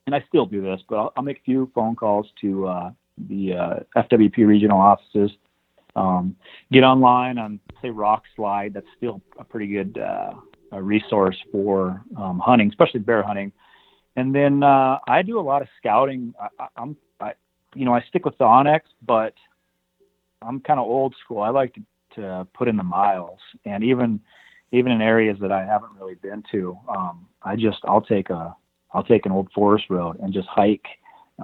and 0.06 0.15
I 0.15 0.23
still 0.28 0.45
do 0.45 0.62
this, 0.62 0.82
but 0.88 0.97
I'll, 0.97 1.13
I'll 1.17 1.23
make 1.23 1.39
a 1.39 1.43
few 1.43 1.71
phone 1.73 1.95
calls 1.95 2.28
to 2.41 2.67
uh, 2.67 2.91
the 3.28 3.54
uh, 3.54 4.02
FWP 4.04 4.38
regional 4.47 4.80
offices. 4.80 5.32
Um, 5.95 6.36
get 6.71 6.84
online 6.84 7.39
on, 7.39 7.60
say, 7.82 7.89
Rock 7.89 8.23
Slide. 8.36 8.73
That's 8.73 8.86
still 8.97 9.19
a 9.39 9.43
pretty 9.43 9.67
good 9.67 9.97
uh, 9.97 10.34
a 10.72 10.82
resource 10.82 11.38
for 11.52 12.02
um, 12.18 12.40
hunting, 12.40 12.70
especially 12.70 13.00
bear 13.00 13.24
hunting. 13.24 13.52
And 14.16 14.34
then 14.34 14.64
uh, 14.64 14.98
I 15.08 15.22
do 15.22 15.40
a 15.40 15.42
lot 15.42 15.62
of 15.62 15.68
scouting. 15.78 16.34
I, 16.42 16.68
I'm, 16.76 16.98
I, 17.20 17.34
you 17.76 17.86
know, 17.86 17.94
I 17.94 18.02
stick 18.10 18.26
with 18.26 18.38
the 18.38 18.46
onX, 18.46 18.82
but 19.06 19.34
I'm 20.42 20.60
kind 20.60 20.80
of 20.80 20.88
old 20.88 21.16
school. 21.24 21.42
I 21.42 21.50
like 21.50 21.74
to, 21.76 21.82
to 22.16 22.48
put 22.54 22.68
in 22.68 22.78
the 22.78 22.84
miles, 22.84 23.40
and 23.66 23.84
even 23.84 24.20
even 24.74 24.92
in 24.92 25.02
areas 25.02 25.38
that 25.40 25.52
I 25.52 25.64
haven't 25.66 25.92
really 25.98 26.16
been 26.16 26.44
to, 26.52 26.78
um, 26.90 27.26
I 27.42 27.56
just 27.56 27.78
I'll 27.86 28.02
take 28.02 28.30
a 28.30 28.56
I'll 28.94 29.04
take 29.04 29.26
an 29.26 29.32
old 29.32 29.50
forest 29.54 29.86
road 29.90 30.20
and 30.20 30.34
just 30.34 30.48
hike, 30.48 30.86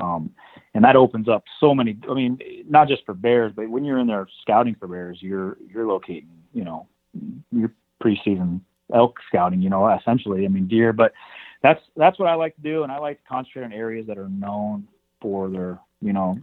um, 0.01 0.31
and 0.73 0.83
that 0.83 0.95
opens 0.95 1.29
up 1.29 1.43
so 1.59 1.75
many. 1.75 1.97
I 2.09 2.13
mean, 2.13 2.39
not 2.67 2.87
just 2.87 3.05
for 3.05 3.13
bears, 3.13 3.53
but 3.55 3.69
when 3.69 3.85
you're 3.85 3.99
in 3.99 4.07
there 4.07 4.27
scouting 4.41 4.75
for 4.79 4.87
bears, 4.87 5.19
you're 5.21 5.57
you're 5.71 5.85
locating, 5.85 6.29
you 6.53 6.63
know, 6.63 6.87
your 7.51 7.71
preseason 8.03 8.61
elk 8.93 9.17
scouting, 9.27 9.61
you 9.61 9.69
know, 9.69 9.87
essentially. 9.89 10.45
I 10.45 10.47
mean, 10.47 10.67
deer, 10.67 10.93
but 10.93 11.13
that's 11.61 11.81
that's 11.95 12.19
what 12.19 12.27
I 12.27 12.35
like 12.35 12.55
to 12.55 12.61
do, 12.61 12.83
and 12.83 12.91
I 12.91 12.99
like 12.99 13.21
to 13.21 13.27
concentrate 13.27 13.63
on 13.63 13.73
areas 13.73 14.07
that 14.07 14.17
are 14.17 14.29
known 14.29 14.87
for 15.21 15.49
their 15.49 15.79
you 16.01 16.13
know 16.13 16.37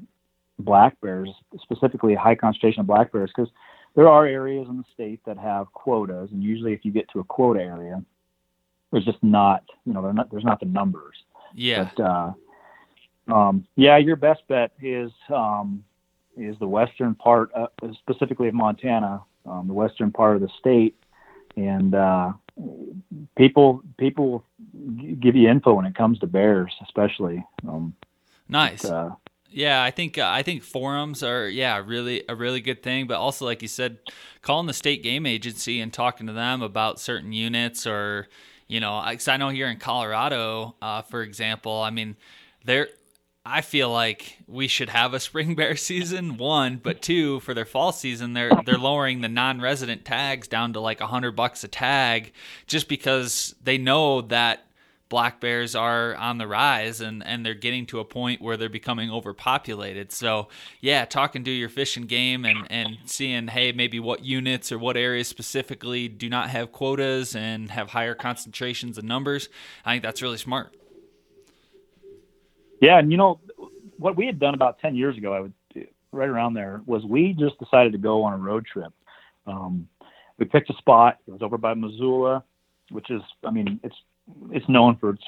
black 0.59 1.01
bears, 1.01 1.31
specifically 1.63 2.15
high 2.15 2.35
concentration 2.35 2.81
of 2.81 2.87
black 2.87 3.13
bears, 3.13 3.31
because 3.35 3.51
there 3.95 4.09
are 4.09 4.27
areas 4.27 4.67
in 4.69 4.77
the 4.79 4.85
state 4.93 5.21
that 5.27 5.39
have 5.39 5.73
quotas, 5.73 6.31
and 6.33 6.43
usually 6.43 6.73
if 6.73 6.85
you 6.85 6.93
get 6.93 7.09
to 7.11 7.21
a 7.21 7.25
quota 7.25 7.61
area, 7.61 8.03
there's 8.91 9.05
just 9.05 9.23
not 9.23 9.65
you 9.85 9.93
know 9.93 10.11
not, 10.13 10.31
there's 10.31 10.45
not 10.45 10.61
the 10.61 10.67
numbers. 10.67 11.17
Yeah. 11.55 11.91
But 11.97 12.03
uh, 12.03 12.33
um, 13.29 13.67
yeah, 13.77 13.99
your 13.99 14.17
best 14.17 14.43
bet 14.49 14.73
is 14.81 15.11
um, 15.29 15.85
is 16.37 16.57
the 16.59 16.67
western 16.67 17.15
part, 17.15 17.51
uh, 17.55 17.67
specifically 17.99 18.49
of 18.49 18.55
Montana, 18.55 19.23
um, 19.47 19.67
the 19.67 19.75
western 19.75 20.11
part 20.11 20.37
of 20.37 20.43
the 20.43 20.49
state, 20.59 20.97
and 21.57 21.95
uh, 21.95 22.33
people 23.37 23.83
people 23.99 24.45
give 25.21 25.37
you 25.37 25.49
info 25.49 25.75
when 25.75 25.87
it 25.87 25.95
comes 25.95 26.19
to 26.21 26.27
bears, 26.27 26.73
especially. 26.83 27.45
Um, 27.67 27.95
nice. 28.49 28.83
But, 28.83 28.93
uh, 28.93 29.11
yeah, 29.51 29.83
I 29.83 29.91
think 29.91 30.19
uh, 30.19 30.29
I 30.29 30.43
think 30.43 30.63
forums 30.63 31.23
are 31.23 31.49
yeah 31.49 31.83
really 31.85 32.23
a 32.29 32.35
really 32.35 32.61
good 32.61 32.83
thing, 32.83 33.07
but 33.07 33.17
also 33.17 33.45
like 33.45 33.63
you 33.63 33.69
said, 33.69 33.99
calling 34.43 34.67
the 34.67 34.73
state 34.73 35.03
game 35.03 35.27
agency 35.27 35.81
and 35.81 35.93
talking 35.93 36.27
to 36.27 36.33
them 36.33 36.63
about 36.63 37.01
certain 37.01 37.33
units 37.33 37.87
or 37.87 38.29
you 38.69 38.79
know, 38.79 39.05
because 39.09 39.27
I 39.27 39.37
know 39.37 39.49
here 39.49 39.67
in 39.67 39.79
Colorado, 39.79 40.77
uh, 40.81 41.03
for 41.03 41.23
example, 41.23 41.83
I 41.83 41.91
mean, 41.91 42.17
there 42.65 42.89
I 43.45 43.63
feel 43.63 43.91
like 43.91 44.39
we 44.47 44.69
should 44.69 44.91
have 44.91 45.15
a 45.15 45.21
spring 45.21 45.55
bear 45.55 45.75
season 45.77 46.37
one, 46.37 46.77
but 46.77 47.01
two 47.01 47.41
for 47.41 47.55
their 47.55 47.65
fall 47.65 47.93
season 47.93 48.35
they're 48.35 48.53
they're 48.65 48.79
lowering 48.79 49.21
the 49.21 49.29
non-resident 49.29 50.05
tags 50.05 50.47
down 50.47 50.75
to 50.75 50.81
like 50.81 51.01
a 51.01 51.07
hundred 51.07 51.33
bucks 51.33 51.65
a 51.65 51.69
tag, 51.69 52.33
just 52.67 52.89
because 52.89 53.55
they 53.63 53.79
know 53.79 54.21
that 54.23 54.67
black 55.09 55.41
bears 55.41 55.75
are 55.75 56.15
on 56.17 56.39
the 56.39 56.47
rise 56.47 57.01
and 57.01 57.27
and 57.27 57.45
they're 57.45 57.55
getting 57.55 57.87
to 57.87 57.99
a 57.99 58.05
point 58.05 58.43
where 58.43 58.59
they're 58.59 58.69
becoming 58.69 59.11
overpopulated. 59.11 60.13
So 60.13 60.49
yeah, 60.81 61.07
talking 61.07 61.43
to 61.45 61.51
your 61.51 61.71
fish 61.71 61.97
and 61.97 62.09
game 62.09 62.45
and 62.45 62.67
and 62.71 62.99
seeing 63.07 63.49
hey 63.49 63.73
maybe 63.73 63.99
what 63.99 64.23
units 64.23 64.71
or 64.71 64.79
what 64.79 64.99
areas 64.99 65.29
specifically 65.29 66.09
do 66.09 66.29
not 66.29 66.51
have 66.51 66.73
quotas 66.73 67.35
and 67.35 67.71
have 67.71 67.91
higher 67.91 68.15
concentrations 68.15 68.99
and 68.99 69.09
numbers. 69.09 69.49
I 69.85 69.93
think 69.95 70.03
that's 70.03 70.21
really 70.21 70.39
smart. 70.39 70.77
Yeah, 72.81 72.99
and 72.99 73.11
you 73.11 73.19
know 73.19 73.41
what 73.99 74.17
we 74.17 74.27
had 74.27 74.39
done 74.39 74.55
about 74.55 74.79
ten 74.79 74.95
years 74.95 75.17
ago, 75.17 75.33
I 75.33 75.41
would 75.41 75.53
right 76.13 76.29
around 76.29 76.55
there 76.55 76.83
was 76.87 77.05
we 77.05 77.35
just 77.39 77.59
decided 77.59 77.93
to 77.93 77.99
go 77.99 78.23
on 78.23 78.33
a 78.33 78.37
road 78.37 78.67
trip. 78.67 78.93
Um, 79.47 79.89
we 80.39 80.47
picked 80.47 80.71
a 80.71 80.75
spot. 80.75 81.19
It 81.27 81.31
was 81.31 81.43
over 81.43 81.59
by 81.59 81.75
Missoula, 81.75 82.43
which 82.91 83.11
is, 83.11 83.23
I 83.45 83.51
mean, 83.51 83.81
it's 83.83 83.97
it's 84.51 84.69
known 84.69 84.97
for 84.97 85.11
its 85.11 85.25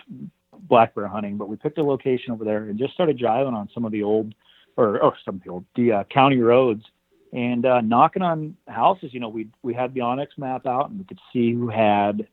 black 0.69 0.95
bear 0.95 1.07
hunting. 1.07 1.37
But 1.37 1.49
we 1.49 1.57
picked 1.57 1.79
a 1.79 1.83
location 1.83 2.33
over 2.33 2.45
there 2.45 2.65
and 2.65 2.79
just 2.79 2.95
started 2.95 3.19
driving 3.19 3.55
on 3.55 3.69
some 3.75 3.85
of 3.85 3.93
the 3.93 4.03
old, 4.03 4.35
or, 4.77 5.01
or 5.01 5.15
some 5.25 5.37
of 5.37 5.43
the 5.43 5.51
old, 5.51 5.65
the 5.77 5.93
uh, 5.93 6.05
county 6.05 6.39
roads, 6.39 6.85
and 7.33 7.67
uh, 7.67 7.81
knocking 7.81 8.23
on 8.23 8.57
houses. 8.69 9.13
You 9.13 9.21
know, 9.21 9.29
we 9.29 9.49
we 9.63 9.75
had 9.75 9.95
the 9.95 10.01
onX 10.01 10.29
map 10.37 10.67
out, 10.67 10.91
and 10.91 10.99
we 10.99 11.05
could 11.05 11.21
see 11.33 11.53
who 11.53 11.69
had 11.69 12.27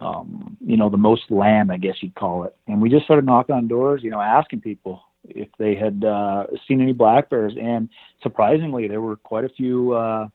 um, 0.00 0.56
you 0.64 0.76
know, 0.76 0.88
the 0.88 0.96
most 0.96 1.30
lamb, 1.30 1.70
I 1.70 1.76
guess 1.76 1.96
you'd 2.00 2.14
call 2.14 2.44
it. 2.44 2.56
And 2.66 2.80
we 2.80 2.88
just 2.88 3.04
started 3.04 3.26
knocking 3.26 3.54
on 3.54 3.68
doors, 3.68 4.00
you 4.02 4.10
know, 4.10 4.20
asking 4.20 4.62
people 4.62 5.02
if 5.24 5.48
they 5.58 5.74
had 5.74 6.04
uh, 6.04 6.46
seen 6.66 6.80
any 6.80 6.92
black 6.92 7.28
bears. 7.28 7.52
And 7.60 7.88
surprisingly, 8.22 8.88
there 8.88 9.02
were 9.02 9.16
quite 9.16 9.44
a 9.44 9.50
few 9.50 9.92
uh, 9.92 10.28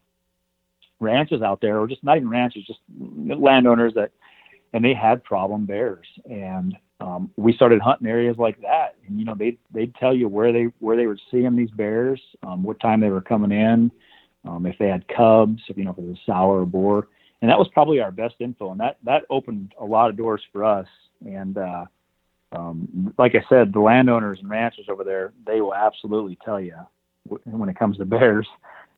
ranches 0.99 1.41
out 1.41 1.61
there, 1.61 1.79
or 1.79 1.87
just 1.87 2.03
not 2.03 2.17
even 2.17 2.29
ranches, 2.29 2.63
just 2.65 2.79
landowners 2.99 3.93
that, 3.95 4.11
and 4.73 4.85
they 4.85 4.93
had 4.93 5.23
problem 5.23 5.65
bears. 5.65 6.05
And 6.29 6.77
um, 6.99 7.31
we 7.35 7.53
started 7.53 7.81
hunting 7.81 8.07
areas 8.07 8.37
like 8.37 8.61
that, 8.61 8.95
and 9.07 9.19
you 9.19 9.25
know, 9.25 9.35
they 9.37 9.57
they'd 9.73 9.95
tell 9.95 10.13
you 10.13 10.27
where 10.27 10.53
they 10.53 10.65
where 10.79 10.95
they 10.95 11.07
were 11.07 11.17
seeing 11.31 11.55
these 11.55 11.71
bears, 11.71 12.21
um, 12.43 12.61
what 12.61 12.79
time 12.79 13.01
they 13.01 13.09
were 13.09 13.21
coming 13.21 13.51
in, 13.51 13.91
um, 14.47 14.65
if 14.65 14.77
they 14.77 14.87
had 14.87 15.07
cubs, 15.07 15.61
if 15.67 15.77
you 15.77 15.83
know 15.83 15.91
if 15.91 15.97
it 15.97 16.03
was 16.03 16.17
a 16.17 16.31
sow 16.31 16.49
or 16.51 16.61
a 16.61 16.65
boar 16.65 17.07
and 17.45 17.51
that 17.51 17.59
was 17.59 17.67
probably 17.67 17.99
our 17.99 18.11
best 18.11 18.33
info, 18.39 18.71
and 18.71 18.79
that 18.79 18.97
that 19.03 19.21
opened 19.29 19.75
a 19.79 19.85
lot 19.85 20.09
of 20.09 20.17
doors 20.17 20.41
for 20.51 20.63
us. 20.63 20.87
And 21.23 21.55
uh, 21.55 21.85
um, 22.51 23.13
like 23.19 23.35
I 23.35 23.45
said, 23.47 23.71
the 23.71 23.81
landowners 23.81 24.39
and 24.39 24.49
ranchers 24.49 24.87
over 24.89 25.03
there, 25.03 25.31
they 25.45 25.61
will 25.61 25.75
absolutely 25.75 26.39
tell 26.43 26.59
you 26.59 26.73
when 27.43 27.69
it 27.69 27.77
comes 27.77 27.97
to 27.97 28.05
bears 28.05 28.47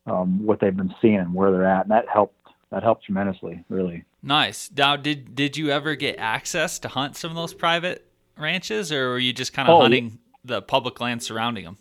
um, 0.05 0.45
what 0.45 0.62
they've 0.62 0.75
been 0.75 0.95
seeing 1.01 1.17
and 1.17 1.33
where 1.33 1.51
they're 1.51 1.67
at, 1.67 1.81
and 1.81 1.91
that 1.91 2.07
helped 2.07 2.36
that 2.71 2.83
helped 2.83 3.03
tremendously, 3.03 3.65
really. 3.67 4.05
Nice. 4.23 4.71
Now, 4.73 4.95
did 4.95 5.36
did 5.36 5.57
you 5.57 5.69
ever 5.69 5.95
get 5.95 6.17
access 6.17 6.79
to 6.79 6.88
hunt 6.88 7.17
some 7.17 7.29
of 7.29 7.36
those 7.36 7.53
private 7.53 8.10
ranches, 8.38 8.93
or 8.93 9.10
were 9.10 9.19
you 9.19 9.33
just 9.33 9.51
kind 9.51 9.67
of 9.67 9.75
oh, 9.75 9.81
hunting 9.81 10.19
the 10.45 10.62
public 10.62 11.01
land 11.01 11.21
surrounding 11.21 11.65
them? 11.65 11.79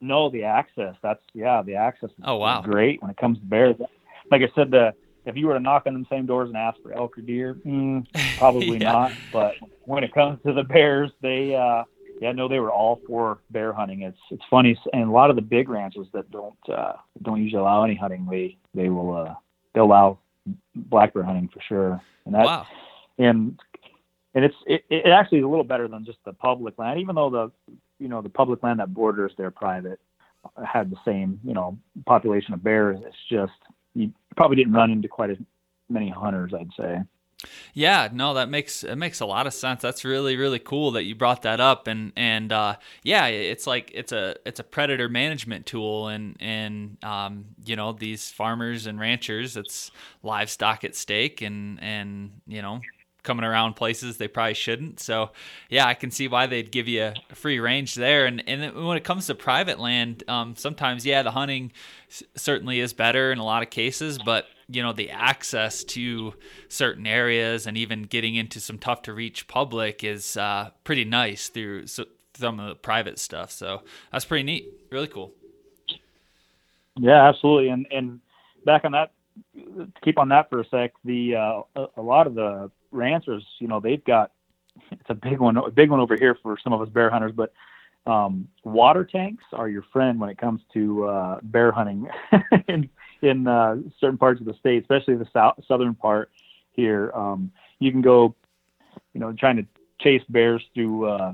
No, 0.00 0.30
the 0.30 0.44
access. 0.44 0.94
That's 1.02 1.22
yeah, 1.34 1.62
the 1.62 1.74
access. 1.74 2.10
oh 2.22 2.36
wow, 2.36 2.62
great 2.62 3.02
when 3.02 3.10
it 3.10 3.16
comes 3.16 3.40
to 3.40 3.44
bears. 3.44 3.74
Like 4.30 4.42
I 4.42 4.48
said, 4.54 4.70
the 4.70 4.94
if 5.26 5.36
you 5.36 5.48
were 5.48 5.54
to 5.54 5.60
knock 5.60 5.82
on 5.86 5.92
them 5.92 6.06
same 6.08 6.24
doors 6.24 6.48
and 6.48 6.56
ask 6.56 6.80
for 6.82 6.92
elk 6.92 7.18
or 7.18 7.20
deer, 7.20 7.54
mm, 7.66 8.06
probably 8.38 8.78
yeah. 8.78 8.92
not. 8.92 9.12
But 9.32 9.54
when 9.84 10.04
it 10.04 10.14
comes 10.14 10.38
to 10.46 10.52
the 10.52 10.62
bears, 10.62 11.10
they, 11.20 11.54
uh, 11.54 11.82
yeah, 12.20 12.32
no, 12.32 12.48
they 12.48 12.60
were 12.60 12.70
all 12.70 13.00
for 13.06 13.40
bear 13.50 13.72
hunting. 13.72 14.02
It's 14.02 14.18
it's 14.30 14.44
funny, 14.48 14.78
and 14.92 15.08
a 15.08 15.12
lot 15.12 15.28
of 15.28 15.36
the 15.36 15.42
big 15.42 15.68
ranches 15.68 16.06
that 16.14 16.30
don't 16.30 16.56
uh, 16.72 16.94
don't 17.22 17.42
usually 17.42 17.60
allow 17.60 17.84
any 17.84 17.96
hunting, 17.96 18.26
they 18.30 18.56
they 18.74 18.88
will 18.88 19.14
uh, 19.14 19.34
they 19.74 19.80
allow 19.80 20.18
black 20.74 21.12
bear 21.12 21.24
hunting 21.24 21.50
for 21.52 21.60
sure. 21.68 22.00
And 22.24 22.34
that 22.34 22.46
wow. 22.46 22.66
and 23.18 23.60
and 24.34 24.44
it's 24.44 24.54
it, 24.66 24.84
it 24.88 25.08
actually 25.08 25.38
is 25.38 25.44
a 25.44 25.48
little 25.48 25.64
better 25.64 25.88
than 25.88 26.04
just 26.04 26.18
the 26.24 26.32
public 26.32 26.78
land, 26.78 27.00
even 27.00 27.16
though 27.16 27.30
the 27.30 27.74
you 27.98 28.08
know 28.08 28.22
the 28.22 28.28
public 28.28 28.62
land 28.62 28.80
that 28.80 28.94
borders 28.94 29.32
their 29.36 29.50
private 29.50 30.00
had 30.64 30.90
the 30.90 30.96
same 31.04 31.40
you 31.44 31.54
know 31.54 31.76
population 32.06 32.54
of 32.54 32.62
bears. 32.62 32.98
It's 33.04 33.16
just 33.28 33.52
you 33.96 34.12
probably 34.36 34.56
didn't 34.56 34.74
run 34.74 34.90
into 34.90 35.08
quite 35.08 35.30
as 35.30 35.38
many 35.88 36.10
hunters, 36.10 36.52
I'd 36.54 36.70
say. 36.76 37.00
Yeah, 37.74 38.08
no, 38.12 38.34
that 38.34 38.48
makes 38.48 38.82
it 38.82 38.96
makes 38.96 39.20
a 39.20 39.26
lot 39.26 39.46
of 39.46 39.52
sense. 39.52 39.82
That's 39.82 40.04
really 40.04 40.36
really 40.36 40.58
cool 40.58 40.92
that 40.92 41.04
you 41.04 41.14
brought 41.14 41.42
that 41.42 41.60
up, 41.60 41.86
and 41.86 42.12
and 42.16 42.50
uh, 42.50 42.76
yeah, 43.02 43.26
it's 43.26 43.66
like 43.66 43.90
it's 43.94 44.12
a 44.12 44.36
it's 44.46 44.58
a 44.58 44.64
predator 44.64 45.08
management 45.08 45.66
tool, 45.66 46.08
and 46.08 46.36
and 46.40 46.96
um, 47.04 47.44
you 47.64 47.76
know 47.76 47.92
these 47.92 48.30
farmers 48.30 48.86
and 48.86 48.98
ranchers, 48.98 49.56
it's 49.56 49.90
livestock 50.22 50.82
at 50.84 50.96
stake, 50.96 51.42
and 51.42 51.78
and 51.82 52.40
you 52.46 52.62
know 52.62 52.80
coming 53.26 53.44
around 53.44 53.74
places 53.74 54.16
they 54.16 54.28
probably 54.28 54.54
shouldn't. 54.54 55.00
So, 55.00 55.32
yeah, 55.68 55.86
I 55.86 55.92
can 55.92 56.10
see 56.10 56.28
why 56.28 56.46
they'd 56.46 56.72
give 56.72 56.88
you 56.88 57.12
a 57.30 57.34
free 57.34 57.58
range 57.58 57.94
there. 57.94 58.24
And 58.24 58.42
and 58.48 58.86
when 58.86 58.96
it 58.96 59.04
comes 59.04 59.26
to 59.26 59.34
private 59.34 59.78
land, 59.78 60.24
um, 60.28 60.56
sometimes 60.56 61.04
yeah, 61.04 61.22
the 61.22 61.32
hunting 61.32 61.72
certainly 62.36 62.80
is 62.80 62.94
better 62.94 63.32
in 63.32 63.38
a 63.38 63.44
lot 63.44 63.62
of 63.62 63.68
cases, 63.68 64.18
but 64.24 64.46
you 64.68 64.82
know 64.82 64.92
the 64.92 65.10
access 65.10 65.84
to 65.84 66.34
certain 66.68 67.06
areas 67.06 67.66
and 67.66 67.76
even 67.76 68.02
getting 68.02 68.34
into 68.34 68.60
some 68.60 68.78
tough 68.78 69.02
to 69.02 69.12
reach 69.12 69.46
public 69.48 70.02
is 70.02 70.36
uh, 70.36 70.70
pretty 70.84 71.04
nice 71.04 71.48
through 71.48 71.86
some 71.86 72.60
of 72.60 72.68
the 72.68 72.74
private 72.76 73.18
stuff. 73.18 73.50
So 73.50 73.82
that's 74.12 74.24
pretty 74.24 74.44
neat. 74.44 74.68
Really 74.90 75.08
cool. 75.08 75.32
Yeah, 76.96 77.28
absolutely. 77.28 77.68
And 77.68 77.86
and 77.90 78.20
back 78.64 78.84
on 78.84 78.92
that, 78.92 79.12
keep 80.02 80.18
on 80.18 80.28
that 80.30 80.48
for 80.50 80.60
a 80.60 80.68
sec. 80.68 80.92
The 81.04 81.36
uh, 81.36 81.62
a, 81.76 81.86
a 81.98 82.02
lot 82.02 82.26
of 82.26 82.34
the 82.34 82.70
ranchers, 82.90 83.44
you 83.58 83.68
know, 83.68 83.80
they've 83.80 84.04
got 84.04 84.32
it's 84.90 85.08
a 85.08 85.14
big 85.14 85.38
one, 85.38 85.56
a 85.56 85.70
big 85.70 85.90
one 85.90 86.00
over 86.00 86.16
here 86.18 86.36
for 86.42 86.56
some 86.62 86.72
of 86.72 86.80
us 86.80 86.88
bear 86.88 87.10
hunters, 87.10 87.32
but 87.34 87.52
um, 88.06 88.46
water 88.64 89.04
tanks 89.04 89.44
are 89.52 89.68
your 89.68 89.82
friend 89.92 90.20
when 90.20 90.30
it 90.30 90.38
comes 90.38 90.60
to 90.74 91.06
uh, 91.06 91.40
bear 91.42 91.72
hunting 91.72 92.08
in 92.68 92.88
in 93.22 93.46
uh, 93.46 93.76
certain 93.98 94.18
parts 94.18 94.40
of 94.40 94.46
the 94.46 94.54
state, 94.54 94.82
especially 94.82 95.16
the 95.16 95.28
south, 95.32 95.58
southern 95.66 95.94
part 95.94 96.30
here. 96.72 97.10
Um, 97.14 97.50
you 97.78 97.90
can 97.90 98.02
go, 98.02 98.34
you 99.12 99.20
know, 99.20 99.32
trying 99.32 99.56
to 99.56 99.66
chase 100.00 100.22
bears 100.28 100.62
through 100.74 101.08
uh, 101.08 101.32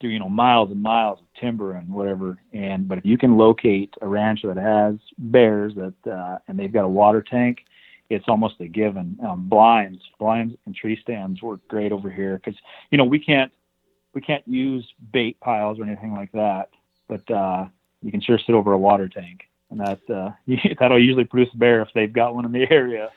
through 0.00 0.10
you 0.10 0.18
know 0.18 0.28
miles 0.28 0.70
and 0.70 0.82
miles 0.82 1.18
of 1.18 1.26
timber 1.40 1.72
and 1.72 1.88
whatever. 1.88 2.38
And 2.52 2.86
but 2.86 2.98
if 2.98 3.04
you 3.04 3.18
can 3.18 3.36
locate 3.36 3.94
a 4.00 4.06
ranch 4.06 4.40
that 4.44 4.56
has 4.56 4.96
bears 5.18 5.74
that 5.74 6.12
uh, 6.12 6.38
and 6.48 6.58
they've 6.58 6.72
got 6.72 6.84
a 6.84 6.88
water 6.88 7.22
tank, 7.22 7.64
it's 8.10 8.26
almost 8.28 8.60
a 8.60 8.66
given. 8.66 9.18
Um, 9.26 9.48
blinds, 9.48 10.02
blinds 10.18 10.54
and 10.66 10.74
tree 10.74 10.98
stands 11.00 11.42
work 11.42 11.60
great 11.68 11.92
over 11.92 12.10
here 12.10 12.40
because 12.42 12.58
you 12.90 12.98
know 12.98 13.04
we 13.04 13.18
can't 13.18 13.52
we 14.14 14.20
can't 14.20 14.46
use 14.46 14.86
bait 15.12 15.38
piles 15.40 15.78
or 15.78 15.84
anything 15.84 16.14
like 16.14 16.32
that, 16.32 16.70
but 17.08 17.30
uh, 17.30 17.66
you 18.02 18.10
can 18.10 18.20
sure 18.20 18.38
sit 18.38 18.54
over 18.54 18.72
a 18.72 18.78
water 18.78 19.08
tank, 19.08 19.42
and 19.70 19.80
that 19.80 20.00
uh, 20.10 20.30
that'll 20.78 21.02
usually 21.02 21.24
produce 21.24 21.52
a 21.54 21.58
bear 21.58 21.82
if 21.82 21.88
they've 21.94 22.12
got 22.12 22.34
one 22.34 22.44
in 22.44 22.52
the 22.52 22.66
area. 22.70 23.10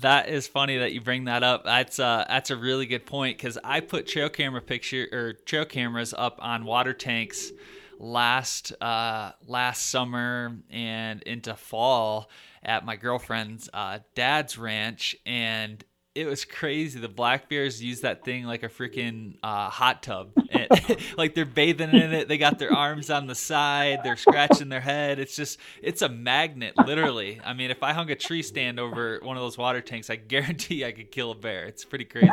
That 0.00 0.30
is 0.30 0.48
funny 0.48 0.78
that 0.78 0.92
you 0.92 1.02
bring 1.02 1.24
that 1.24 1.42
up. 1.42 1.64
That's 1.64 1.98
uh, 1.98 2.24
that's 2.28 2.50
a 2.50 2.56
really 2.56 2.86
good 2.86 3.06
point 3.06 3.36
because 3.36 3.58
I 3.62 3.80
put 3.80 4.06
trail 4.06 4.28
camera 4.28 4.62
picture 4.62 5.06
or 5.12 5.34
trail 5.34 5.64
cameras 5.64 6.14
up 6.16 6.38
on 6.40 6.64
water 6.64 6.94
tanks 6.94 7.52
last 7.98 8.72
uh, 8.80 9.32
last 9.46 9.88
summer 9.88 10.56
and 10.70 11.22
into 11.22 11.54
fall 11.54 12.30
at 12.62 12.84
my 12.84 12.96
girlfriend's 12.96 13.68
uh, 13.72 13.98
dad's 14.14 14.56
ranch, 14.58 15.16
and 15.26 15.84
it 16.14 16.26
was 16.26 16.44
crazy. 16.44 17.00
The 17.00 17.08
black 17.08 17.48
bears 17.48 17.82
use 17.82 18.02
that 18.02 18.24
thing 18.24 18.44
like 18.44 18.62
a 18.62 18.68
freaking 18.68 19.36
uh, 19.42 19.70
hot 19.70 20.02
tub. 20.02 20.32
And, 20.52 20.68
like 21.16 21.34
they're 21.34 21.46
bathing 21.46 21.92
in 21.92 22.12
it. 22.12 22.28
They 22.28 22.36
got 22.36 22.58
their 22.58 22.74
arms 22.74 23.08
on 23.08 23.26
the 23.26 23.34
side. 23.34 24.00
They're 24.04 24.18
scratching 24.18 24.68
their 24.68 24.82
head. 24.82 25.18
It's 25.18 25.34
just, 25.34 25.58
it's 25.82 26.02
a 26.02 26.10
magnet, 26.10 26.74
literally. 26.76 27.40
I 27.42 27.54
mean, 27.54 27.70
if 27.70 27.82
I 27.82 27.94
hung 27.94 28.10
a 28.10 28.14
tree 28.14 28.42
stand 28.42 28.78
over 28.78 29.18
one 29.22 29.38
of 29.38 29.42
those 29.42 29.56
water 29.56 29.80
tanks, 29.80 30.10
I 30.10 30.16
guarantee 30.28 30.84
I 30.84 30.92
could 30.92 31.10
kill 31.10 31.30
a 31.30 31.34
bear. 31.34 31.64
It's 31.64 31.86
pretty 31.86 32.04
crazy. 32.04 32.28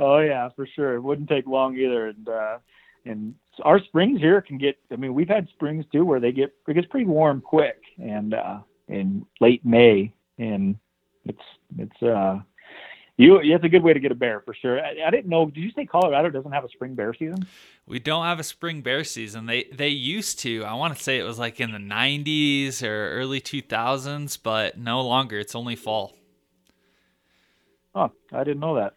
oh 0.00 0.20
yeah, 0.20 0.48
for 0.56 0.66
sure. 0.66 0.94
It 0.94 1.02
wouldn't 1.02 1.28
take 1.28 1.46
long 1.46 1.76
either. 1.76 2.08
And 2.08 2.26
uh, 2.26 2.58
and 3.04 3.34
our 3.62 3.82
springs 3.84 4.20
here 4.20 4.40
can 4.40 4.58
get. 4.58 4.76
I 4.92 4.96
mean, 4.96 5.14
we've 5.14 5.28
had 5.28 5.48
springs 5.48 5.84
too 5.92 6.04
where 6.04 6.20
they 6.20 6.32
get 6.32 6.54
it 6.66 6.74
gets 6.74 6.86
pretty 6.88 7.06
warm 7.06 7.40
quick, 7.40 7.82
and 7.98 8.34
uh, 8.34 8.58
in 8.88 9.26
late 9.40 9.64
May, 9.64 10.12
and 10.38 10.76
it's 11.24 11.42
it's 11.78 12.02
uh 12.02 12.40
you 13.20 13.36
it's 13.42 13.64
a 13.64 13.68
good 13.68 13.82
way 13.82 13.92
to 13.92 14.00
get 14.00 14.12
a 14.12 14.14
bear 14.14 14.40
for 14.40 14.54
sure. 14.54 14.80
I, 14.80 14.94
I, 15.06 15.10
didn't 15.10 15.28
know. 15.28 15.44
Did 15.46 15.60
you 15.60 15.70
say 15.72 15.84
Colorado 15.84 16.30
doesn't 16.30 16.52
have 16.52 16.64
a 16.64 16.70
spring 16.70 16.94
bear 16.94 17.12
season? 17.12 17.46
We 17.86 17.98
don't 17.98 18.24
have 18.24 18.40
a 18.40 18.42
spring 18.42 18.80
bear 18.80 19.04
season. 19.04 19.44
They 19.44 19.64
they 19.64 19.88
used 19.88 20.38
to. 20.40 20.64
I 20.64 20.72
want 20.72 20.96
to 20.96 21.02
say 21.02 21.18
it 21.18 21.24
was 21.24 21.38
like 21.38 21.60
in 21.60 21.72
the 21.72 21.78
90s 21.78 22.82
or 22.82 23.10
early 23.12 23.40
2000s, 23.40 24.38
but 24.42 24.78
no 24.78 25.02
longer. 25.02 25.38
It's 25.38 25.54
only 25.54 25.76
fall. 25.76 26.16
Oh, 27.94 28.10
I 28.32 28.42
didn't 28.42 28.60
know 28.60 28.76
that. 28.76 28.94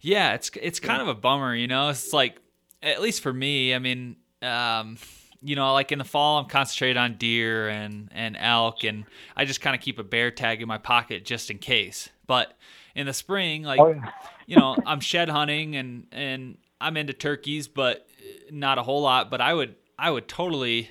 Yeah, 0.00 0.34
it's 0.34 0.50
it's 0.62 0.78
kind 0.78 1.02
of 1.02 1.08
a 1.08 1.14
bummer, 1.14 1.52
you 1.52 1.66
know. 1.66 1.88
It's 1.88 2.12
like 2.12 2.40
at 2.86 3.02
least 3.02 3.22
for 3.22 3.32
me. 3.32 3.74
I 3.74 3.78
mean, 3.78 4.16
um, 4.42 4.96
you 5.42 5.56
know, 5.56 5.72
like 5.72 5.92
in 5.92 5.98
the 5.98 6.04
fall, 6.04 6.38
I'm 6.38 6.48
concentrated 6.48 6.96
on 6.96 7.16
deer 7.16 7.68
and 7.68 8.08
and 8.12 8.36
elk, 8.38 8.84
and 8.84 9.04
I 9.36 9.44
just 9.44 9.60
kind 9.60 9.74
of 9.74 9.82
keep 9.82 9.98
a 9.98 10.04
bear 10.04 10.30
tag 10.30 10.62
in 10.62 10.68
my 10.68 10.78
pocket 10.78 11.24
just 11.24 11.50
in 11.50 11.58
case. 11.58 12.08
But 12.26 12.56
in 12.94 13.06
the 13.06 13.12
spring, 13.12 13.62
like 13.62 13.80
oh, 13.80 13.90
yeah. 13.90 14.10
you 14.46 14.56
know, 14.56 14.76
I'm 14.86 15.00
shed 15.00 15.28
hunting 15.28 15.76
and 15.76 16.06
and 16.12 16.58
I'm 16.80 16.96
into 16.96 17.12
turkeys, 17.12 17.68
but 17.68 18.06
not 18.50 18.78
a 18.78 18.82
whole 18.82 19.02
lot. 19.02 19.30
But 19.30 19.40
I 19.40 19.52
would 19.52 19.74
I 19.98 20.10
would 20.10 20.28
totally 20.28 20.90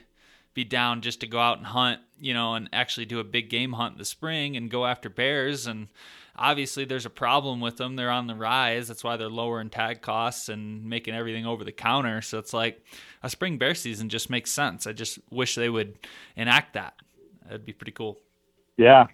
be 0.54 0.64
down 0.64 1.02
just 1.02 1.22
to 1.22 1.28
go 1.28 1.40
out 1.40 1.58
and 1.58 1.68
hunt, 1.68 2.02
you 2.20 2.34
know, 2.34 2.54
and 2.54 2.70
actually 2.72 3.06
do 3.06 3.20
a 3.20 3.24
big 3.24 3.50
game 3.50 3.74
hunt 3.74 3.94
in 3.94 3.98
the 3.98 4.06
spring 4.06 4.56
and 4.56 4.70
go 4.70 4.86
after 4.86 5.10
bears 5.10 5.68
and 5.68 5.88
obviously 6.38 6.86
there's 6.86 7.06
a 7.06 7.10
problem 7.10 7.60
with 7.62 7.78
them. 7.78 7.96
They're 7.96 8.12
on 8.12 8.28
the 8.28 8.36
rise. 8.36 8.88
That's 8.88 9.04
why 9.04 9.18
they're 9.18 9.30
lowering 9.30 9.70
tag 9.70 10.02
costs 10.02 10.50
and 10.50 10.86
making 10.86 11.16
everything 11.16 11.46
over 11.46 11.64
the 11.64 11.72
counter. 11.72 12.22
So 12.22 12.38
it's 12.40 12.54
like 12.54 12.84
a 13.24 13.30
spring 13.30 13.58
bear 13.58 13.76
season 13.76 14.10
just 14.10 14.30
makes 14.30 14.52
sense. 14.52 14.88
I 14.88 14.94
just 14.94 15.20
wish 15.30 15.56
they 15.56 15.70
would 15.70 15.98
enact 16.36 16.74
that. 16.74 16.96
That'd 17.44 17.66
be 17.66 17.74
pretty 17.74 17.92
cool. 17.92 18.18
Yeah. 18.78 19.08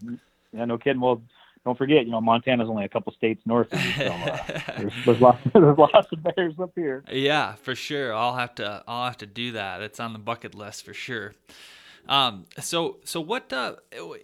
Yeah, 0.54 0.66
no 0.66 0.78
kidding. 0.78 1.02
Well, 1.02 1.22
don't 1.64 1.78
forget, 1.78 2.06
you 2.06 2.12
know, 2.12 2.22
Montana's 2.22 2.70
only 2.70 2.86
a 2.86 2.90
couple 2.90 3.14
states 3.14 3.42
north 3.46 3.72
of 3.72 3.86
you, 3.86 3.92
so 3.92 4.06
uh, 4.08 4.38
there's, 4.78 4.94
there's, 5.06 5.22
lots, 5.22 5.40
there's 5.54 5.78
lots 5.78 6.08
of 6.12 6.24
bears 6.24 6.56
up 6.60 6.72
here. 6.76 7.04
Yeah, 7.12 7.54
for 7.56 7.76
sure. 7.76 8.14
I'll 8.14 8.36
have 8.36 8.56
to 8.56 8.84
I'll 8.88 9.06
have 9.06 9.18
to 9.18 9.28
do 9.28 9.52
that. 9.52 9.82
It's 9.82 10.00
on 10.00 10.14
the 10.14 10.20
bucket 10.20 10.56
list 10.56 10.84
for 10.86 10.94
sure. 10.94 11.36
Um, 12.10 12.46
so 12.60 12.98
so 13.04 13.22
what? 13.22 13.54
Uh, 13.54 13.76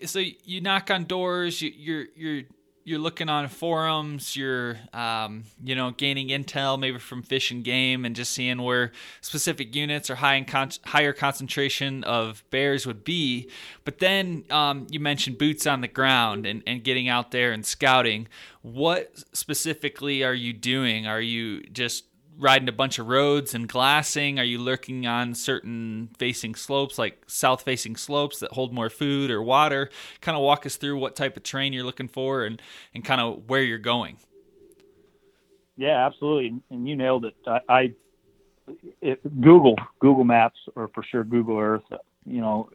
so 0.06 0.20
you 0.44 0.62
knock 0.62 0.90
on 0.90 1.06
doors. 1.06 1.62
You, 1.62 1.72
you're 1.76 2.06
you're 2.16 2.44
you're 2.88 3.00
looking 3.00 3.28
on 3.28 3.50
forums, 3.50 4.38
you're 4.38 4.78
um, 4.94 5.44
you 5.62 5.76
know 5.76 5.92
gaining 5.92 6.30
intel 6.30 6.80
maybe 6.80 6.98
from 7.00 7.22
Fish 7.22 7.52
and 7.52 7.62
Game 7.62 8.06
and 8.06 8.16
just 8.16 8.32
seeing 8.32 8.62
where 8.62 8.94
specific 9.20 9.76
units 9.76 10.10
or 10.10 10.16
high 10.16 10.36
in 10.36 10.46
con- 10.46 10.72
higher 10.86 11.12
concentration 11.12 12.06
of 12.06 12.46
bears 12.50 12.88
would 12.88 13.04
be. 13.04 13.50
But 13.84 14.00
then 14.00 14.46
um, 14.50 14.88
you 14.90 15.02
mentioned 15.02 15.38
boots 15.38 15.68
on 15.68 15.82
the 15.82 15.90
ground 15.90 16.46
and, 16.46 16.64
and 16.66 16.82
getting 16.82 17.10
out 17.10 17.32
there 17.32 17.52
and 17.52 17.66
scouting. 17.66 18.30
What 18.62 19.22
specifically 19.34 20.24
are 20.24 20.34
you 20.34 20.54
doing? 20.54 21.08
Are 21.08 21.22
you 21.22 21.64
just 21.64 22.06
riding 22.38 22.70
a 22.70 22.74
bunch 22.74 23.00
of 23.00 23.08
roads 23.08 23.54
and 23.54 23.68
glassing? 23.68 24.40
Are 24.40 24.44
you 24.44 24.60
lurking 24.60 25.08
on 25.08 25.34
certain 25.34 26.10
facing 26.18 26.56
slopes, 26.56 26.98
like 26.98 27.24
south 27.28 27.64
facing 27.64 27.96
slopes 27.96 28.40
that 28.40 28.52
hold 28.52 28.74
more 28.74 28.90
food 28.90 29.32
or 29.32 29.42
water? 29.42 29.90
Kind 30.22 30.38
of 30.38 30.44
walk 30.44 30.66
us 30.66 30.76
through 30.76 30.98
what 31.00 31.16
type 31.16 31.38
of 31.38 31.44
terrain 31.44 31.74
you're 31.74 31.84
looking 31.84 32.08
for 32.08 32.46
and, 32.46 32.62
and 32.94 33.04
kind 33.04 33.22
of 33.22 33.50
where 33.50 33.64
you're 33.64 33.78
going. 33.78 34.18
Yeah, 35.76 36.06
absolutely. 36.06 36.60
And 36.70 36.88
you 36.88 36.96
nailed 36.96 37.26
it. 37.26 37.36
I, 37.46 37.60
I 37.70 37.94
it, 39.02 39.42
Google, 39.42 39.76
Google 40.00 40.24
Maps, 40.24 40.60
or 40.76 40.90
for 40.94 41.04
sure 41.04 41.24
Google 41.24 41.58
Earth, 41.58 41.84
you 42.26 42.42
know, 42.42 42.70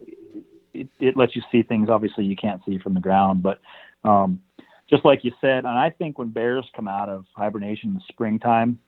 it, 0.73 0.89
it 1.01 1.17
lets 1.17 1.37
you 1.37 1.43
see 1.51 1.63
things 1.63 1.89
obviously 1.91 2.25
you 2.25 2.37
can't 2.37 2.63
see 2.67 2.79
from 2.79 2.95
the 2.95 3.01
ground. 3.01 3.43
But 3.43 3.61
um, 4.05 4.41
just 4.89 5.05
like 5.05 5.25
you 5.25 5.33
said, 5.41 5.65
and 5.65 5.69
I 5.69 5.91
think 5.91 6.19
when 6.19 6.29
bears 6.29 6.69
come 6.75 6.89
out 6.89 7.09
of 7.09 7.27
hibernation 7.37 7.91
in 7.91 7.95
the 7.95 8.03
springtime, 8.09 8.79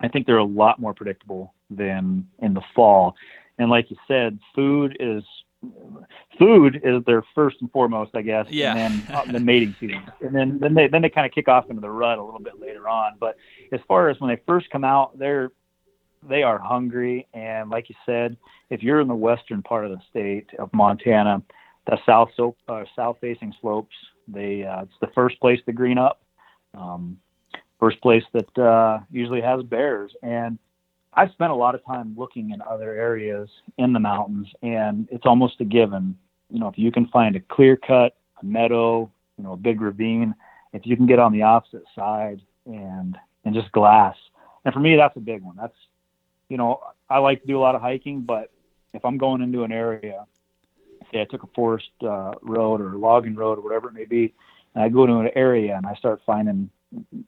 I 0.00 0.08
think 0.08 0.26
they're 0.26 0.38
a 0.38 0.44
lot 0.44 0.80
more 0.80 0.94
predictable 0.94 1.54
than 1.68 2.26
in 2.40 2.54
the 2.54 2.62
fall. 2.74 3.14
And 3.58 3.70
like 3.70 3.90
you 3.90 3.96
said, 4.08 4.38
food 4.54 4.96
is 4.98 5.22
food 6.38 6.80
is 6.82 7.04
their 7.04 7.22
first 7.34 7.58
and 7.60 7.70
foremost, 7.70 8.12
I 8.14 8.22
guess. 8.22 8.46
Yeah. 8.48 8.74
And 8.74 9.02
then 9.02 9.14
uh, 9.14 9.24
the 9.32 9.40
mating 9.40 9.74
season, 9.78 10.02
and 10.20 10.34
then 10.34 10.58
then 10.58 10.74
they 10.74 10.88
then 10.88 11.02
they 11.02 11.10
kind 11.10 11.26
of 11.26 11.32
kick 11.32 11.48
off 11.48 11.68
into 11.68 11.80
the 11.80 11.90
rut 11.90 12.18
a 12.18 12.24
little 12.24 12.40
bit 12.40 12.60
later 12.60 12.88
on. 12.88 13.14
But 13.20 13.36
as 13.72 13.80
far 13.86 14.08
as 14.08 14.18
when 14.20 14.30
they 14.30 14.40
first 14.46 14.70
come 14.70 14.84
out, 14.84 15.18
they're 15.18 15.52
they 16.28 16.42
are 16.42 16.58
hungry, 16.58 17.26
and 17.32 17.70
like 17.70 17.88
you 17.88 17.94
said, 18.04 18.36
if 18.68 18.82
you're 18.82 19.00
in 19.00 19.08
the 19.08 19.14
western 19.14 19.62
part 19.62 19.86
of 19.86 19.90
the 19.90 20.00
state 20.10 20.48
of 20.58 20.72
Montana, 20.72 21.42
the 21.86 21.98
south 22.04 22.30
so 22.36 22.56
uh, 22.68 22.84
south 22.96 23.16
facing 23.20 23.54
slopes, 23.60 23.94
they 24.28 24.64
uh, 24.64 24.82
it's 24.82 24.92
the 25.00 25.10
first 25.14 25.38
place 25.40 25.60
to 25.66 25.72
green 25.72 25.98
up. 25.98 26.22
Um, 26.74 27.18
first 27.80 28.00
place 28.02 28.22
that 28.32 28.58
uh, 28.58 29.00
usually 29.10 29.40
has 29.40 29.62
bears. 29.64 30.12
And 30.22 30.58
I've 31.14 31.30
spent 31.32 31.50
a 31.50 31.56
lot 31.56 31.74
of 31.74 31.84
time 31.84 32.14
looking 32.16 32.50
in 32.50 32.62
other 32.62 32.94
areas 32.94 33.48
in 33.78 33.92
the 33.92 33.98
mountains, 33.98 34.46
and 34.62 35.08
it's 35.10 35.26
almost 35.26 35.60
a 35.60 35.64
given. 35.64 36.16
You 36.50 36.60
know, 36.60 36.68
if 36.68 36.78
you 36.78 36.92
can 36.92 37.06
find 37.06 37.34
a 37.34 37.40
clear 37.40 37.76
cut, 37.76 38.16
a 38.40 38.44
meadow, 38.44 39.10
you 39.36 39.44
know, 39.44 39.54
a 39.54 39.56
big 39.56 39.80
ravine, 39.80 40.34
if 40.72 40.86
you 40.86 40.96
can 40.96 41.06
get 41.06 41.18
on 41.18 41.32
the 41.32 41.42
opposite 41.42 41.84
side 41.96 42.40
and 42.66 43.16
and 43.44 43.54
just 43.54 43.72
glass. 43.72 44.14
And 44.64 44.74
for 44.74 44.80
me, 44.80 44.96
that's 44.96 45.16
a 45.16 45.20
big 45.20 45.42
one. 45.42 45.56
That's, 45.56 45.74
you 46.50 46.58
know, 46.58 46.80
I 47.08 47.18
like 47.18 47.40
to 47.40 47.46
do 47.46 47.58
a 47.58 47.62
lot 47.62 47.74
of 47.74 47.80
hiking, 47.80 48.20
but 48.20 48.52
if 48.92 49.02
I'm 49.04 49.16
going 49.16 49.40
into 49.40 49.64
an 49.64 49.72
area, 49.72 50.26
say 51.10 51.22
I 51.22 51.24
took 51.24 51.42
a 51.42 51.48
forest 51.54 51.88
uh, 52.02 52.34
road 52.42 52.82
or 52.82 52.96
logging 52.96 53.34
road 53.34 53.58
or 53.58 53.62
whatever 53.62 53.88
it 53.88 53.94
may 53.94 54.04
be, 54.04 54.34
and 54.74 54.84
I 54.84 54.90
go 54.90 55.06
to 55.06 55.18
an 55.20 55.30
area 55.34 55.76
and 55.76 55.86
I 55.86 55.94
start 55.94 56.20
finding 56.26 56.70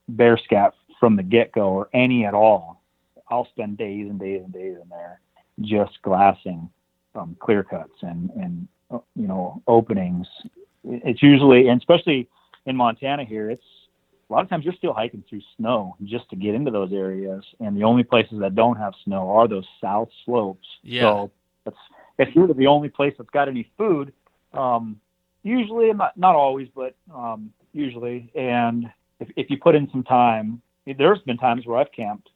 bear 0.09 0.39
scat 0.39 0.75
from 0.99 1.17
the 1.17 1.23
get 1.23 1.53
go 1.53 1.69
or 1.69 1.89
any 1.93 2.25
at 2.25 2.35
all, 2.35 2.83
I'll 3.29 3.47
spend 3.47 3.79
days 3.79 4.09
and 4.09 4.21
days 4.21 4.43
and 4.45 4.53
days 4.53 4.77
in 4.81 4.89
there 4.89 5.21
just 5.61 6.01
glassing 6.03 6.69
um, 7.15 7.37
clear 7.41 7.63
cuts 7.63 7.95
and, 8.03 8.31
and, 8.31 8.69
uh, 8.91 8.99
you 9.15 9.27
know, 9.27 9.63
openings. 9.67 10.27
It's 10.85 11.23
usually, 11.23 11.69
and 11.69 11.81
especially 11.81 12.29
in 12.67 12.77
Montana 12.77 13.25
here, 13.25 13.51
it's 13.51 13.63
a 14.29 14.33
lot 14.33 14.43
of 14.43 14.49
times 14.49 14.65
you're 14.65 14.75
still 14.75 14.95
hiking 14.95 15.23
through 15.29 15.43
snow 15.57 15.97
just 16.05 16.29
to 16.31 16.37
get 16.37 16.55
into 16.55 16.71
those 16.71 16.93
areas. 16.93 17.45
And 17.61 17.77
the 17.77 17.85
only 17.85 18.03
places 18.03 18.41
that 18.41 18.55
don't 18.55 18.77
have 18.77 18.95
snow 19.05 19.31
are 19.31 19.47
those 19.47 19.67
south 19.81 20.09
slopes. 20.25 20.67
Yeah. 20.83 21.03
So 21.03 21.31
that's, 21.65 21.77
if 22.19 22.35
you're 22.35 22.49
the 22.49 22.67
only 22.67 22.89
place 22.89 23.15
that's 23.19 23.31
got 23.31 23.49
any 23.49 23.71
food, 23.77 24.13
um, 24.55 25.01
usually, 25.43 25.93
not, 25.93 26.17
not 26.17 26.35
always, 26.35 26.69
but 26.75 26.95
um, 27.15 27.53
usually, 27.73 28.31
and 28.35 28.91
if, 29.23 29.29
if 29.37 29.51
you 29.51 29.57
put 29.57 29.75
in 29.75 29.89
some 29.91 30.03
time, 30.03 30.61
there's 30.87 31.21
been 31.21 31.37
times 31.37 31.65
where 31.65 31.79
I've 31.79 31.93
camped, 31.93 32.29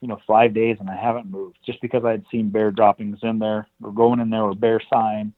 you 0.00 0.08
know, 0.08 0.18
five 0.26 0.52
days 0.54 0.76
and 0.80 0.90
I 0.90 0.96
haven't 0.96 1.30
moved 1.30 1.58
just 1.64 1.80
because 1.80 2.04
I 2.04 2.10
had 2.10 2.24
seen 2.30 2.50
bear 2.50 2.70
droppings 2.70 3.20
in 3.22 3.38
there 3.38 3.68
or 3.82 3.92
going 3.92 4.20
in 4.20 4.30
there 4.30 4.42
or 4.42 4.54
bear 4.54 4.80
sign. 4.92 5.32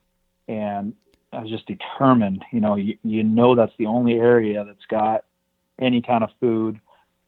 And 0.48 0.94
I 1.32 1.40
was 1.40 1.50
just 1.50 1.66
determined, 1.66 2.44
you 2.52 2.60
know, 2.60 2.76
you, 2.76 2.96
you 3.04 3.22
know, 3.22 3.54
that's 3.54 3.72
the 3.78 3.86
only 3.86 4.14
area 4.14 4.64
that's 4.64 4.86
got 4.88 5.24
any 5.78 6.00
kind 6.00 6.24
of 6.24 6.30
food, 6.40 6.80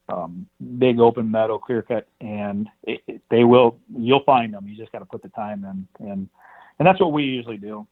um, 0.08 0.46
big 0.78 0.98
open 1.00 1.30
meadow, 1.30 1.58
clear 1.58 1.82
cut, 1.82 2.08
and 2.20 2.68
it, 2.84 3.02
it, 3.06 3.22
they 3.30 3.44
will, 3.44 3.78
you'll 3.94 4.22
find 4.24 4.54
them. 4.54 4.66
You 4.68 4.76
just 4.76 4.92
got 4.92 5.00
to 5.00 5.04
put 5.04 5.22
the 5.22 5.28
time 5.30 5.64
in. 5.64 6.08
And, 6.08 6.28
and 6.78 6.86
that's 6.86 7.00
what 7.00 7.12
we 7.12 7.24
usually 7.24 7.56
do. 7.58 7.86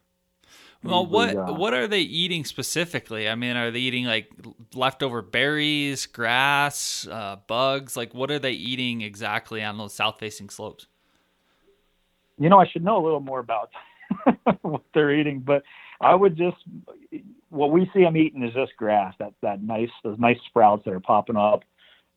Well, 0.85 1.07
what 1.07 1.35
uh, 1.35 1.55
what 1.55 1.73
are 1.73 1.87
they 1.87 2.01
eating 2.01 2.45
specifically? 2.45 3.29
I 3.29 3.35
mean, 3.35 3.57
are 3.57 3.71
they 3.71 3.81
eating 3.81 4.05
like 4.05 4.31
leftover 4.75 5.23
berries, 5.23 6.05
grass, 6.05 7.09
uh, 7.11 7.37
bugs? 7.47 7.97
Like, 7.97 8.13
what 8.13 8.31
are 8.31 8.39
they 8.39 8.53
eating 8.53 9.01
exactly 9.01 9.63
on 9.63 9.79
those 9.79 9.95
south 9.95 10.19
facing 10.19 10.51
slopes? 10.51 10.87
You 12.39 12.51
know, 12.51 12.59
I 12.59 12.67
should 12.67 12.85
know 12.85 13.03
a 13.03 13.05
little 13.05 13.21
more 13.21 13.39
about 13.39 13.71
what 14.63 14.83
they're 14.93 15.15
eating, 15.15 15.41
but 15.41 15.63
I 16.01 16.15
would 16.15 16.37
just 16.37 16.59
what 17.49 17.71
we 17.71 17.91
see 17.95 18.03
them 18.03 18.17
eating 18.17 18.43
is 18.43 18.53
just 18.53 18.77
grass. 18.77 19.15
That 19.19 19.33
that 19.41 19.63
nice 19.63 19.91
those 20.03 20.19
nice 20.19 20.39
sprouts 20.47 20.85
that 20.85 20.93
are 20.93 21.01
popping 21.01 21.37
up, 21.37 21.63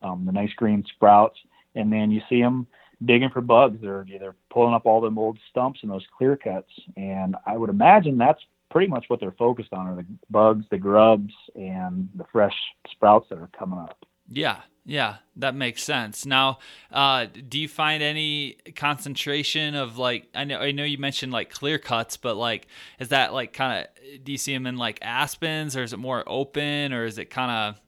um, 0.02 0.26
the 0.26 0.32
nice 0.32 0.52
green 0.56 0.84
sprouts, 0.94 1.38
and 1.74 1.90
then 1.90 2.10
you 2.10 2.20
see 2.28 2.42
them 2.42 2.66
digging 3.02 3.30
for 3.30 3.40
bugs. 3.40 3.78
They're 3.80 4.04
either 4.12 4.34
pulling 4.50 4.74
up 4.74 4.84
all 4.84 5.00
them 5.00 5.18
old 5.18 5.38
stumps 5.50 5.80
and 5.82 5.90
those 5.90 6.06
clear 6.18 6.36
cuts, 6.36 6.70
and 6.98 7.34
I 7.46 7.56
would 7.56 7.70
imagine 7.70 8.18
that's 8.18 8.42
pretty 8.70 8.88
much 8.88 9.06
what 9.08 9.20
they're 9.20 9.32
focused 9.32 9.72
on 9.72 9.86
are 9.86 9.96
the 9.96 10.06
bugs, 10.30 10.64
the 10.70 10.78
grubs, 10.78 11.32
and 11.54 12.08
the 12.14 12.24
fresh 12.32 12.54
sprouts 12.90 13.26
that 13.30 13.38
are 13.38 13.50
coming 13.58 13.78
up. 13.78 14.04
Yeah, 14.28 14.60
yeah, 14.84 15.16
that 15.36 15.54
makes 15.54 15.82
sense. 15.82 16.26
Now, 16.26 16.58
uh, 16.90 17.26
do 17.26 17.58
you 17.58 17.68
find 17.68 18.02
any 18.02 18.56
concentration 18.76 19.74
of 19.74 19.98
like 19.98 20.28
I 20.34 20.44
know 20.44 20.58
I 20.58 20.72
know 20.72 20.84
you 20.84 20.98
mentioned 20.98 21.32
like 21.32 21.50
clear 21.50 21.78
cuts, 21.78 22.16
but 22.16 22.36
like 22.36 22.66
is 22.98 23.08
that 23.08 23.32
like 23.32 23.52
kind 23.52 23.86
of 23.86 24.24
do 24.24 24.32
you 24.32 24.38
see 24.38 24.52
them 24.52 24.66
in 24.66 24.76
like 24.76 24.98
aspens, 25.02 25.76
or 25.76 25.82
is 25.82 25.92
it 25.92 25.98
more 25.98 26.24
open, 26.26 26.92
or 26.92 27.04
is 27.04 27.18
it 27.18 27.30
kind 27.30 27.50
of 27.50 27.80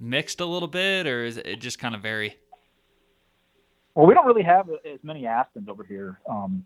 mixed 0.00 0.40
a 0.40 0.46
little 0.46 0.68
bit, 0.68 1.06
or 1.06 1.24
is 1.24 1.38
it 1.38 1.56
just 1.56 1.78
kind 1.78 1.94
of 1.94 2.02
vary? 2.02 2.36
Well, 3.94 4.06
we 4.06 4.14
don't 4.14 4.26
really 4.26 4.44
have 4.44 4.70
as 4.70 5.00
many 5.02 5.26
aspens 5.26 5.68
over 5.68 5.84
here. 5.84 6.20
Um, 6.28 6.64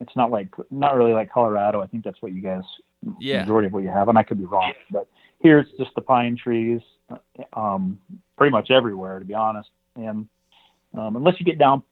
it's 0.00 0.16
not 0.16 0.30
like 0.30 0.48
not 0.70 0.96
really 0.96 1.12
like 1.12 1.30
Colorado. 1.30 1.80
I 1.80 1.86
think 1.86 2.04
that's 2.04 2.20
what 2.20 2.32
you 2.32 2.42
guys 2.42 2.64
yeah. 3.20 3.40
majority 3.40 3.66
of 3.66 3.72
what 3.72 3.82
you 3.82 3.90
have, 3.90 4.08
and 4.08 4.18
I 4.18 4.22
could 4.22 4.38
be 4.38 4.44
wrong, 4.44 4.72
but 4.90 5.08
here 5.40 5.58
it's 5.58 5.70
just 5.78 5.94
the 5.94 6.00
pine 6.00 6.36
trees, 6.42 6.80
um, 7.52 7.98
pretty 8.36 8.50
much 8.50 8.70
everywhere, 8.70 9.18
to 9.18 9.24
be 9.24 9.34
honest. 9.34 9.68
And 9.96 10.26
um, 10.96 11.16
unless 11.16 11.34
you 11.38 11.44
get 11.44 11.58
down 11.58 11.82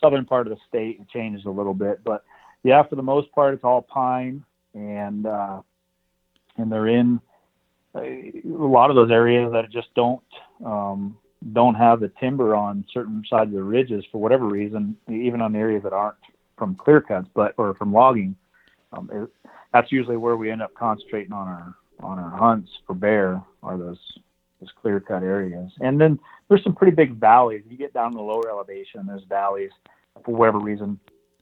southern 0.00 0.24
part 0.24 0.46
of 0.46 0.52
the 0.52 0.58
state, 0.68 0.98
it 1.00 1.08
changes 1.08 1.44
a 1.46 1.50
little 1.50 1.74
bit. 1.74 2.02
But 2.04 2.24
yeah, 2.62 2.82
for 2.84 2.96
the 2.96 3.02
most 3.02 3.32
part, 3.32 3.54
it's 3.54 3.64
all 3.64 3.82
pine, 3.82 4.44
and 4.74 5.26
uh, 5.26 5.62
and 6.56 6.70
they're 6.70 6.88
in 6.88 7.20
a, 7.94 8.32
lot 8.44 8.90
of 8.90 8.96
those 8.96 9.10
areas 9.10 9.52
that 9.52 9.70
just 9.70 9.92
don't 9.94 10.22
um, 10.64 11.16
don't 11.52 11.74
have 11.74 12.00
the 12.00 12.10
timber 12.20 12.54
on 12.54 12.84
certain 12.92 13.22
sides 13.28 13.48
of 13.48 13.54
the 13.54 13.62
ridges 13.62 14.04
for 14.12 14.20
whatever 14.20 14.46
reason, 14.46 14.96
even 15.10 15.40
on 15.40 15.56
areas 15.56 15.82
that 15.82 15.92
aren't 15.92 16.16
from 16.56 16.74
clear 16.76 17.00
cuts, 17.00 17.28
but 17.34 17.54
or 17.58 17.74
from 17.74 17.92
logging. 17.92 18.36
Um, 18.92 19.10
it, 19.12 19.28
that's 19.72 19.90
usually 19.90 20.16
where 20.16 20.36
we 20.36 20.50
end 20.50 20.62
up 20.62 20.74
concentrating 20.74 21.32
on 21.32 21.48
our 21.48 21.74
on 22.00 22.18
our 22.18 22.36
hunts 22.36 22.70
for 22.86 22.94
bear 22.94 23.42
are 23.62 23.78
those 23.78 24.00
those 24.60 24.70
clear 24.80 25.00
cut 25.00 25.22
areas. 25.22 25.70
And 25.80 26.00
then 26.00 26.18
there's 26.48 26.62
some 26.62 26.74
pretty 26.74 26.94
big 26.94 27.14
valleys. 27.14 27.62
You 27.68 27.76
get 27.76 27.94
down 27.94 28.12
to 28.12 28.16
the 28.16 28.22
lower 28.22 28.48
elevation, 28.48 29.06
there's 29.06 29.24
valleys 29.28 29.70
for 30.24 30.34
whatever 30.34 30.58
reason 30.58 30.98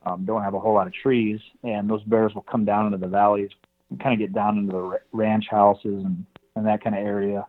um, 0.07 0.25
don't 0.25 0.43
have 0.43 0.55
a 0.55 0.61
whole 0.61 0.75
lot 0.75 0.87
of 0.87 0.95
trees, 0.95 1.40
and 1.62 1.88
those 1.88 2.03
bears 2.05 2.35
will 2.35 2.43
come 2.43 2.64
down 2.64 2.87
into 2.87 2.99
the 2.99 3.07
valleys, 3.07 3.51
and 3.90 4.01
kind 4.01 4.14
of 4.14 4.19
get 4.19 4.35
down 4.35 4.57
into 4.57 4.73
the 4.73 4.99
ranch 5.12 5.47
houses 5.51 6.05
and 6.05 6.25
and 6.57 6.66
that 6.66 6.83
kind 6.83 6.97
of 6.97 7.05
area. 7.05 7.47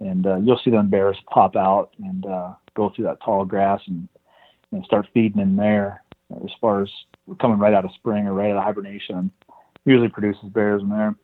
And 0.00 0.26
uh, 0.26 0.36
you'll 0.36 0.60
see 0.64 0.70
them 0.70 0.90
bears 0.90 1.16
pop 1.32 1.54
out 1.56 1.90
and 2.02 2.26
uh, 2.26 2.54
go 2.74 2.90
through 2.90 3.04
that 3.04 3.22
tall 3.24 3.44
grass 3.44 3.80
and, 3.86 4.08
and 4.72 4.84
start 4.84 5.06
feeding 5.14 5.40
in 5.40 5.56
there. 5.56 6.02
As 6.44 6.50
far 6.60 6.82
as 6.82 6.88
coming 7.40 7.58
right 7.58 7.74
out 7.74 7.84
of 7.84 7.92
spring 7.94 8.26
or 8.26 8.32
right 8.32 8.50
out 8.50 8.56
of 8.56 8.64
hibernation, 8.64 9.30
usually 9.84 10.08
produces 10.08 10.48
bears 10.50 10.82
in 10.82 10.88
there. 10.88 11.14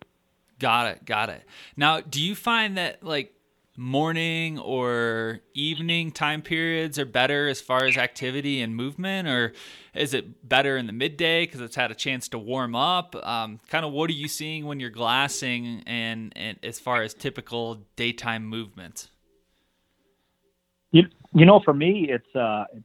Got 0.58 0.88
it. 0.88 1.04
Got 1.04 1.28
it. 1.30 1.44
Now, 1.76 2.00
do 2.00 2.20
you 2.20 2.34
find 2.34 2.76
that 2.76 3.04
like 3.04 3.34
morning 3.78 4.58
or 4.58 5.38
evening 5.54 6.10
time 6.10 6.42
periods 6.42 6.98
are 6.98 7.04
better 7.04 7.46
as 7.46 7.60
far 7.60 7.84
as 7.84 7.96
activity 7.96 8.60
and 8.60 8.74
movement, 8.74 9.28
or 9.28 9.52
is 9.94 10.12
it 10.12 10.48
better 10.48 10.76
in 10.76 10.88
the 10.88 10.92
midday 10.92 11.46
because 11.46 11.60
it's 11.60 11.76
had 11.76 11.92
a 11.92 11.94
chance 11.94 12.28
to 12.28 12.38
warm 12.38 12.74
up? 12.74 13.14
Um, 13.24 13.60
kind 13.68 13.86
of 13.86 13.92
what 13.92 14.10
are 14.10 14.14
you 14.14 14.26
seeing 14.26 14.66
when 14.66 14.80
you're 14.80 14.90
glassing, 14.90 15.84
and, 15.86 16.32
and 16.34 16.58
as 16.64 16.80
far 16.80 17.02
as 17.02 17.14
typical 17.14 17.78
daytime 17.94 18.44
movements? 18.44 19.10
You 20.90 21.04
you 21.32 21.46
know, 21.46 21.60
for 21.64 21.74
me, 21.74 22.08
it's 22.10 22.34
uh, 22.34 22.64
it's 22.74 22.84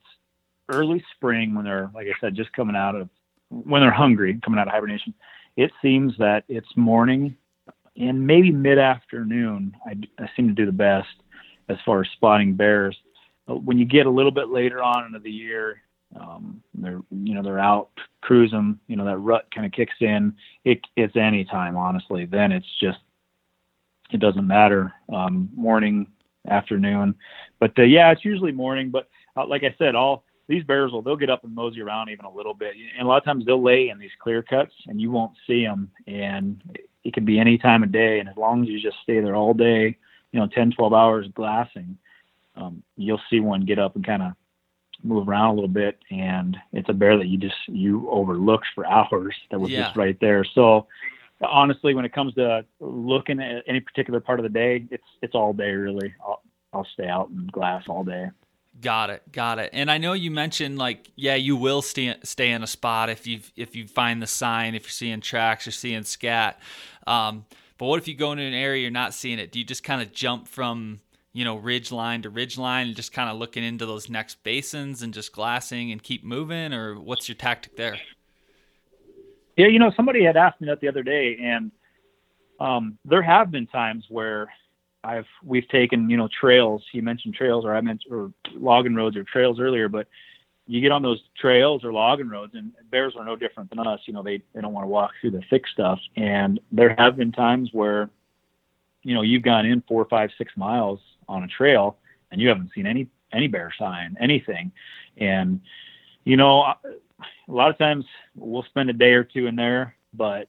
early 0.70 1.04
spring 1.16 1.56
when 1.56 1.66
they're 1.66 1.90
like 1.96 2.06
I 2.08 2.14
said, 2.22 2.36
just 2.36 2.54
coming 2.54 2.76
out 2.76 2.96
of 2.96 3.10
when 3.50 3.82
they're 3.82 3.92
hungry, 3.92 4.40
coming 4.44 4.60
out 4.60 4.68
of 4.68 4.74
hibernation. 4.74 5.14
It 5.56 5.72
seems 5.82 6.14
that 6.18 6.44
it's 6.48 6.76
morning 6.76 7.38
and 7.98 8.26
maybe 8.26 8.52
mid 8.52 8.80
afternoon, 8.80 9.76
I, 9.86 9.96
I, 10.22 10.30
seem 10.36 10.48
to 10.48 10.54
do 10.54 10.66
the 10.66 10.72
best 10.72 11.08
as 11.70 11.78
far 11.86 12.02
as 12.02 12.08
spotting 12.14 12.56
bears. 12.56 12.98
But 13.46 13.64
when 13.64 13.78
you 13.78 13.86
get 13.86 14.06
a 14.06 14.12
little 14.12 14.32
bit 14.32 14.50
later 14.50 14.82
on 14.82 15.06
into 15.06 15.20
the 15.20 15.32
year, 15.32 15.82
um, 16.20 16.62
they're 16.74 17.02
you 17.12 17.34
know 17.34 17.44
they're 17.44 17.60
out 17.60 17.90
cruising. 18.22 18.80
You 18.88 18.96
know 18.96 19.06
that 19.06 19.18
rut 19.18 19.48
kind 19.54 19.66
of 19.66 19.72
kicks 19.72 19.96
in. 20.00 20.34
It, 20.64 20.82
it's 20.96 21.16
any 21.16 21.44
time, 21.46 21.76
honestly. 21.76 22.26
Then 22.26 22.52
it's 22.52 22.68
just 22.80 23.00
it 24.12 24.20
doesn't 24.20 24.48
matter 24.48 24.94
um, 25.14 25.50
morning, 25.56 26.08
afternoon, 26.48 27.16
but 27.60 27.78
uh, 27.78 27.84
yeah, 27.84 28.12
it's 28.12 28.26
usually 28.26 28.52
morning. 28.52 28.90
But 28.90 29.10
uh, 29.36 29.46
like 29.48 29.64
I 29.64 29.76
said, 29.78 29.96
all 29.96 30.24
these 30.48 30.64
bears 30.64 30.92
will 30.92 31.02
they'll 31.02 31.16
get 31.16 31.30
up 31.30 31.44
and 31.44 31.56
mosey 31.56 31.82
around 31.82 32.10
even 32.10 32.26
a 32.26 32.32
little 32.32 32.54
bit, 32.54 32.76
and 32.98 33.06
a 33.06 33.10
lot 33.10 33.18
of 33.18 33.24
times 33.24 33.46
they'll 33.46 33.64
lay 33.64 33.90
in 33.90 34.00
these 34.00 34.12
clear 34.20 34.42
cuts, 34.42 34.74
and 34.88 35.00
you 35.00 35.12
won't 35.12 35.34
see 35.48 35.64
them. 35.64 35.90
And 36.08 36.62
it 37.04 37.14
can 37.14 37.26
be 37.26 37.40
any 37.40 37.58
time 37.58 37.84
of 37.84 37.92
day, 37.92 38.20
and 38.20 38.30
as 38.30 38.38
long 38.38 38.64
as 38.64 38.70
you 38.70 38.80
just 38.80 38.98
stay 39.04 39.20
there 39.20 39.36
all 39.36 39.54
day, 39.54 39.98
you 40.32 40.40
know, 40.40 40.48
10, 40.48 40.72
12 40.72 40.94
hours 40.94 41.28
glassing, 41.34 41.98
um, 42.56 42.84
you'll 42.98 43.22
see 43.30 43.40
one 43.40 43.62
get 43.62 43.80
up 43.80 43.96
and 43.96 44.06
kind 44.06 44.24
of 44.24 44.34
move 45.04 45.28
around 45.28 45.52
a 45.52 45.54
little 45.54 45.68
bit, 45.68 46.00
and 46.12 46.58
it's 46.72 46.90
a 46.90 46.94
bear 46.94 47.18
that 47.18 47.28
you 47.28 47.38
just 47.38 47.56
you 47.68 48.10
overlooked 48.10 48.68
for 48.74 48.86
hours 48.86 49.36
that 49.52 49.60
was 49.60 49.72
yeah. 49.72 49.84
just 49.84 49.96
right 49.96 50.18
there. 50.20 50.44
So 50.44 50.88
honestly, 51.42 51.94
when 51.94 52.06
it 52.06 52.14
comes 52.14 52.34
to 52.36 52.66
looking 52.80 53.40
at 53.40 53.64
any 53.68 53.80
particular 53.80 54.20
part 54.20 54.40
of 54.40 54.44
the 54.44 54.50
day, 54.50 54.86
it's 54.92 55.04
it's 55.22 55.36
all 55.36 55.54
day 55.54 55.72
really. 55.72 56.14
I'll, 56.22 56.42
I'll 56.74 56.88
stay 56.94 57.08
out 57.08 57.30
and 57.30 57.52
glass 57.52 57.84
all 57.88 58.04
day. 58.04 58.30
Got 58.82 59.12
it, 59.12 59.32
got 59.32 59.60
it. 59.60 59.70
And 59.72 59.90
I 59.92 59.98
know 59.98 60.14
you 60.14 60.32
mentioned 60.32 60.78
like, 60.78 61.12
yeah, 61.16 61.36
you 61.36 61.56
will 61.56 61.82
stay 61.82 62.16
stay 62.24 62.52
in 62.52 62.64
a 62.64 62.68
spot 62.68 63.10
if 63.10 63.28
you 63.28 63.40
if 63.56 63.76
you 63.76 63.88
find 63.88 64.22
the 64.22 64.28
sign, 64.28 64.74
if 64.74 64.84
you're 64.84 64.90
seeing 64.90 65.22
tracks, 65.22 65.66
you're 65.66 65.74
seeing 65.74 66.04
scat. 66.04 66.60
Um, 67.06 67.46
but 67.78 67.86
what 67.86 68.00
if 68.00 68.08
you 68.08 68.16
go 68.16 68.32
into 68.32 68.44
an 68.44 68.54
area 68.54 68.82
you're 68.82 68.92
not 68.92 69.14
seeing 69.14 69.38
it? 69.38 69.52
Do 69.52 69.60
you 69.60 69.66
just 69.66 69.84
kind 69.84 70.02
of 70.02 70.12
jump 70.12 70.48
from 70.48 71.02
you 71.34 71.46
know 71.46 71.56
ridge 71.58 71.92
line 71.92 72.24
to 72.24 72.30
ridge 72.30 72.58
line 72.58 72.88
and 72.88 72.96
just 72.96 73.14
kind 73.14 73.30
of 73.30 73.38
looking 73.38 73.64
into 73.64 73.86
those 73.86 74.10
next 74.10 74.44
basins 74.44 75.04
and 75.04 75.14
just 75.14 75.32
glassing 75.34 75.92
and 75.92 76.02
keep 76.02 76.24
moving, 76.24 76.74
or 76.74 77.00
what's 77.00 77.30
your 77.30 77.36
tactic 77.36 77.76
there? 77.76 77.98
Yeah, 79.56 79.68
you 79.68 79.78
know, 79.78 79.92
somebody 79.96 80.24
had 80.24 80.36
asked 80.36 80.60
me 80.62 80.68
that 80.68 80.80
the 80.80 80.88
other 80.88 81.04
day, 81.04 81.38
and 81.40 81.72
um, 82.60 82.98
there 83.06 83.22
have 83.22 83.52
been 83.52 83.68
times 83.68 84.06
where 84.10 84.52
I've 85.04 85.28
we've 85.44 85.68
taken 85.70 86.10
you 86.10 86.18
know 86.18 86.30
trails. 86.40 86.84
You 86.92 87.02
mentioned 87.02 87.36
trails, 87.36 87.66
or 87.66 87.76
I 87.76 87.82
meant 87.82 88.04
or 88.10 88.32
logging 88.54 88.96
roads 88.96 89.18
or 89.18 89.24
trails 89.24 89.60
earlier, 89.60 89.90
but 89.90 90.08
you 90.66 90.80
get 90.80 90.92
on 90.92 91.02
those 91.02 91.22
trails 91.38 91.84
or 91.84 91.92
logging 91.92 92.30
roads, 92.30 92.54
and 92.56 92.72
bears 92.90 93.14
are 93.18 93.26
no 93.26 93.36
different 93.36 93.70
than 93.70 93.80
us. 93.80 94.00
You 94.06 94.14
know, 94.14 94.24
they 94.24 94.42
they 94.54 94.62
don't 94.62 94.74
want 94.74 94.86
to 94.86 94.90
walk 94.90 95.12
through 95.20 95.32
the 95.32 95.44
thick 95.50 95.68
stuff, 95.68 96.00
and 96.16 96.60
there 96.72 96.96
have 96.98 97.18
been 97.18 97.32
times 97.32 97.70
where, 97.74 98.10
you 99.04 99.14
know, 99.14 99.22
you've 99.22 99.44
gone 99.44 99.66
in 99.66 99.84
four, 99.88 100.06
five, 100.06 100.30
six 100.38 100.54
miles 100.56 101.00
on 101.28 101.44
a 101.44 101.48
trail, 101.48 101.98
and 102.32 102.40
you 102.40 102.48
haven't 102.48 102.72
seen 102.74 102.86
any 102.86 103.08
any 103.34 103.48
bear 103.48 103.74
sign, 103.78 104.16
anything, 104.22 104.72
and 105.18 105.60
you 106.24 106.38
know, 106.38 106.62
a 106.62 107.52
lot 107.52 107.70
of 107.70 107.78
times 107.78 108.06
we'll 108.36 108.64
spend 108.64 108.90
a 108.90 108.94
day 108.94 109.12
or 109.12 109.26
two 109.26 109.48
in 109.48 109.56
there, 109.58 109.96
but 110.14 110.48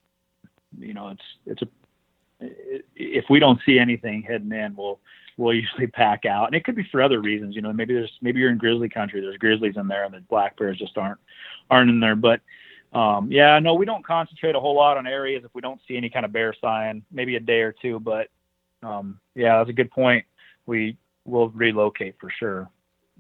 you 0.79 0.95
know, 0.95 1.09
it's 1.09 1.23
it's 1.47 1.63
a 1.63 1.69
if 2.95 3.25
we 3.31 3.39
don't 3.39 3.61
see 3.67 3.79
anything 3.79 4.23
heading 4.23 4.53
in, 4.53 4.75
we'll 4.77 5.01
we'll 5.37 5.55
usually 5.55 5.87
pack 5.87 6.25
out. 6.25 6.47
And 6.47 6.55
it 6.55 6.65
could 6.65 6.77
be 6.77 6.87
for 6.91 7.03
other 7.03 7.21
reasons. 7.21 7.57
You 7.57 7.63
know, 7.63 7.73
maybe 7.73 7.95
there's 7.95 8.13
maybe 8.23 8.41
you're 8.41 8.51
in 8.51 8.59
grizzly 8.59 8.89
country. 8.89 9.21
There's 9.21 9.37
grizzlies 9.37 9.77
in 9.77 9.89
there, 9.89 10.05
and 10.05 10.15
the 10.15 10.21
black 10.21 10.57
bears 10.57 10.79
just 10.79 10.97
aren't 10.97 11.19
aren't 11.71 11.91
in 11.91 12.01
there. 12.01 12.17
But 12.17 12.41
um, 12.93 13.31
yeah, 13.31 13.59
no, 13.59 13.75
we 13.75 13.87
don't 13.87 14.07
concentrate 14.07 14.55
a 14.55 14.61
whole 14.61 14.77
lot 14.77 14.97
on 14.97 15.07
areas 15.07 15.45
if 15.45 15.55
we 15.55 15.61
don't 15.61 15.81
see 15.87 15.97
any 15.97 16.11
kind 16.11 16.25
of 16.25 16.33
bear 16.33 16.55
sign. 16.61 17.03
Maybe 17.11 17.37
a 17.37 17.41
day 17.41 17.61
or 17.61 17.73
two, 17.73 18.01
but 18.01 18.29
um, 18.83 19.21
yeah, 19.35 19.59
that's 19.59 19.71
a 19.71 19.75
good 19.75 19.91
point. 19.91 20.25
We 20.67 20.97
will 21.25 21.49
relocate 21.51 22.17
for 22.21 22.31
sure. 22.39 22.71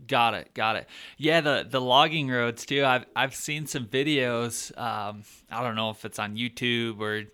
Got 0.08 0.34
it, 0.34 0.52
got 0.54 0.76
it. 0.76 0.88
Yeah, 1.18 1.40
the 1.40 1.66
the 1.68 1.80
logging 1.80 2.28
roads 2.28 2.66
too. 2.66 2.84
I've 2.84 3.06
I've 3.14 3.34
seen 3.34 3.66
some 3.66 3.86
videos. 3.86 4.76
Um, 4.76 5.22
I 5.50 5.62
don't 5.62 5.76
know 5.76 5.90
if 5.90 6.04
it's 6.04 6.18
on 6.18 6.36
YouTube 6.36 7.00
or 7.00 7.24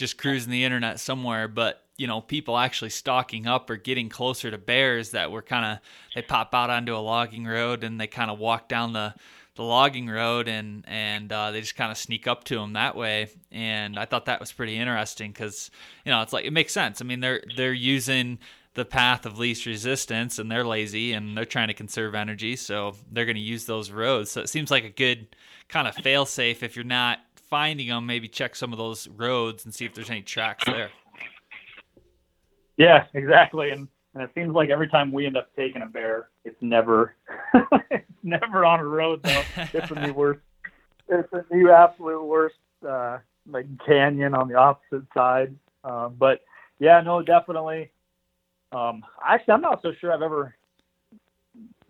just 0.00 0.18
cruising 0.18 0.50
the 0.50 0.64
internet 0.64 0.98
somewhere, 0.98 1.46
but 1.46 1.84
you 1.96 2.06
know, 2.06 2.22
people 2.22 2.56
actually 2.56 2.88
stalking 2.88 3.46
up 3.46 3.68
or 3.68 3.76
getting 3.76 4.08
closer 4.08 4.50
to 4.50 4.56
bears 4.56 5.10
that 5.10 5.30
were 5.30 5.42
kind 5.42 5.66
of 5.66 5.78
they 6.14 6.22
pop 6.22 6.54
out 6.54 6.70
onto 6.70 6.96
a 6.96 6.98
logging 6.98 7.44
road 7.44 7.84
and 7.84 8.00
they 8.00 8.06
kind 8.06 8.30
of 8.30 8.38
walk 8.38 8.68
down 8.68 8.94
the 8.94 9.14
the 9.56 9.62
logging 9.62 10.08
road 10.08 10.48
and 10.48 10.84
and 10.88 11.30
uh, 11.30 11.50
they 11.50 11.60
just 11.60 11.76
kind 11.76 11.92
of 11.92 11.98
sneak 11.98 12.26
up 12.26 12.44
to 12.44 12.54
them 12.54 12.72
that 12.72 12.96
way. 12.96 13.28
And 13.52 13.98
I 13.98 14.06
thought 14.06 14.24
that 14.24 14.40
was 14.40 14.50
pretty 14.50 14.78
interesting 14.78 15.30
because 15.30 15.70
you 16.06 16.10
know 16.10 16.22
it's 16.22 16.32
like 16.32 16.46
it 16.46 16.52
makes 16.52 16.72
sense. 16.72 17.02
I 17.02 17.04
mean 17.04 17.20
they're 17.20 17.42
they're 17.54 17.74
using 17.74 18.38
the 18.72 18.86
path 18.86 19.26
of 19.26 19.38
least 19.38 19.66
resistance 19.66 20.38
and 20.38 20.50
they're 20.50 20.64
lazy 20.64 21.12
and 21.12 21.36
they're 21.36 21.44
trying 21.44 21.68
to 21.68 21.74
conserve 21.74 22.14
energy 22.14 22.54
so 22.54 22.94
they're 23.10 23.24
going 23.24 23.36
to 23.36 23.42
use 23.42 23.66
those 23.66 23.90
roads 23.90 24.30
so 24.30 24.40
it 24.40 24.48
seems 24.48 24.70
like 24.70 24.84
a 24.84 24.90
good 24.90 25.26
kind 25.68 25.88
of 25.88 25.94
fail 25.96 26.24
safe 26.24 26.62
if 26.62 26.76
you're 26.76 26.84
not 26.84 27.18
finding 27.50 27.88
them, 27.88 28.06
maybe 28.06 28.28
check 28.28 28.54
some 28.56 28.72
of 28.72 28.78
those 28.78 29.08
roads 29.08 29.64
and 29.64 29.74
see 29.74 29.84
if 29.84 29.94
there's 29.94 30.10
any 30.10 30.22
tracks 30.22 30.64
there. 30.64 30.90
Yeah, 32.76 33.04
exactly. 33.12 33.70
And, 33.70 33.88
and 34.14 34.22
it 34.22 34.30
seems 34.34 34.54
like 34.54 34.70
every 34.70 34.88
time 34.88 35.12
we 35.12 35.26
end 35.26 35.36
up 35.36 35.54
taking 35.54 35.82
a 35.82 35.86
bear, 35.86 36.28
it's 36.44 36.56
never, 36.62 37.14
it's 37.90 38.04
never 38.22 38.64
on 38.64 38.80
a 38.80 38.84
road 38.84 39.22
though. 39.22 39.42
It's 39.72 39.88
the 39.88 40.12
worst. 40.14 40.40
It's 41.12 41.28
the 41.32 41.76
absolute 41.76 42.24
worst 42.24 42.54
uh, 42.88 43.18
like 43.50 43.66
canyon 43.84 44.32
on 44.32 44.46
the 44.46 44.54
opposite 44.54 45.02
side. 45.12 45.52
Uh, 45.82 46.08
but 46.08 46.42
yeah, 46.78 47.00
no, 47.00 47.20
definitely. 47.20 47.90
Um, 48.70 49.04
actually, 49.26 49.54
I'm 49.54 49.60
not 49.60 49.82
so 49.82 49.92
sure 50.00 50.12
I've 50.12 50.22
ever 50.22 50.54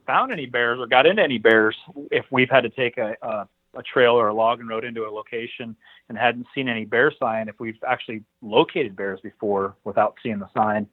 found 0.07 0.33
any 0.33 0.47
bears 0.47 0.81
or 0.81 0.87
got 0.87 1.05
into 1.05 1.23
any 1.23 1.37
bears 1.37 1.77
if 2.11 2.25
we've 2.31 2.49
had 2.49 2.63
to 2.63 2.71
take 2.71 2.97
a, 2.97 3.15
a, 3.21 3.49
a 3.75 3.83
trail 3.83 4.13
or 4.13 4.29
a 4.29 4.35
logging 4.35 4.67
road 4.67 4.85
into 4.85 5.07
a 5.07 5.11
location 5.11 5.77
and 6.09 6.19
hadn't 6.19 6.47
seen 6.55 6.69
any 6.69 6.85
bear 6.85 7.13
sign. 7.19 7.49
If 7.49 7.61
we've 7.61 7.79
actually 7.87 8.25
located 8.43 8.97
bears 8.97 9.21
before 9.21 9.77
without 9.85 10.17
seeing 10.23 10.39
the 10.39 10.49
sign. 10.57 10.87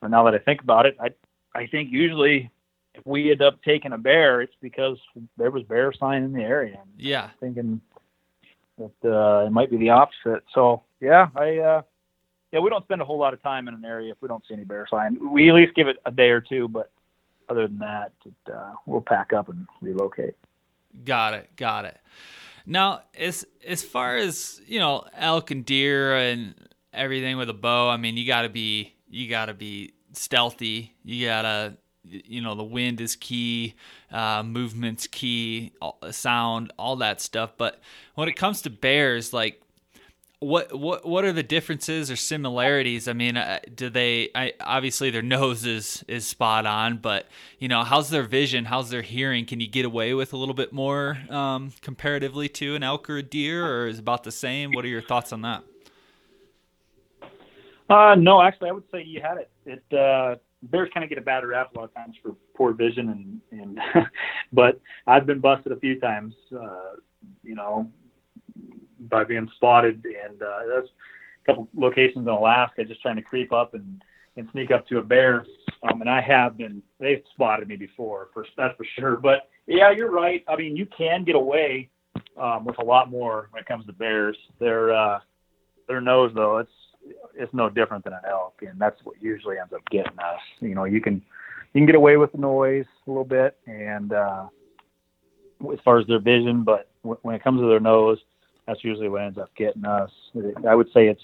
But 0.00 0.10
now 0.10 0.24
that 0.24 0.34
I 0.34 0.38
think 0.38 0.62
about 0.62 0.86
it, 0.86 0.96
I 1.00 1.10
I 1.54 1.66
think 1.66 1.90
usually 1.90 2.50
if 2.94 3.06
we 3.06 3.30
end 3.30 3.42
up 3.42 3.62
taking 3.62 3.92
a 3.92 3.98
bear, 3.98 4.40
it's 4.40 4.54
because 4.60 4.98
there 5.36 5.50
was 5.50 5.62
bear 5.64 5.92
sign 5.92 6.22
in 6.24 6.32
the 6.32 6.42
area. 6.42 6.78
I'm 6.80 6.88
Yeah. 6.96 7.30
thinking 7.40 7.80
that 8.78 9.08
uh, 9.08 9.46
it 9.46 9.50
might 9.50 9.70
be 9.70 9.76
the 9.76 9.90
opposite. 9.90 10.44
So 10.54 10.82
yeah, 11.00 11.28
I 11.36 11.58
uh, 11.58 11.82
yeah 12.52 12.60
we 12.60 12.70
don't 12.70 12.84
spend 12.84 13.00
a 13.00 13.04
whole 13.04 13.18
lot 13.18 13.34
of 13.34 13.42
time 13.42 13.68
in 13.68 13.74
an 13.74 13.84
area 13.84 14.12
if 14.12 14.20
we 14.20 14.28
don't 14.28 14.44
see 14.46 14.54
any 14.54 14.64
bear 14.64 14.86
sign. 14.90 15.18
We 15.32 15.48
at 15.48 15.54
least 15.54 15.74
give 15.74 15.88
it 15.88 15.98
a 16.04 16.10
day 16.10 16.30
or 16.30 16.40
two, 16.40 16.68
but 16.68 16.90
other 17.48 17.66
than 17.66 17.78
that, 17.78 18.12
it, 18.26 18.52
uh, 18.52 18.72
we'll 18.86 19.00
pack 19.00 19.32
up 19.32 19.48
and 19.48 19.66
relocate. 19.80 20.34
Got 21.04 21.34
it. 21.34 21.50
Got 21.56 21.84
it. 21.84 21.98
Now, 22.66 23.02
as 23.18 23.46
as 23.66 23.82
far 23.82 24.16
as 24.16 24.60
you 24.66 24.78
know, 24.78 25.04
elk 25.16 25.50
and 25.50 25.64
deer 25.64 26.16
and 26.16 26.54
everything 26.92 27.36
with 27.36 27.48
a 27.48 27.54
bow, 27.54 27.88
I 27.88 27.96
mean, 27.96 28.16
you 28.16 28.26
got 28.26 28.42
to 28.42 28.48
be 28.48 28.94
you 29.08 29.28
got 29.28 29.46
to 29.46 29.54
be 29.54 29.94
stealthy. 30.12 30.94
You 31.04 31.26
gotta, 31.26 31.76
you 32.04 32.40
know, 32.40 32.54
the 32.54 32.64
wind 32.64 33.00
is 33.00 33.16
key, 33.16 33.74
uh, 34.10 34.42
movement's 34.42 35.06
key, 35.06 35.72
all, 35.80 35.98
sound, 36.10 36.72
all 36.78 36.96
that 36.96 37.20
stuff. 37.20 37.52
But 37.56 37.80
when 38.14 38.28
it 38.28 38.36
comes 38.36 38.62
to 38.62 38.70
bears, 38.70 39.32
like 39.32 39.62
what 40.40 40.78
what 40.78 41.04
what 41.04 41.24
are 41.24 41.32
the 41.32 41.42
differences 41.42 42.10
or 42.10 42.16
similarities? 42.16 43.08
I 43.08 43.12
mean, 43.12 43.36
uh, 43.36 43.58
do 43.74 43.90
they? 43.90 44.30
I, 44.34 44.52
obviously, 44.60 45.10
their 45.10 45.22
nose 45.36 45.64
is 45.64 46.04
is 46.06 46.26
spot 46.26 46.66
on, 46.66 46.98
but 46.98 47.26
you 47.58 47.68
know, 47.68 47.82
how's 47.82 48.10
their 48.10 48.22
vision? 48.22 48.64
How's 48.64 48.90
their 48.90 49.02
hearing? 49.02 49.46
Can 49.46 49.60
you 49.60 49.68
get 49.68 49.84
away 49.84 50.14
with 50.14 50.32
a 50.32 50.36
little 50.36 50.54
bit 50.54 50.72
more 50.72 51.18
um, 51.28 51.72
comparatively 51.82 52.48
to 52.50 52.74
an 52.76 52.82
elk 52.82 53.10
or 53.10 53.18
a 53.18 53.22
deer, 53.22 53.66
or 53.66 53.88
is 53.88 53.98
about 53.98 54.24
the 54.24 54.32
same? 54.32 54.72
What 54.72 54.84
are 54.84 54.88
your 54.88 55.02
thoughts 55.02 55.32
on 55.32 55.42
that? 55.42 55.64
Uh, 57.90 58.14
no, 58.16 58.42
actually, 58.42 58.68
I 58.68 58.72
would 58.72 58.84
say 58.92 59.02
you 59.02 59.20
had 59.20 59.38
it. 59.38 59.50
It 59.64 59.98
uh, 59.98 60.36
bears 60.62 60.90
kind 60.92 61.02
of 61.02 61.08
get 61.08 61.18
a 61.18 61.22
bad 61.22 61.44
rap 61.44 61.74
a 61.74 61.78
lot 61.78 61.84
of 61.84 61.94
times 61.94 62.14
for 62.22 62.36
poor 62.54 62.72
vision, 62.72 63.40
and 63.50 63.60
and 63.60 63.80
but 64.52 64.80
I've 65.06 65.26
been 65.26 65.40
busted 65.40 65.72
a 65.72 65.80
few 65.80 65.98
times. 65.98 66.34
Uh, 66.54 66.96
you 67.42 67.56
know, 67.56 67.90
by 69.00 69.24
being 69.24 69.48
spotted, 69.56 70.04
and 70.04 70.42
uh, 70.42 70.60
that's 70.74 70.88
a 70.88 71.46
couple 71.46 71.68
locations 71.74 72.26
in 72.26 72.28
Alaska, 72.28 72.84
just 72.84 73.02
trying 73.02 73.16
to 73.16 73.22
creep 73.22 73.52
up 73.52 73.74
and 73.74 74.02
and 74.36 74.48
sneak 74.52 74.70
up 74.70 74.86
to 74.86 74.98
a 74.98 75.02
bear. 75.02 75.44
Um, 75.82 76.00
and 76.00 76.08
I 76.08 76.20
have 76.20 76.56
been 76.56 76.82
they've 76.98 77.22
spotted 77.34 77.68
me 77.68 77.76
before, 77.76 78.28
for 78.32 78.46
that's 78.56 78.76
for 78.76 78.86
sure. 78.98 79.16
But 79.16 79.48
yeah, 79.66 79.90
you're 79.90 80.10
right. 80.10 80.44
I 80.48 80.56
mean, 80.56 80.76
you 80.76 80.86
can 80.86 81.24
get 81.24 81.34
away 81.34 81.90
um, 82.40 82.64
with 82.64 82.78
a 82.78 82.84
lot 82.84 83.10
more 83.10 83.48
when 83.50 83.60
it 83.60 83.66
comes 83.66 83.86
to 83.86 83.92
bears. 83.92 84.36
Their 84.58 84.94
uh, 84.94 85.18
their 85.86 86.00
nose 86.00 86.32
though, 86.34 86.58
it's 86.58 86.70
it's 87.34 87.52
no 87.54 87.68
different 87.68 88.04
than 88.04 88.12
an 88.12 88.20
elk, 88.28 88.62
and 88.62 88.78
that's 88.78 88.98
what 89.04 89.20
usually 89.20 89.58
ends 89.58 89.72
up 89.72 89.82
getting 89.90 90.18
us. 90.18 90.40
You 90.60 90.74
know, 90.74 90.84
you 90.84 91.00
can 91.00 91.14
you 91.14 91.80
can 91.80 91.86
get 91.86 91.94
away 91.94 92.16
with 92.16 92.32
the 92.32 92.38
noise 92.38 92.86
a 93.06 93.10
little 93.10 93.24
bit, 93.24 93.56
and 93.66 94.12
uh, 94.12 94.46
as 95.72 95.78
far 95.84 95.98
as 95.98 96.06
their 96.06 96.20
vision, 96.20 96.64
but 96.64 96.88
when 97.02 97.34
it 97.34 97.42
comes 97.42 97.60
to 97.60 97.68
their 97.68 97.80
nose, 97.80 98.18
that's 98.68 98.84
usually 98.84 99.08
what 99.08 99.22
ends 99.22 99.38
up 99.38 99.50
getting 99.56 99.84
us. 99.86 100.10
I 100.68 100.74
would 100.74 100.88
say 100.92 101.08
it's 101.08 101.22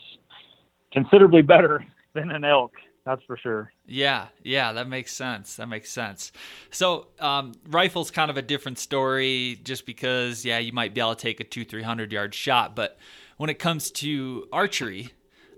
considerably 0.92 1.42
better 1.42 1.84
than 2.14 2.30
an 2.30 2.44
elk. 2.44 2.72
That's 3.04 3.22
for 3.26 3.36
sure. 3.36 3.70
Yeah, 3.86 4.28
yeah, 4.42 4.72
that 4.72 4.88
makes 4.88 5.12
sense. 5.12 5.56
That 5.56 5.68
makes 5.68 5.90
sense. 5.90 6.32
So, 6.70 7.08
um, 7.20 7.52
rifle's 7.68 8.10
kind 8.10 8.30
of 8.30 8.38
a 8.38 8.42
different 8.42 8.78
story, 8.78 9.60
just 9.62 9.84
because, 9.84 10.42
yeah, 10.42 10.58
you 10.58 10.72
might 10.72 10.94
be 10.94 11.02
able 11.02 11.14
to 11.14 11.20
take 11.20 11.38
a 11.38 11.44
two, 11.44 11.66
three 11.66 11.82
hundred 11.82 12.12
yard 12.12 12.34
shot, 12.34 12.74
but 12.74 12.98
when 13.36 13.50
it 13.50 13.58
comes 13.58 13.90
to 13.90 14.48
archery, 14.50 15.10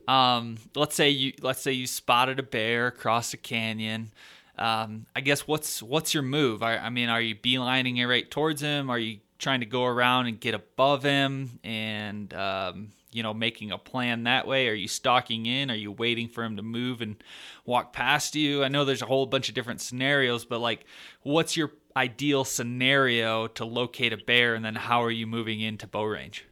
um, 0.09 0.57
let's 0.74 0.97
say 0.97 1.11
you 1.11 1.34
let's 1.41 1.61
say 1.61 1.70
you 1.70 1.87
spotted 1.87 2.41
a 2.41 2.43
bear 2.43 2.89
across 2.89 3.32
a 3.32 3.37
canyon. 3.37 4.11
Um, 4.59 5.07
I 5.14 5.20
guess 5.20 5.47
what's 5.47 5.80
what's 5.84 6.14
your 6.14 6.24
move? 6.24 6.64
I, 6.64 6.78
I 6.78 6.91
mean, 6.91 7.09
are 7.11 7.20
you 7.20 7.37
beelining 7.37 7.99
it 7.99 8.07
right 8.07 8.28
towards 8.28 8.61
him? 8.61 8.91
Are 8.91 8.99
you 8.99 9.18
trying 9.39 9.61
to 9.61 9.66
go 9.66 9.84
around 9.84 10.26
and 10.26 10.41
get 10.41 10.55
above 10.55 11.03
him 11.03 11.59
and 11.62 12.32
um, 12.34 12.89
you 13.12 13.22
know 13.22 13.34
making 13.34 13.72
a 13.72 13.78
plan 13.78 14.24
that 14.24 14.47
way? 14.47 14.68
Are 14.68 14.74
you 14.74 14.89
stalking 14.89 15.47
in? 15.47 15.70
Are 15.70 15.76
you 15.76 15.93
waiting 15.93 16.28
for 16.28 16.45
him 16.45 16.57
to 16.57 16.62
move 16.62 17.01
and 17.01 17.16
walk 17.64 17.93
past 17.93 18.34
you? 18.34 18.64
I 18.64 18.68
know 18.68 18.84
there's 18.84 19.03
a 19.03 19.07
whole 19.07 19.26
bunch 19.26 19.49
of 19.49 19.55
different 19.55 19.80
scenarios, 19.80 20.45
but 20.45 20.61
like, 20.61 20.84
what's 21.22 21.57
your 21.57 21.72
ideal 21.97 22.45
scenario 22.45 23.47
to 23.49 23.64
locate 23.64 24.12
a 24.12 24.18
bear, 24.18 24.55
and 24.55 24.64
then 24.64 24.74
how 24.74 25.03
are 25.03 25.11
you 25.11 25.26
moving 25.26 25.61
into 25.61 25.87
bow 25.87 26.05
range? 26.05 26.47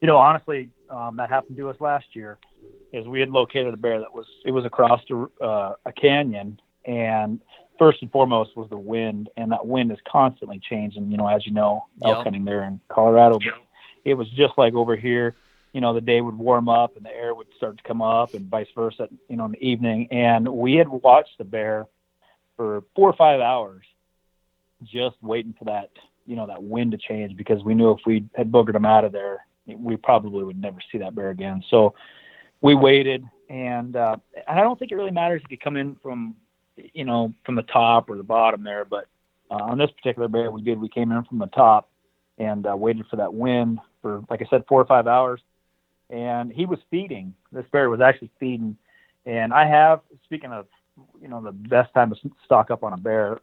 You 0.00 0.06
know, 0.06 0.18
honestly, 0.18 0.70
um, 0.90 1.16
that 1.16 1.30
happened 1.30 1.56
to 1.56 1.70
us 1.70 1.76
last 1.80 2.06
year. 2.12 2.38
Is 2.92 3.06
we 3.08 3.18
had 3.18 3.30
located 3.30 3.74
a 3.74 3.76
bear 3.76 3.98
that 3.98 4.14
was 4.14 4.26
it 4.44 4.52
was 4.52 4.64
across 4.64 5.00
a, 5.10 5.44
uh, 5.44 5.74
a 5.84 5.92
canyon, 5.92 6.60
and 6.84 7.40
first 7.84 8.00
and 8.00 8.10
foremost 8.10 8.56
was 8.56 8.70
the 8.70 8.78
wind, 8.78 9.28
and 9.36 9.52
that 9.52 9.66
wind 9.66 9.92
is 9.92 9.98
constantly 10.10 10.58
changing. 10.58 11.10
You 11.10 11.18
know, 11.18 11.28
as 11.28 11.44
you 11.44 11.52
know, 11.52 11.84
elk 12.02 12.16
Yep. 12.16 12.24
hunting 12.24 12.44
there 12.44 12.64
in 12.64 12.80
Colorado, 12.88 13.38
but 13.38 13.54
it 14.06 14.14
was 14.14 14.28
just 14.30 14.54
like 14.56 14.72
over 14.72 14.96
here. 14.96 15.36
You 15.74 15.82
know, 15.82 15.92
the 15.92 16.00
day 16.00 16.22
would 16.22 16.38
warm 16.38 16.68
up 16.68 16.96
and 16.96 17.04
the 17.04 17.10
air 17.10 17.34
would 17.34 17.48
start 17.56 17.76
to 17.76 17.82
come 17.82 18.00
up, 18.00 18.32
and 18.32 18.48
vice 18.48 18.68
versa. 18.74 19.08
You 19.28 19.36
know, 19.36 19.44
in 19.44 19.52
the 19.52 19.62
evening, 19.62 20.08
and 20.10 20.48
we 20.48 20.76
had 20.76 20.88
watched 20.88 21.36
the 21.36 21.44
bear 21.44 21.86
for 22.56 22.84
four 22.96 23.10
or 23.10 23.16
five 23.16 23.40
hours, 23.40 23.84
just 24.82 25.16
waiting 25.20 25.54
for 25.58 25.66
that 25.66 25.90
you 26.24 26.36
know 26.36 26.46
that 26.46 26.62
wind 26.62 26.92
to 26.92 26.96
change 26.96 27.36
because 27.36 27.62
we 27.64 27.74
knew 27.74 27.90
if 27.90 28.00
we 28.06 28.24
had 28.34 28.50
boogered 28.50 28.76
him 28.76 28.86
out 28.86 29.04
of 29.04 29.12
there, 29.12 29.46
we 29.66 29.96
probably 29.96 30.42
would 30.42 30.58
never 30.58 30.78
see 30.90 30.96
that 30.98 31.14
bear 31.14 31.28
again. 31.28 31.62
So 31.68 31.94
we 32.62 32.74
waited, 32.74 33.28
and 33.50 33.94
uh, 33.94 34.16
and 34.48 34.58
I 34.58 34.62
don't 34.62 34.78
think 34.78 34.90
it 34.90 34.94
really 34.94 35.10
matters 35.10 35.42
if 35.44 35.50
you 35.50 35.58
come 35.58 35.76
in 35.76 35.96
from 35.96 36.34
you 36.76 37.04
know 37.04 37.32
from 37.44 37.54
the 37.54 37.62
top 37.62 38.10
or 38.10 38.16
the 38.16 38.22
bottom 38.22 38.62
there, 38.64 38.84
but 38.84 39.06
uh, 39.50 39.62
on 39.62 39.78
this 39.78 39.90
particular 39.90 40.28
bear 40.28 40.50
we 40.50 40.62
did. 40.62 40.80
We 40.80 40.88
came 40.88 41.12
in 41.12 41.24
from 41.24 41.38
the 41.38 41.46
top 41.46 41.88
and 42.38 42.66
uh, 42.66 42.76
waited 42.76 43.06
for 43.08 43.16
that 43.16 43.32
wind 43.32 43.78
for 44.02 44.22
like 44.28 44.42
I 44.42 44.46
said 44.50 44.64
four 44.68 44.80
or 44.80 44.86
five 44.86 45.06
hours, 45.06 45.40
and 46.10 46.52
he 46.52 46.66
was 46.66 46.78
feeding. 46.90 47.34
This 47.52 47.64
bear 47.72 47.90
was 47.90 48.00
actually 48.00 48.30
feeding, 48.40 48.76
and 49.26 49.52
I 49.52 49.66
have 49.66 50.00
speaking 50.24 50.52
of 50.52 50.66
you 51.20 51.28
know 51.28 51.42
the 51.42 51.52
best 51.52 51.92
time 51.94 52.10
to 52.10 52.30
stock 52.44 52.70
up 52.70 52.82
on 52.82 52.92
a 52.92 52.98
bear, 52.98 53.40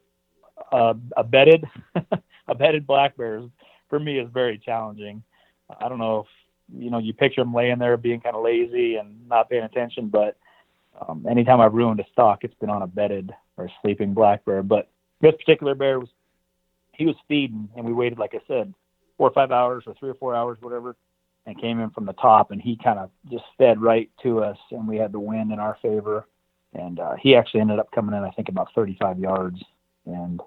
uh, 0.71 0.93
a 1.17 1.23
bedded 1.23 1.65
a 2.47 2.55
bedded 2.55 2.85
black 2.85 3.17
bear 3.17 3.39
is, 3.39 3.45
for 3.89 3.99
me 3.99 4.19
is 4.19 4.29
very 4.33 4.57
challenging. 4.57 5.23
I 5.79 5.87
don't 5.89 5.99
know 5.99 6.19
if 6.21 6.27
you 6.81 6.89
know 6.89 6.99
you 6.99 7.13
picture 7.13 7.41
them 7.41 7.53
laying 7.53 7.79
there 7.79 7.97
being 7.97 8.21
kind 8.21 8.35
of 8.35 8.43
lazy 8.43 8.95
and 8.95 9.27
not 9.27 9.49
paying 9.49 9.63
attention, 9.63 10.07
but 10.07 10.37
um, 10.99 11.25
anytime 11.29 11.61
I've 11.61 11.73
ruined 11.73 11.99
a 11.99 12.05
stock, 12.11 12.43
it's 12.43 12.53
been 12.55 12.69
on 12.69 12.81
a 12.81 12.87
bedded 12.87 13.33
or 13.57 13.69
sleeping 13.81 14.13
black 14.13 14.45
bear. 14.45 14.63
But 14.63 14.89
this 15.21 15.35
particular 15.35 15.75
bear 15.75 15.99
was 15.99 16.09
he 16.93 17.05
was 17.05 17.15
feeding, 17.27 17.69
and 17.75 17.85
we 17.85 17.93
waited, 17.93 18.19
like 18.19 18.35
I 18.35 18.41
said, 18.47 18.73
four 19.17 19.29
or 19.29 19.33
five 19.33 19.51
hours 19.51 19.83
or 19.87 19.93
three 19.95 20.09
or 20.09 20.15
four 20.15 20.35
hours, 20.35 20.57
whatever, 20.61 20.95
and 21.45 21.59
came 21.59 21.79
in 21.79 21.89
from 21.89 22.05
the 22.05 22.13
top, 22.13 22.51
and 22.51 22.61
he 22.61 22.75
kind 22.75 22.99
of 22.99 23.09
just 23.29 23.45
fed 23.57 23.81
right 23.81 24.09
to 24.23 24.43
us, 24.43 24.57
and 24.71 24.87
we 24.87 24.97
had 24.97 25.11
the 25.11 25.19
wind 25.19 25.51
in 25.51 25.59
our 25.59 25.77
favor, 25.81 26.27
and 26.73 26.99
uh, 26.99 27.15
he 27.15 27.35
actually 27.35 27.61
ended 27.61 27.79
up 27.79 27.91
coming 27.91 28.15
in, 28.15 28.23
I 28.23 28.31
think, 28.31 28.49
about 28.49 28.73
35 28.75 29.19
yards, 29.19 29.63
and 30.05 30.41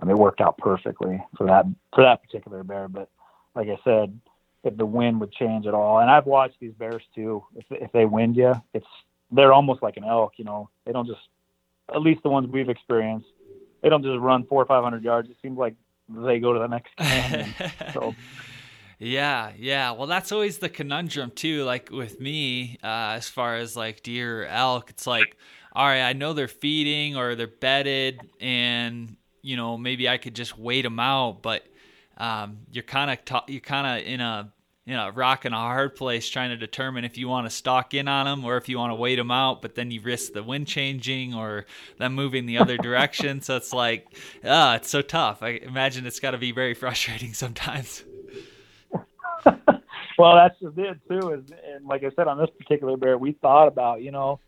I 0.00 0.04
mean, 0.04 0.16
it 0.16 0.18
worked 0.18 0.40
out 0.40 0.58
perfectly 0.58 1.22
for 1.36 1.46
that 1.46 1.64
for 1.94 2.04
that 2.04 2.22
particular 2.22 2.62
bear. 2.62 2.88
But 2.88 3.08
like 3.54 3.68
I 3.68 3.78
said, 3.82 4.18
if 4.62 4.76
the 4.76 4.86
wind 4.86 5.20
would 5.20 5.32
change 5.32 5.66
at 5.66 5.74
all, 5.74 6.00
and 6.00 6.10
I've 6.10 6.26
watched 6.26 6.60
these 6.60 6.74
bears 6.74 7.02
too. 7.14 7.44
If 7.54 7.64
if 7.70 7.92
they 7.92 8.04
wind 8.04 8.36
you, 8.36 8.54
it's 8.74 8.86
they're 9.30 9.52
almost 9.52 9.82
like 9.82 9.96
an 9.96 10.04
elk. 10.04 10.32
You 10.36 10.44
know, 10.44 10.70
they 10.84 10.92
don't 10.92 11.06
just 11.06 11.20
at 11.94 12.00
least 12.00 12.22
the 12.22 12.30
ones 12.30 12.48
we've 12.50 12.68
experienced. 12.68 13.26
They 13.82 13.88
don't 13.88 14.02
just 14.02 14.18
run 14.18 14.44
four 14.46 14.62
or 14.62 14.66
five 14.66 14.82
hundred 14.82 15.04
yards. 15.04 15.28
It 15.30 15.36
seems 15.42 15.58
like 15.58 15.74
they 16.08 16.38
go 16.38 16.52
to 16.52 16.58
the 16.58 16.66
next 16.66 16.96
canyon. 16.96 17.54
so 17.92 18.14
Yeah, 18.98 19.52
yeah. 19.58 19.90
Well, 19.90 20.06
that's 20.06 20.32
always 20.32 20.58
the 20.58 20.68
conundrum 20.68 21.30
too. 21.30 21.64
Like 21.64 21.90
with 21.90 22.20
me, 22.20 22.78
uh, 22.82 23.14
as 23.16 23.28
far 23.28 23.56
as 23.56 23.76
like 23.76 24.02
deer 24.02 24.44
or 24.44 24.46
elk, 24.46 24.90
it's 24.90 25.06
like, 25.06 25.36
all 25.72 25.86
right, 25.86 26.02
I 26.02 26.14
know 26.14 26.32
they're 26.32 26.48
feeding 26.48 27.16
or 27.16 27.34
they're 27.34 27.46
bedded, 27.46 28.20
and 28.40 29.16
you 29.42 29.56
know 29.56 29.76
maybe 29.76 30.08
I 30.08 30.16
could 30.16 30.34
just 30.34 30.58
wait 30.58 30.82
them 30.82 30.98
out. 30.98 31.42
But 31.42 31.64
um, 32.16 32.60
you're 32.72 32.84
kind 32.84 33.10
of 33.10 33.24
ta- 33.24 33.44
you're 33.48 33.60
kind 33.60 34.00
of 34.00 34.06
in 34.06 34.20
a 34.20 34.52
you 34.86 34.94
know 34.94 35.10
rocking 35.10 35.52
a 35.52 35.56
hard 35.56 35.96
place 35.96 36.28
trying 36.28 36.50
to 36.50 36.56
determine 36.56 37.04
if 37.04 37.18
you 37.18 37.28
want 37.28 37.46
to 37.46 37.50
stalk 37.50 37.92
in 37.92 38.06
on 38.06 38.24
them 38.24 38.44
or 38.44 38.56
if 38.56 38.68
you 38.68 38.78
want 38.78 38.92
to 38.92 38.94
wait 38.94 39.16
them 39.16 39.32
out. 39.32 39.60
But 39.60 39.74
then 39.74 39.90
you 39.90 40.00
risk 40.00 40.32
the 40.32 40.44
wind 40.44 40.68
changing 40.68 41.34
or 41.34 41.66
them 41.98 42.14
moving 42.14 42.46
the 42.46 42.58
other 42.58 42.76
direction. 42.78 43.42
So 43.42 43.56
it's 43.56 43.72
like, 43.72 44.06
ah, 44.44 44.76
it's 44.76 44.88
so 44.88 45.02
tough. 45.02 45.42
I 45.42 45.60
imagine 45.62 46.06
it's 46.06 46.20
got 46.20 46.30
to 46.30 46.38
be 46.38 46.52
very 46.52 46.72
frustrating 46.82 47.34
sometimes. 47.34 48.04
well, 50.18 50.36
that's 50.36 50.58
just 50.60 50.78
it 50.78 50.98
too. 51.08 51.32
Is 51.32 51.50
and 51.66 51.84
like 51.84 52.04
I 52.04 52.10
said 52.14 52.28
on 52.28 52.38
this 52.38 52.50
particular 52.56 52.96
bear, 52.96 53.18
we 53.18 53.32
thought 53.32 53.66
about 53.66 54.02
you 54.02 54.12
know, 54.12 54.38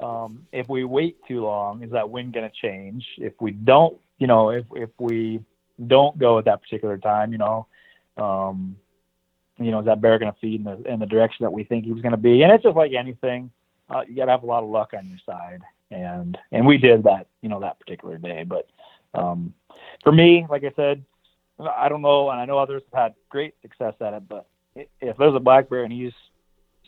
um, 0.00 0.44
if 0.52 0.68
we 0.68 0.82
wait 0.82 1.18
too 1.28 1.42
long, 1.42 1.84
is 1.84 1.92
that 1.92 2.10
wind 2.10 2.32
going 2.32 2.50
to 2.50 2.56
change? 2.56 3.06
If 3.16 3.34
we 3.40 3.52
don't, 3.52 3.96
you 4.18 4.26
know, 4.26 4.50
if 4.50 4.64
if 4.74 4.90
we 4.98 5.40
don't 5.86 6.18
go 6.18 6.38
at 6.38 6.46
that 6.46 6.62
particular 6.62 6.98
time, 6.98 7.30
you 7.30 7.38
know, 7.38 7.68
um, 8.16 8.76
you 9.58 9.70
know, 9.70 9.80
is 9.80 9.86
that 9.86 10.00
bear 10.00 10.18
going 10.18 10.32
to 10.32 10.38
feed 10.38 10.60
in 10.60 10.64
the 10.64 10.92
in 10.92 11.00
the 11.00 11.06
direction 11.06 11.44
that 11.44 11.52
we 11.52 11.64
think 11.64 11.84
he's 11.84 12.02
going 12.02 12.12
to 12.12 12.16
be? 12.16 12.42
And 12.42 12.52
it's 12.52 12.62
just 12.62 12.76
like 12.76 12.92
anything, 12.92 13.50
uh, 13.90 14.02
you 14.08 14.16
got 14.16 14.26
to 14.26 14.30
have 14.32 14.42
a 14.42 14.46
lot 14.46 14.62
of 14.62 14.70
luck 14.70 14.92
on 14.96 15.08
your 15.08 15.18
side, 15.26 15.62
and 15.90 16.36
and 16.52 16.66
we 16.66 16.78
did 16.78 17.04
that, 17.04 17.26
you 17.42 17.48
know, 17.48 17.60
that 17.60 17.78
particular 17.80 18.18
day. 18.18 18.44
But 18.44 18.68
um, 19.14 19.54
for 20.02 20.12
me, 20.12 20.46
like 20.48 20.64
I 20.64 20.72
said, 20.76 21.04
I 21.58 21.88
don't 21.88 22.02
know, 22.02 22.30
and 22.30 22.40
I 22.40 22.44
know 22.44 22.58
others 22.58 22.82
have 22.92 23.02
had 23.02 23.14
great 23.28 23.54
success 23.62 23.94
at 24.00 24.14
it, 24.14 24.28
but 24.28 24.46
if 24.74 25.16
there's 25.16 25.34
a 25.34 25.40
black 25.40 25.68
bear 25.68 25.82
and 25.82 25.92
he's 25.92 26.12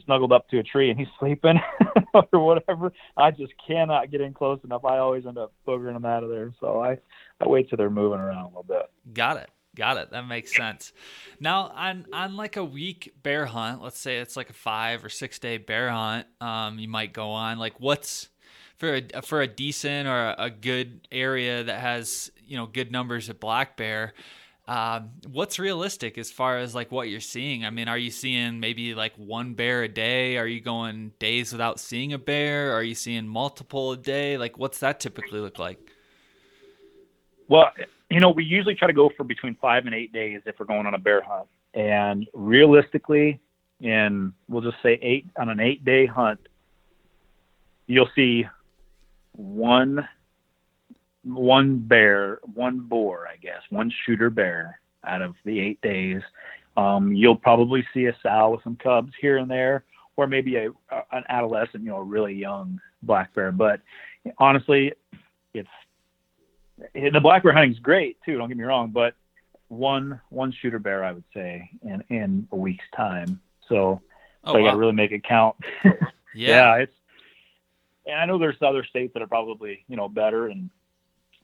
snuggled 0.05 0.33
up 0.33 0.49
to 0.49 0.59
a 0.59 0.63
tree 0.63 0.91
and 0.91 0.99
he's 0.99 1.09
sleeping 1.19 1.61
or 2.15 2.45
whatever, 2.45 2.93
I 3.17 3.31
just 3.31 3.53
cannot 3.67 4.11
get 4.11 4.21
in 4.21 4.33
close 4.33 4.61
enough. 4.65 4.85
I 4.85 4.99
always 4.99 5.27
end 5.27 5.39
up 5.39 5.53
boogering 5.67 5.95
them 5.95 6.05
out 6.05 6.23
of 6.23 6.31
there. 6.31 6.53
So 6.61 6.83
I, 6.83 6.99
I 7.41 7.49
wait 7.49 7.69
till 7.69 7.77
they're 7.77 7.91
moving 7.91 8.21
around 8.21 8.45
a 8.45 8.49
little 8.49 8.63
bit. 8.63 8.91
Got 9.13 9.39
it. 9.39 9.51
Got 9.77 9.99
it. 9.99 10.11
That 10.11 10.27
makes 10.27 10.55
sense. 10.55 10.93
Now, 11.39 11.73
on 11.75 12.07
on 12.13 12.37
like 12.37 12.57
a 12.57 12.65
week 12.65 13.15
bear 13.23 13.47
hunt, 13.47 13.83
let's 13.83 13.99
say 13.99 14.19
it's 14.19 14.37
like 14.37 14.51
a 14.51 14.55
five 14.55 15.05
or 15.05 15.09
six 15.09 15.39
day 15.39 15.59
bear 15.59 15.91
hunt, 15.91 16.27
um, 16.41 16.79
you 16.79 16.89
might 16.89 17.13
go 17.13 17.31
on. 17.31 17.59
Like, 17.59 17.79
what's 17.79 18.29
for 18.79 18.97
a 18.97 19.23
for 19.23 19.43
a 19.43 19.47
decent 19.47 20.09
or 20.09 20.35
a, 20.39 20.51
good 20.51 21.07
area 21.13 21.63
that 21.63 21.81
has 21.81 22.33
you 22.45 22.57
know 22.57 22.67
good 22.67 22.91
numbers 22.91 23.29
of 23.29 23.39
black 23.39 23.77
bear? 23.77 24.15
Um, 24.67 25.11
what's 25.29 25.59
realistic 25.59 26.19
as 26.19 26.31
far 26.31 26.59
as 26.59 26.75
like 26.75 26.91
what 26.91 27.09
you're 27.09 27.21
seeing? 27.21 27.65
I 27.65 27.71
mean, 27.71 27.87
are 27.87 27.99
you 27.99 28.11
seeing 28.11 28.59
maybe 28.59 28.95
like 28.95 29.13
one 29.17 29.55
bear 29.55 29.85
a 29.85 29.89
day? 29.89 30.37
Are 30.37 30.47
you 30.47 30.61
going 30.61 31.13
days 31.21 31.53
without 31.53 31.79
seeing 31.79 32.13
a 32.13 32.19
bear? 32.19 32.73
Are 32.73 32.83
you 32.83 32.95
seeing 32.97 33.27
multiple 33.27 33.93
a 33.93 33.97
day? 33.97 34.37
Like, 34.37 34.59
what's 34.59 34.79
that 34.79 34.99
typically 34.99 35.41
look 35.41 35.59
like? 35.59 35.79
Well, 37.49 37.71
you 38.11 38.21
know, 38.21 38.31
we 38.31 38.45
usually 38.45 38.75
try 38.75 38.89
to 38.89 38.93
go 38.93 39.11
for 39.17 39.25
between 39.25 39.55
five 39.57 39.87
and 39.87 39.95
eight 39.95 40.13
days 40.13 40.41
if 40.45 40.57
we're 40.59 40.67
going 40.67 40.87
on 40.87 40.95
a 40.95 40.99
bear 40.99 41.23
hunt. 41.23 41.49
And 41.75 42.27
realistically, 42.35 43.41
in 43.81 44.33
we'll 44.49 44.63
just 44.63 44.83
say 44.83 44.99
eight 45.01 45.27
on 45.39 45.49
an 45.49 45.61
eight 45.61 45.85
day 45.85 46.07
hunt, 46.07 46.41
you'll 47.87 48.11
see 48.15 48.47
one 49.33 50.07
one 51.23 51.79
bear, 51.79 52.41
one 52.55 52.81
boar, 52.81 53.29
I 53.31 53.37
guess, 53.37 53.61
one 53.71 53.93
shooter 54.05 54.31
bear 54.31 54.81
out 55.05 55.23
of 55.23 55.35
the 55.45 55.61
eight 55.61 55.81
days. 55.81 56.23
Um, 56.77 57.13
you'll 57.13 57.37
probably 57.37 57.87
see 57.93 58.07
a 58.07 58.17
sow 58.23 58.51
with 58.51 58.65
some 58.65 58.77
cubs 58.77 59.13
here 59.21 59.37
and 59.39 59.51
there, 59.51 59.85
or 60.17 60.27
maybe 60.27 60.57
a, 60.57 60.71
an 61.13 61.25
adolescent, 61.29 61.85
you 61.85 61.91
know, 61.91 61.99
a 61.99 62.03
really 62.03 62.35
young 62.35 62.81
black 63.03 63.35
bear. 63.35 63.53
But 63.53 63.81
honestly, 64.39 64.93
it's 65.55 65.69
the 66.95 67.21
black 67.21 67.43
bear 67.43 67.53
hunting 67.53 67.73
is 67.73 67.79
great 67.79 68.19
too. 68.25 68.39
Don't 68.39 68.49
get 68.49 68.57
me 68.57 68.65
wrong, 68.65 68.91
but 68.91 69.15
one 69.69 70.21
one 70.31 70.53
shooter 70.53 70.79
bear, 70.79 71.05
I 71.05 71.13
would 71.13 71.25
say, 71.35 71.71
in 71.83 72.03
in 72.09 72.49
a 72.53 72.57
week's 72.57 72.85
time. 72.97 73.41
So, 73.69 74.01
oh, 74.45 74.53
so 74.53 74.59
I 74.59 74.63
got 74.63 74.73
to 74.73 74.77
really 74.77 74.93
make 74.93 75.13
it 75.13 75.25
count. 75.25 75.57
yeah. 75.85 75.95
yeah, 76.35 76.75
it's. 76.77 76.95
And 78.07 78.19
I 78.19 78.25
know 78.25 78.39
there's 78.39 78.57
other 78.63 78.85
states 78.85 79.13
that 79.13 79.23
are 79.23 79.29
probably 79.29 79.85
you 79.89 79.97
know 79.97 80.09
better 80.09 80.49
and 80.49 80.71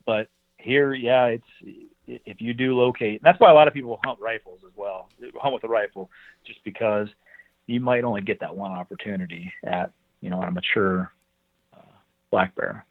but 0.06 0.28
here, 0.58 0.94
yeah, 0.94 1.26
it's 1.26 1.84
if 2.06 2.40
you 2.40 2.54
do 2.54 2.76
locate, 2.76 3.22
that's 3.22 3.38
why 3.40 3.50
a 3.50 3.54
lot 3.54 3.68
of 3.68 3.74
people 3.74 4.00
hunt 4.04 4.18
rifles 4.20 4.60
as 4.64 4.72
well, 4.76 5.08
hunt 5.40 5.52
with 5.52 5.64
a 5.64 5.68
rifle, 5.68 6.10
just 6.46 6.62
because 6.64 7.08
you 7.66 7.80
might 7.80 8.04
only 8.04 8.20
get 8.20 8.40
that 8.40 8.56
one 8.56 8.70
opportunity 8.70 9.52
at 9.64 9.90
you 10.20 10.30
know 10.30 10.40
a 10.40 10.50
mature 10.50 11.12
uh, 11.76 11.92
black 12.30 12.54
bear. 12.54 12.86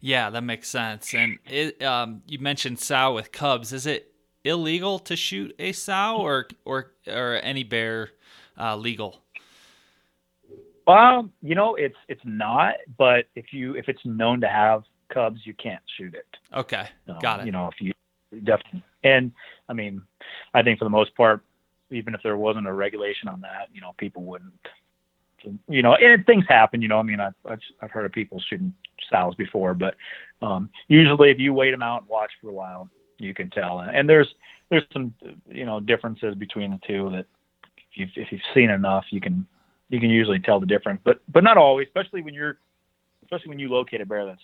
Yeah, 0.00 0.30
that 0.30 0.42
makes 0.42 0.68
sense. 0.68 1.14
And 1.14 1.38
it, 1.46 1.82
um, 1.82 2.22
you 2.26 2.38
mentioned 2.38 2.78
sow 2.78 3.14
with 3.14 3.32
cubs. 3.32 3.72
Is 3.72 3.86
it 3.86 4.12
illegal 4.44 4.98
to 5.00 5.16
shoot 5.16 5.54
a 5.58 5.72
sow, 5.72 6.16
or 6.18 6.48
or 6.64 6.92
or 7.06 7.40
any 7.42 7.64
bear 7.64 8.10
uh, 8.58 8.76
legal? 8.76 9.22
Well, 10.86 11.30
you 11.42 11.54
know, 11.54 11.74
it's 11.76 11.96
it's 12.08 12.22
not. 12.24 12.74
But 12.98 13.26
if 13.34 13.52
you 13.52 13.76
if 13.76 13.88
it's 13.88 14.04
known 14.04 14.40
to 14.40 14.48
have 14.48 14.82
cubs, 15.12 15.40
you 15.44 15.54
can't 15.54 15.82
shoot 15.96 16.14
it. 16.14 16.26
Okay, 16.54 16.86
um, 17.08 17.18
got 17.20 17.40
it. 17.40 17.46
You 17.46 17.52
know, 17.52 17.68
if 17.68 17.80
you 17.80 17.92
definitely, 18.44 18.82
and 19.04 19.32
I 19.68 19.72
mean, 19.72 20.02
I 20.54 20.62
think 20.62 20.78
for 20.78 20.84
the 20.84 20.90
most 20.90 21.14
part, 21.16 21.42
even 21.90 22.14
if 22.14 22.20
there 22.22 22.36
wasn't 22.36 22.66
a 22.66 22.72
regulation 22.72 23.28
on 23.28 23.40
that, 23.42 23.68
you 23.72 23.80
know, 23.80 23.92
people 23.98 24.22
wouldn't. 24.22 24.52
You 25.68 25.82
know, 25.82 25.94
and 25.94 26.24
things 26.26 26.44
happen. 26.48 26.82
You 26.82 26.88
know, 26.88 26.98
I 26.98 27.02
mean, 27.02 27.20
I've 27.20 27.34
I've, 27.48 27.60
I've 27.80 27.90
heard 27.90 28.06
of 28.06 28.12
people 28.12 28.40
shooting 28.48 28.74
sows 29.10 29.34
before, 29.34 29.74
but 29.74 29.94
um, 30.40 30.70
usually 30.88 31.30
if 31.30 31.38
you 31.38 31.52
wait 31.52 31.70
them 31.70 31.82
out 31.82 32.02
and 32.02 32.08
watch 32.08 32.30
for 32.40 32.50
a 32.50 32.52
while, 32.52 32.88
you 33.18 33.34
can 33.34 33.50
tell. 33.50 33.80
And 33.80 34.08
there's 34.08 34.28
there's 34.70 34.84
some 34.92 35.14
you 35.48 35.64
know 35.64 35.80
differences 35.80 36.34
between 36.34 36.72
the 36.72 36.80
two 36.86 37.10
that 37.10 37.26
if 37.76 37.94
you've, 37.94 38.10
if 38.16 38.32
you've 38.32 38.40
seen 38.54 38.70
enough, 38.70 39.04
you 39.10 39.20
can 39.20 39.46
you 39.88 40.00
can 40.00 40.10
usually 40.10 40.38
tell 40.38 40.60
the 40.60 40.66
difference. 40.66 41.00
But 41.04 41.20
but 41.28 41.44
not 41.44 41.56
always, 41.56 41.86
especially 41.88 42.22
when 42.22 42.34
you're 42.34 42.58
especially 43.24 43.50
when 43.50 43.58
you 43.58 43.68
locate 43.68 44.00
a 44.00 44.06
bear 44.06 44.26
that's 44.26 44.40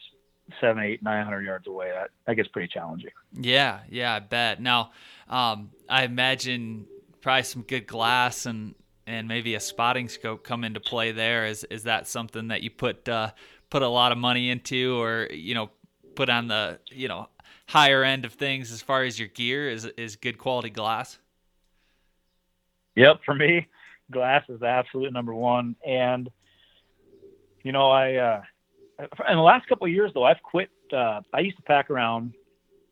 seven, 0.60 0.82
eight, 0.82 1.02
nine 1.02 1.24
hundred 1.24 1.44
yards 1.44 1.66
away. 1.66 1.90
That 1.90 2.10
that 2.26 2.34
gets 2.34 2.48
pretty 2.48 2.68
challenging. 2.68 3.10
Yeah, 3.32 3.80
yeah, 3.88 4.14
I 4.14 4.20
bet. 4.20 4.60
Now, 4.60 4.92
um, 5.28 5.70
I 5.88 6.04
imagine 6.04 6.86
probably 7.20 7.42
some 7.42 7.62
good 7.62 7.86
glass 7.86 8.46
and 8.46 8.74
and 9.08 9.26
maybe 9.26 9.54
a 9.54 9.60
spotting 9.60 10.06
scope 10.06 10.44
come 10.44 10.64
into 10.64 10.80
play 10.80 11.12
there. 11.12 11.46
Is 11.46 11.64
is 11.64 11.84
that 11.84 12.06
something 12.06 12.48
that 12.48 12.62
you 12.62 12.70
put 12.70 13.08
uh, 13.08 13.30
put 13.70 13.82
a 13.82 13.88
lot 13.88 14.12
of 14.12 14.18
money 14.18 14.50
into, 14.50 15.00
or 15.00 15.28
you 15.32 15.54
know, 15.54 15.70
put 16.14 16.28
on 16.28 16.46
the 16.46 16.78
you 16.90 17.08
know 17.08 17.28
higher 17.66 18.04
end 18.04 18.26
of 18.26 18.34
things 18.34 18.70
as 18.70 18.82
far 18.82 19.04
as 19.04 19.18
your 19.18 19.28
gear? 19.28 19.70
Is 19.70 19.86
is 19.96 20.16
good 20.16 20.36
quality 20.36 20.68
glass? 20.68 21.18
Yep, 22.96 23.20
for 23.24 23.34
me, 23.34 23.66
glass 24.10 24.44
is 24.50 24.62
absolute 24.62 25.12
number 25.12 25.34
one. 25.34 25.74
And 25.86 26.30
you 27.64 27.72
know, 27.72 27.90
I 27.90 28.16
uh, 28.16 28.42
in 28.98 29.36
the 29.36 29.42
last 29.42 29.66
couple 29.68 29.86
of 29.86 29.92
years 29.92 30.12
though, 30.12 30.24
I've 30.24 30.42
quit. 30.42 30.68
Uh, 30.92 31.22
I 31.32 31.40
used 31.40 31.56
to 31.56 31.62
pack 31.62 31.90
around, 31.90 32.34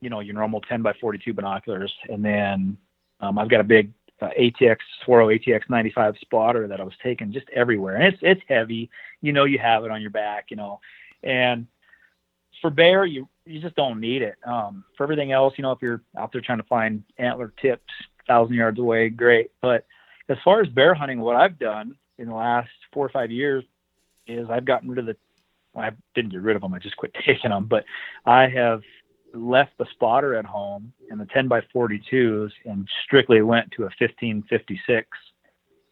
you 0.00 0.08
know, 0.08 0.20
your 0.20 0.34
normal 0.34 0.62
10 0.62 0.80
by 0.80 0.94
42 0.94 1.34
binoculars, 1.34 1.94
and 2.08 2.24
then 2.24 2.78
um, 3.20 3.38
I've 3.38 3.50
got 3.50 3.60
a 3.60 3.64
big 3.64 3.92
uh, 4.20 4.28
ATX 4.38 4.78
Swaro 5.04 5.36
ATX 5.38 5.68
95 5.68 6.16
spotter 6.20 6.66
that 6.68 6.80
I 6.80 6.84
was 6.84 6.94
taking 7.02 7.32
just 7.32 7.48
everywhere, 7.50 7.96
and 7.96 8.14
it's 8.14 8.18
it's 8.22 8.40
heavy. 8.48 8.90
You 9.20 9.32
know, 9.32 9.44
you 9.44 9.58
have 9.58 9.84
it 9.84 9.90
on 9.90 10.00
your 10.00 10.10
back, 10.10 10.46
you 10.50 10.56
know, 10.56 10.80
and 11.22 11.66
for 12.60 12.70
bear, 12.70 13.04
you 13.04 13.28
you 13.44 13.60
just 13.60 13.76
don't 13.76 14.00
need 14.00 14.22
it. 14.22 14.36
Um, 14.46 14.84
for 14.96 15.04
everything 15.04 15.32
else, 15.32 15.54
you 15.56 15.62
know, 15.62 15.72
if 15.72 15.82
you're 15.82 16.02
out 16.16 16.32
there 16.32 16.40
trying 16.40 16.58
to 16.58 16.64
find 16.64 17.02
antler 17.18 17.52
tips 17.60 17.92
thousand 18.26 18.54
yards 18.54 18.78
away, 18.78 19.08
great. 19.08 19.50
But 19.62 19.86
as 20.28 20.36
far 20.44 20.60
as 20.60 20.68
bear 20.68 20.94
hunting, 20.94 21.20
what 21.20 21.36
I've 21.36 21.58
done 21.58 21.96
in 22.18 22.28
the 22.28 22.34
last 22.34 22.70
four 22.92 23.06
or 23.06 23.10
five 23.10 23.30
years 23.30 23.64
is 24.26 24.48
I've 24.50 24.64
gotten 24.64 24.88
rid 24.88 24.98
of 24.98 25.06
the 25.06 25.16
I 25.76 25.90
didn't 26.14 26.30
get 26.30 26.40
rid 26.40 26.56
of 26.56 26.62
them. 26.62 26.74
I 26.74 26.78
just 26.78 26.96
quit 26.96 27.14
taking 27.26 27.50
them. 27.50 27.66
But 27.66 27.84
I 28.24 28.48
have 28.48 28.82
left 29.36 29.72
the 29.78 29.86
spotter 29.92 30.34
at 30.34 30.44
home 30.44 30.92
and 31.10 31.20
the 31.20 31.26
10 31.26 31.48
by 31.48 31.60
42s 31.74 32.50
and 32.64 32.88
strictly 33.04 33.42
went 33.42 33.70
to 33.72 33.82
a 33.82 33.92
1556 33.98 35.06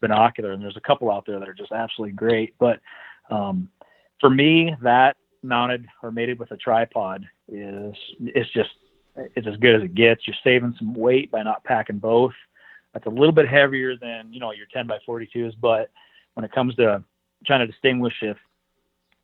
binocular. 0.01 0.51
And 0.51 0.61
there's 0.61 0.77
a 0.77 0.81
couple 0.81 1.11
out 1.11 1.25
there 1.25 1.39
that 1.39 1.49
are 1.49 1.53
just 1.53 1.71
absolutely 1.71 2.13
great. 2.13 2.55
But 2.59 2.79
um, 3.29 3.69
for 4.19 4.29
me, 4.29 4.75
that 4.81 5.17
mounted 5.43 5.85
or 6.01 6.11
mated 6.11 6.39
with 6.39 6.51
a 6.51 6.57
tripod 6.57 7.25
is 7.47 7.93
it's 8.19 8.51
just 8.51 8.69
it's 9.15 9.47
as 9.47 9.55
good 9.57 9.75
as 9.75 9.83
it 9.83 9.95
gets. 9.95 10.27
You're 10.27 10.35
saving 10.43 10.75
some 10.77 10.93
weight 10.93 11.31
by 11.31 11.43
not 11.43 11.63
packing 11.63 11.99
both. 11.99 12.33
That's 12.93 13.05
a 13.05 13.09
little 13.09 13.31
bit 13.31 13.47
heavier 13.47 13.95
than 13.97 14.33
you 14.33 14.39
know 14.39 14.51
your 14.51 14.67
10 14.73 14.87
by 14.87 14.97
42s, 15.07 15.53
but 15.61 15.89
when 16.33 16.43
it 16.43 16.51
comes 16.51 16.75
to 16.75 17.03
trying 17.45 17.59
to 17.61 17.67
distinguish 17.67 18.15
if 18.21 18.37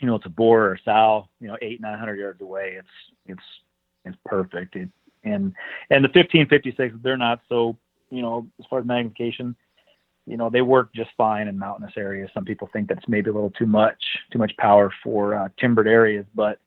you 0.01 0.07
know, 0.07 0.15
it's 0.15 0.25
a 0.25 0.29
boar 0.29 0.63
or 0.63 0.73
a 0.73 0.79
sow, 0.83 1.29
you 1.39 1.47
know, 1.47 1.57
eight, 1.61 1.79
900 1.79 2.19
yards 2.19 2.41
away. 2.41 2.75
It's, 2.77 2.87
it's, 3.27 3.41
it's 4.05 4.17
perfect. 4.25 4.75
It, 4.75 4.89
and, 5.23 5.53
and 5.89 6.03
the 6.03 6.09
1556, 6.09 6.95
they're 7.03 7.17
not 7.17 7.41
so, 7.47 7.77
you 8.09 8.21
know, 8.21 8.47
as 8.59 8.65
far 8.69 8.79
as 8.79 8.85
magnification, 8.85 9.55
you 10.25 10.37
know, 10.37 10.49
they 10.49 10.61
work 10.61 10.93
just 10.93 11.09
fine 11.17 11.47
in 11.47 11.57
mountainous 11.57 11.93
areas. 11.97 12.29
Some 12.33 12.45
people 12.45 12.69
think 12.71 12.87
that's 12.87 13.07
maybe 13.07 13.29
a 13.29 13.33
little 13.33 13.51
too 13.51 13.65
much, 13.65 14.01
too 14.31 14.39
much 14.39 14.55
power 14.57 14.91
for 15.03 15.35
uh, 15.35 15.49
timbered 15.59 15.87
areas. 15.87 16.25
But 16.35 16.59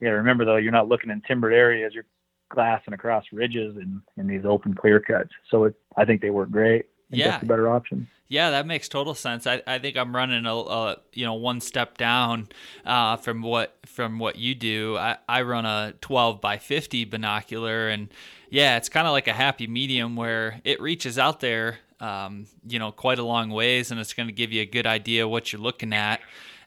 yeah, 0.00 0.10
remember 0.10 0.44
though, 0.44 0.56
you're 0.56 0.72
not 0.72 0.88
looking 0.88 1.10
in 1.10 1.20
timbered 1.22 1.52
areas. 1.52 1.92
You're 1.94 2.06
glassing 2.50 2.94
across 2.94 3.24
ridges 3.32 3.76
and 3.76 4.00
in 4.16 4.26
these 4.26 4.44
open 4.44 4.74
clear 4.74 5.00
cuts. 5.00 5.30
So 5.50 5.64
it, 5.64 5.74
I 5.96 6.04
think 6.04 6.20
they 6.20 6.30
work 6.30 6.50
great. 6.50 6.86
Yeah. 7.12 7.30
That's 7.32 7.42
a 7.42 7.46
better 7.46 7.68
option. 7.68 8.08
Yeah, 8.28 8.50
that 8.52 8.66
makes 8.66 8.88
total 8.88 9.14
sense. 9.14 9.46
I, 9.46 9.62
I 9.66 9.78
think 9.78 9.98
I'm 9.98 10.16
running 10.16 10.46
a, 10.46 10.54
a 10.54 10.96
you 11.12 11.26
know 11.26 11.34
one 11.34 11.60
step 11.60 11.98
down 11.98 12.48
uh, 12.84 13.16
from 13.16 13.42
what 13.42 13.76
from 13.86 14.18
what 14.18 14.36
you 14.36 14.54
do. 14.54 14.96
I, 14.96 15.18
I 15.28 15.42
run 15.42 15.66
a 15.66 15.94
12 16.00 16.40
by 16.40 16.56
50 16.56 17.04
binocular, 17.04 17.88
and 17.88 18.08
yeah, 18.48 18.78
it's 18.78 18.88
kind 18.88 19.06
of 19.06 19.12
like 19.12 19.28
a 19.28 19.34
happy 19.34 19.66
medium 19.66 20.16
where 20.16 20.60
it 20.64 20.80
reaches 20.80 21.18
out 21.18 21.40
there 21.40 21.78
um, 22.02 22.46
you 22.66 22.80
know, 22.80 22.90
quite 22.90 23.20
a 23.20 23.22
long 23.22 23.48
ways, 23.48 23.90
and 23.90 24.00
it's 24.00 24.12
going 24.12 24.26
to 24.26 24.34
give 24.34 24.52
you 24.52 24.60
a 24.60 24.66
good 24.66 24.86
idea 24.86 25.26
what 25.26 25.52
you're 25.52 25.62
looking 25.62 25.92
at. 25.94 26.20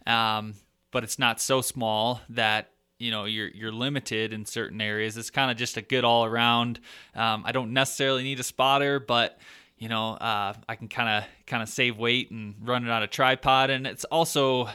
Um, 0.08 0.56
but 0.92 1.04
it's 1.04 1.20
not 1.20 1.42
so 1.42 1.62
small 1.62 2.22
that 2.30 2.72
you 2.98 3.12
know 3.12 3.26
you're 3.26 3.50
you're 3.50 3.74
limited 3.74 4.32
in 4.32 4.46
certain 4.46 4.80
areas. 4.80 5.18
It's 5.18 5.30
kind 5.30 5.52
of 5.52 5.58
just 5.58 5.76
a 5.76 5.82
good 5.82 6.06
all 6.06 6.24
around. 6.24 6.80
Um, 7.14 7.44
I 7.46 7.52
don't 7.52 7.74
necessarily 7.74 8.24
need 8.24 8.40
a 8.40 8.44
spotter, 8.44 9.00
but 9.02 9.38
you 9.86 9.90
know 9.90 10.14
uh, 10.14 10.52
I 10.68 10.76
can 10.76 10.88
kind 10.88 11.08
of 11.08 11.30
kind 11.46 11.62
of 11.62 11.70
save 11.70 11.96
weight 11.96 12.32
and 12.32 12.56
run 12.60 12.84
it 12.86 12.90
on 12.90 13.04
a 13.04 13.08
tripod, 13.08 13.70
and 13.70 13.86
it's 13.86 14.04
also 14.06 14.68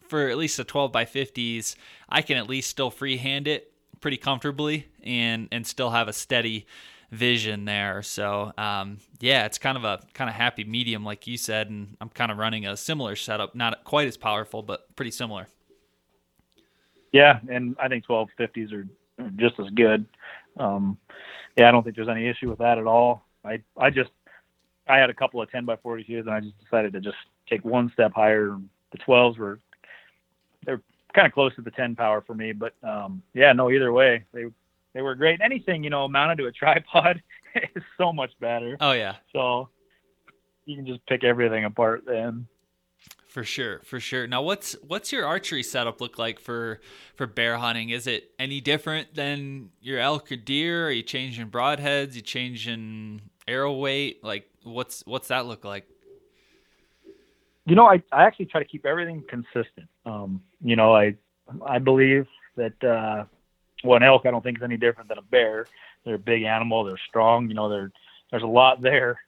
for 0.00 0.28
at 0.28 0.36
least 0.36 0.56
the 0.56 0.64
12 0.64 0.90
by 0.90 1.04
50s, 1.04 1.76
I 2.08 2.22
can 2.22 2.38
at 2.38 2.48
least 2.48 2.68
still 2.68 2.90
freehand 2.90 3.46
it 3.46 3.72
pretty 4.00 4.16
comfortably 4.16 4.88
and 5.04 5.46
and 5.52 5.64
still 5.64 5.90
have 5.90 6.08
a 6.08 6.12
steady 6.12 6.66
vision 7.12 7.66
there. 7.66 8.02
So 8.02 8.52
um, 8.58 8.98
yeah, 9.20 9.46
it's 9.46 9.58
kind 9.58 9.78
of 9.78 9.84
a 9.84 10.00
kind 10.12 10.28
of 10.28 10.34
happy 10.34 10.64
medium, 10.64 11.04
like 11.04 11.28
you 11.28 11.36
said, 11.36 11.70
and 11.70 11.96
I'm 12.00 12.08
kind 12.08 12.32
of 12.32 12.38
running 12.38 12.66
a 12.66 12.76
similar 12.76 13.14
setup, 13.14 13.54
not 13.54 13.84
quite 13.84 14.08
as 14.08 14.16
powerful, 14.16 14.64
but 14.64 14.96
pretty 14.96 15.12
similar. 15.12 15.46
Yeah, 17.12 17.38
and 17.48 17.76
I 17.80 17.86
think 17.86 18.04
1250s 18.06 18.72
are 18.72 18.88
just 19.36 19.54
as 19.60 19.70
good. 19.76 20.04
Um, 20.56 20.98
yeah, 21.56 21.68
I 21.68 21.70
don't 21.70 21.84
think 21.84 21.94
there's 21.94 22.08
any 22.08 22.26
issue 22.26 22.50
with 22.50 22.58
that 22.58 22.78
at 22.78 22.88
all. 22.88 23.22
I 23.44 23.62
I 23.76 23.90
just 23.90 24.10
I 24.88 24.98
had 24.98 25.10
a 25.10 25.14
couple 25.14 25.40
of 25.42 25.50
10 25.50 25.64
by 25.64 25.76
42s, 25.76 26.20
and 26.20 26.30
I 26.30 26.40
just 26.40 26.58
decided 26.62 26.92
to 26.94 27.00
just 27.00 27.16
take 27.48 27.64
one 27.64 27.90
step 27.92 28.12
higher. 28.14 28.56
The 28.92 28.98
12s 28.98 29.38
were 29.38 29.60
they're 30.64 30.82
kind 31.14 31.26
of 31.26 31.32
close 31.32 31.54
to 31.56 31.62
the 31.62 31.70
10 31.70 31.96
power 31.96 32.20
for 32.20 32.34
me, 32.34 32.52
but 32.52 32.74
um, 32.82 33.22
yeah, 33.34 33.52
no, 33.52 33.70
either 33.70 33.92
way, 33.92 34.24
they 34.32 34.46
they 34.94 35.02
were 35.02 35.14
great. 35.14 35.40
Anything 35.40 35.84
you 35.84 35.90
know 35.90 36.08
mounted 36.08 36.38
to 36.38 36.46
a 36.46 36.52
tripod 36.52 37.22
is 37.54 37.82
so 37.96 38.12
much 38.12 38.30
better. 38.40 38.76
Oh 38.80 38.92
yeah. 38.92 39.16
So 39.32 39.68
you 40.64 40.76
can 40.76 40.86
just 40.86 41.04
pick 41.06 41.24
everything 41.24 41.64
apart 41.64 42.04
then. 42.06 42.46
For 43.28 43.44
sure, 43.44 43.80
for 43.84 44.00
sure. 44.00 44.26
Now, 44.26 44.40
what's 44.40 44.72
what's 44.86 45.12
your 45.12 45.26
archery 45.26 45.62
setup 45.62 46.00
look 46.00 46.18
like 46.18 46.40
for 46.40 46.80
for 47.14 47.26
bear 47.26 47.58
hunting? 47.58 47.90
Is 47.90 48.06
it 48.06 48.30
any 48.38 48.62
different 48.62 49.14
than 49.14 49.68
your 49.82 50.00
elk 50.00 50.32
or 50.32 50.36
deer? 50.36 50.86
Are 50.86 50.90
you 50.90 51.02
changing 51.02 51.50
broadheads? 51.50 52.14
You 52.14 52.22
changing 52.22 53.20
arrow 53.46 53.74
weight? 53.74 54.24
Like, 54.24 54.48
what's 54.62 55.02
what's 55.04 55.28
that 55.28 55.44
look 55.44 55.62
like? 55.62 55.86
You 57.66 57.74
know, 57.74 57.84
I 57.84 58.02
I 58.10 58.24
actually 58.24 58.46
try 58.46 58.62
to 58.62 58.68
keep 58.68 58.86
everything 58.86 59.22
consistent. 59.28 59.88
Um, 60.06 60.42
you 60.64 60.74
know, 60.74 60.96
I 60.96 61.14
I 61.66 61.78
believe 61.80 62.26
that 62.56 62.82
uh, 62.82 63.24
well, 63.84 63.98
an 63.98 64.04
elk 64.04 64.22
I 64.24 64.30
don't 64.30 64.42
think 64.42 64.56
is 64.56 64.62
any 64.62 64.78
different 64.78 65.10
than 65.10 65.18
a 65.18 65.22
bear. 65.22 65.66
They're 66.06 66.14
a 66.14 66.18
big 66.18 66.44
animal. 66.44 66.84
They're 66.84 66.96
strong. 67.06 67.48
You 67.48 67.54
know, 67.54 67.68
they're 67.68 67.92
there's 68.30 68.42
a 68.42 68.46
lot 68.46 68.80
there. 68.80 69.20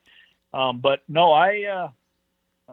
Um, 0.55 0.81
but 0.81 1.03
no, 1.07 1.33
I 1.33 1.65
uh, 1.65 1.89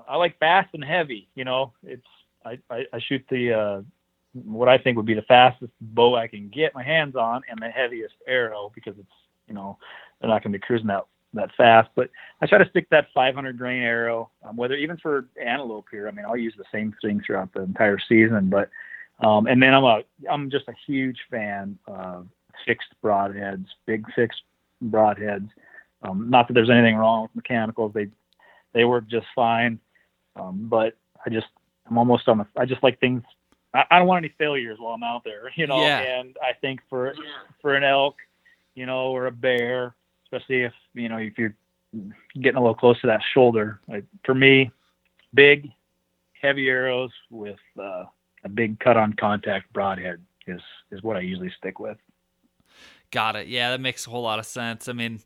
I 0.08 0.16
like 0.16 0.38
fast 0.40 0.70
and 0.74 0.84
heavy. 0.84 1.30
You 1.36 1.46
know, 1.46 1.74
it's 1.84 2.06
I, 2.46 2.60
I, 2.70 2.86
I 2.94 3.00
shoot 3.00 3.24
the 3.30 3.54
uh, 3.54 3.82
what 4.34 4.70
I 4.70 4.78
think 4.78 4.98
would 4.98 5.06
be 5.06 5.14
the 5.14 5.22
fastest 5.24 5.72
bow 5.82 6.16
I 6.16 6.28
can 6.28 6.50
get 6.50 6.76
my 6.76 6.84
hands 6.84 7.16
on 7.16 7.42
and 7.50 7.60
the 7.62 7.70
heaviest 7.70 8.16
arrow 8.28 8.72
because 8.74 8.96
it's 8.98 9.08
you 9.48 9.54
know 9.54 9.78
they're 10.20 10.30
not 10.30 10.44
going 10.44 10.54
to 10.54 10.60
be 10.60 10.66
cruising 10.66 10.88
that 10.88 11.06
that 11.34 11.50
fast. 11.56 11.90
But 11.96 12.10
I 12.42 12.46
try 12.46 12.58
to 12.58 12.70
stick 12.70 12.90
that 12.90 13.08
500 13.14 13.58
grain 13.58 13.82
arrow, 13.82 14.30
um, 14.44 14.56
whether 14.56 14.76
even 14.76 14.98
for 14.98 15.28
antelope 15.44 15.88
here. 15.92 16.08
I 16.08 16.12
mean, 16.12 16.26
I'll 16.26 16.38
use 16.38 16.56
the 16.58 16.66
same 16.72 16.94
thing 17.02 17.22
throughout 17.26 17.54
the 17.54 17.62
entire 17.62 18.00
season. 18.00 18.50
But 18.50 18.70
um, 19.26 19.48
and 19.48 19.62
then 19.62 19.74
I'm 19.74 19.84
a 19.84 20.02
I'm 20.30 20.50
just 20.50 20.68
a 20.68 20.74
huge 20.86 21.18
fan 21.30 21.78
of 21.88 22.28
fixed 22.66 22.90
broadheads, 23.04 23.66
big 23.86 24.06
fixed 24.16 24.42
broadheads. 24.86 25.50
Um, 26.04 26.30
not 26.30 26.48
that 26.48 26.54
there's 26.54 26.70
anything 26.70 26.96
wrong 26.96 27.24
with 27.24 27.36
mechanicals; 27.36 27.94
they 27.94 28.08
they 28.74 28.86
work 28.86 29.08
just 29.08 29.26
fine. 29.36 29.80
Um, 30.40 30.68
but 30.70 30.98
I 31.26 31.30
just, 31.30 31.48
I'm 31.90 31.98
almost 31.98 32.28
on 32.28 32.40
the, 32.40 32.48
I 32.58 32.66
just 32.66 32.84
like 32.84 33.00
things. 33.00 33.24
I, 33.74 33.84
I, 33.92 34.00
don't 34.00 34.08
want 34.08 34.24
any 34.24 34.34
failures 34.38 34.78
while 34.80 34.94
I'm 34.94 35.04
out 35.04 35.24
there, 35.24 35.52
you 35.56 35.68
know. 35.68 35.82
Yeah. 35.82 36.00
And 36.00 36.36
I 36.42 36.54
think 36.54 36.82
for 36.90 37.14
for 37.62 37.76
an 37.76 37.84
elk, 37.84 38.16
you 38.76 38.86
know, 38.86 39.12
or 39.12 39.28
a 39.28 39.32
bear, 39.32 39.96
especially 40.26 40.64
if 40.64 40.74
you 40.94 41.10
know 41.10 41.18
if 41.18 41.38
you're 41.38 41.56
getting 42.36 42.58
a 42.58 42.62
little 42.62 42.76
close 42.76 43.00
to 43.02 43.08
that 43.08 43.22
shoulder, 43.34 43.80
like 43.88 44.06
for 44.24 44.36
me, 44.36 44.72
big, 45.34 45.70
heavy 46.42 46.68
arrows 46.68 47.12
with 47.30 47.60
uh, 47.80 48.04
a 48.44 48.50
big 48.50 48.80
cut 48.80 48.98
on 48.98 49.14
contact 49.14 49.72
broadhead 49.74 50.22
is 50.48 50.62
is 50.92 51.02
what 51.04 51.18
I 51.18 51.22
usually 51.22 51.52
stick 51.58 51.80
with. 51.80 51.98
Got 53.12 53.36
it. 53.36 53.48
Yeah, 53.48 53.72
that 53.72 53.82
makes 53.82 54.06
a 54.06 54.10
whole 54.10 54.24
lot 54.24 54.40
of 54.40 54.46
sense. 54.46 54.88
I 54.88 54.94
mean, 54.94 55.22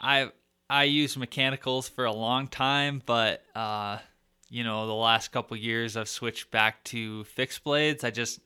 I 0.00 0.30
I 0.68 0.84
used 0.84 1.16
mechanicals 1.16 1.88
for 1.88 2.04
a 2.04 2.12
long 2.12 2.46
time, 2.46 3.02
but 3.04 3.42
uh, 3.54 3.98
you 4.52 4.64
know 4.64 4.86
the 4.86 4.92
last 4.92 5.32
couple 5.32 5.56
years 5.56 5.96
I've 5.96 6.08
switched 6.08 6.50
back 6.50 6.84
to 6.84 7.24
fixed 7.24 7.64
blades. 7.64 8.04
I 8.04 8.10
just 8.10 8.40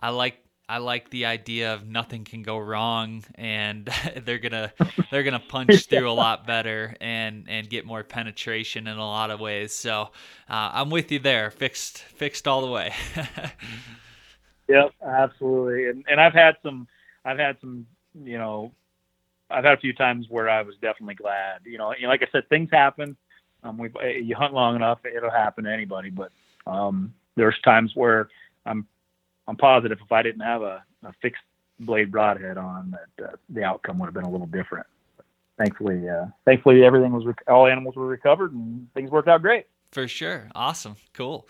I 0.00 0.08
like 0.08 0.42
I 0.70 0.78
like 0.78 1.10
the 1.10 1.26
idea 1.26 1.74
of 1.74 1.86
nothing 1.86 2.24
can 2.24 2.42
go 2.42 2.56
wrong 2.56 3.24
and 3.34 3.90
they're 4.24 4.38
gonna 4.38 4.72
they're 5.10 5.22
gonna 5.22 5.38
punch 5.38 5.86
through 5.88 6.10
a 6.10 6.12
lot 6.12 6.46
better 6.46 6.96
and 7.00 7.44
and 7.46 7.68
get 7.68 7.84
more 7.84 8.02
penetration 8.02 8.86
in 8.86 8.96
a 8.96 9.06
lot 9.06 9.30
of 9.30 9.38
ways. 9.38 9.74
So 9.74 10.10
uh, 10.48 10.70
I'm 10.72 10.88
with 10.88 11.12
you 11.12 11.18
there. 11.18 11.50
Fixed 11.50 11.98
fixed 11.98 12.48
all 12.48 12.62
the 12.62 12.70
way. 12.70 12.94
yep, 14.68 14.92
absolutely. 15.06 15.88
And 15.88 16.04
and 16.08 16.18
I've 16.18 16.32
had 16.32 16.56
some 16.62 16.88
I've 17.26 17.38
had 17.38 17.58
some 17.60 17.86
you 18.14 18.38
know 18.38 18.72
I've 19.50 19.64
had 19.64 19.74
a 19.74 19.80
few 19.80 19.92
times 19.92 20.26
where 20.30 20.48
I 20.48 20.62
was 20.62 20.76
definitely 20.80 21.16
glad. 21.16 21.60
You 21.66 21.76
know, 21.76 21.92
you 21.94 22.04
know 22.04 22.08
like 22.08 22.22
I 22.22 22.28
said, 22.32 22.48
things 22.48 22.70
happen. 22.72 23.18
Um, 23.62 23.78
we 23.78 23.90
you 24.22 24.34
hunt 24.36 24.54
long 24.54 24.76
enough, 24.76 25.00
it'll 25.04 25.30
happen 25.30 25.64
to 25.64 25.72
anybody. 25.72 26.10
But 26.10 26.30
um, 26.66 27.14
there's 27.36 27.58
times 27.64 27.92
where 27.94 28.28
I'm 28.66 28.86
I'm 29.46 29.56
positive 29.56 29.98
if 30.02 30.12
I 30.12 30.22
didn't 30.22 30.42
have 30.42 30.62
a, 30.62 30.82
a 31.04 31.12
fixed 31.20 31.42
blade 31.80 32.10
broadhead 32.10 32.56
on, 32.56 32.96
that 33.16 33.24
uh, 33.24 33.36
the 33.48 33.64
outcome 33.64 33.98
would 33.98 34.06
have 34.06 34.14
been 34.14 34.24
a 34.24 34.30
little 34.30 34.46
different. 34.46 34.86
But 35.16 35.26
thankfully, 35.58 36.08
uh, 36.08 36.26
thankfully 36.44 36.84
everything 36.84 37.12
was 37.12 37.24
rec- 37.24 37.42
all 37.48 37.66
animals 37.66 37.96
were 37.96 38.06
recovered 38.06 38.52
and 38.52 38.86
things 38.94 39.10
worked 39.10 39.28
out 39.28 39.42
great. 39.42 39.66
For 39.90 40.06
sure, 40.06 40.48
awesome, 40.54 40.96
cool. 41.14 41.48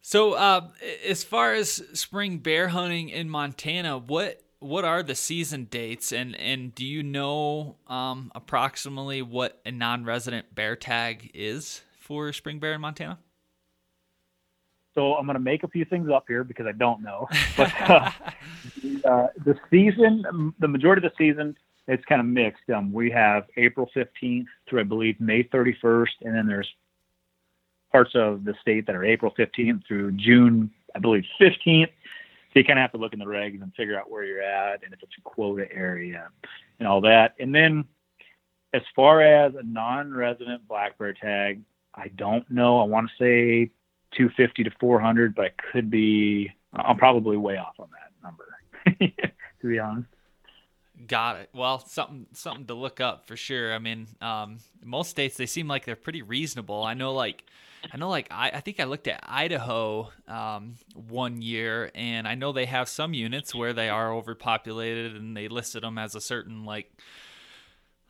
So, 0.00 0.32
uh, 0.32 0.68
as 1.06 1.22
far 1.22 1.54
as 1.54 1.80
spring 1.92 2.38
bear 2.38 2.68
hunting 2.68 3.08
in 3.08 3.28
Montana, 3.28 3.98
what 3.98 4.42
what 4.62 4.84
are 4.84 5.02
the 5.02 5.14
season 5.14 5.64
dates 5.64 6.12
and 6.12 6.34
and 6.36 6.74
do 6.74 6.86
you 6.86 7.02
know 7.02 7.76
um, 7.88 8.30
approximately 8.34 9.20
what 9.22 9.60
a 9.66 9.72
non-resident 9.72 10.54
bear 10.54 10.76
tag 10.76 11.30
is 11.34 11.82
for 11.98 12.32
spring 12.32 12.58
bear 12.58 12.72
in 12.74 12.80
Montana? 12.80 13.18
So 14.94 15.14
I'm 15.14 15.24
going 15.24 15.34
to 15.34 15.40
make 15.40 15.62
a 15.62 15.68
few 15.68 15.84
things 15.86 16.10
up 16.10 16.24
here 16.28 16.44
because 16.44 16.66
I 16.66 16.72
don't 16.72 17.02
know. 17.02 17.26
But 17.56 17.72
uh, 17.80 18.10
uh, 19.04 19.26
the 19.44 19.58
season, 19.70 20.54
the 20.58 20.68
majority 20.68 21.04
of 21.04 21.12
the 21.12 21.16
season, 21.16 21.56
it's 21.88 22.04
kind 22.04 22.20
of 22.20 22.26
mixed. 22.26 22.68
Um, 22.74 22.92
we 22.92 23.10
have 23.10 23.44
April 23.56 23.88
15th 23.96 24.46
through 24.68 24.80
I 24.80 24.84
believe 24.84 25.18
May 25.20 25.44
31st, 25.44 26.08
and 26.22 26.34
then 26.34 26.46
there's 26.46 26.68
parts 27.90 28.12
of 28.14 28.44
the 28.44 28.54
state 28.60 28.86
that 28.86 28.94
are 28.94 29.04
April 29.04 29.32
15th 29.38 29.86
through 29.86 30.12
June, 30.12 30.70
I 30.94 30.98
believe 30.98 31.24
15th 31.40 31.88
so 32.52 32.58
you 32.58 32.64
kind 32.64 32.78
of 32.78 32.82
have 32.82 32.92
to 32.92 32.98
look 32.98 33.14
in 33.14 33.18
the 33.18 33.24
regs 33.24 33.62
and 33.62 33.74
figure 33.74 33.98
out 33.98 34.10
where 34.10 34.24
you're 34.24 34.42
at 34.42 34.84
and 34.84 34.92
if 34.92 35.02
it's 35.02 35.14
a 35.18 35.22
quota 35.22 35.66
area 35.72 36.28
and 36.78 36.86
all 36.86 37.00
that. 37.00 37.34
And 37.40 37.54
then 37.54 37.84
as 38.74 38.82
far 38.94 39.22
as 39.22 39.54
a 39.54 39.62
non-resident 39.62 40.68
black 40.68 40.98
bear 40.98 41.14
tag, 41.14 41.62
I 41.94 42.08
don't 42.08 42.48
know. 42.50 42.80
I 42.80 42.84
want 42.84 43.08
to 43.08 43.14
say 43.22 43.70
250 44.16 44.64
to 44.64 44.70
400, 44.80 45.34
but 45.34 45.46
I 45.46 45.50
could 45.72 45.90
be. 45.90 46.50
I'm 46.74 46.96
probably 46.96 47.36
way 47.36 47.58
off 47.58 47.74
on 47.78 47.88
that 47.90 48.12
number, 48.22 49.12
to 49.60 49.66
be 49.66 49.78
honest. 49.78 50.08
Got 51.06 51.36
it. 51.36 51.50
Well, 51.54 51.78
something 51.78 52.26
something 52.32 52.66
to 52.66 52.74
look 52.74 53.00
up 53.00 53.26
for 53.26 53.36
sure. 53.36 53.74
I 53.74 53.78
mean, 53.78 54.06
um, 54.20 54.58
most 54.84 55.10
states 55.10 55.36
they 55.36 55.46
seem 55.46 55.68
like 55.68 55.84
they're 55.84 55.96
pretty 55.96 56.22
reasonable. 56.22 56.82
I 56.82 56.94
know, 56.94 57.12
like 57.12 57.44
I 57.92 57.96
know, 57.96 58.08
like 58.10 58.28
I, 58.30 58.50
I 58.50 58.60
think 58.60 58.78
I 58.78 58.84
looked 58.84 59.08
at 59.08 59.24
Idaho 59.26 60.12
um, 60.28 60.76
one 61.08 61.42
year, 61.42 61.90
and 61.94 62.28
I 62.28 62.34
know 62.34 62.52
they 62.52 62.66
have 62.66 62.88
some 62.88 63.14
units 63.14 63.54
where 63.54 63.72
they 63.72 63.88
are 63.88 64.12
overpopulated, 64.12 65.16
and 65.16 65.36
they 65.36 65.48
listed 65.48 65.82
them 65.82 65.98
as 65.98 66.14
a 66.14 66.20
certain 66.20 66.64
like 66.64 66.92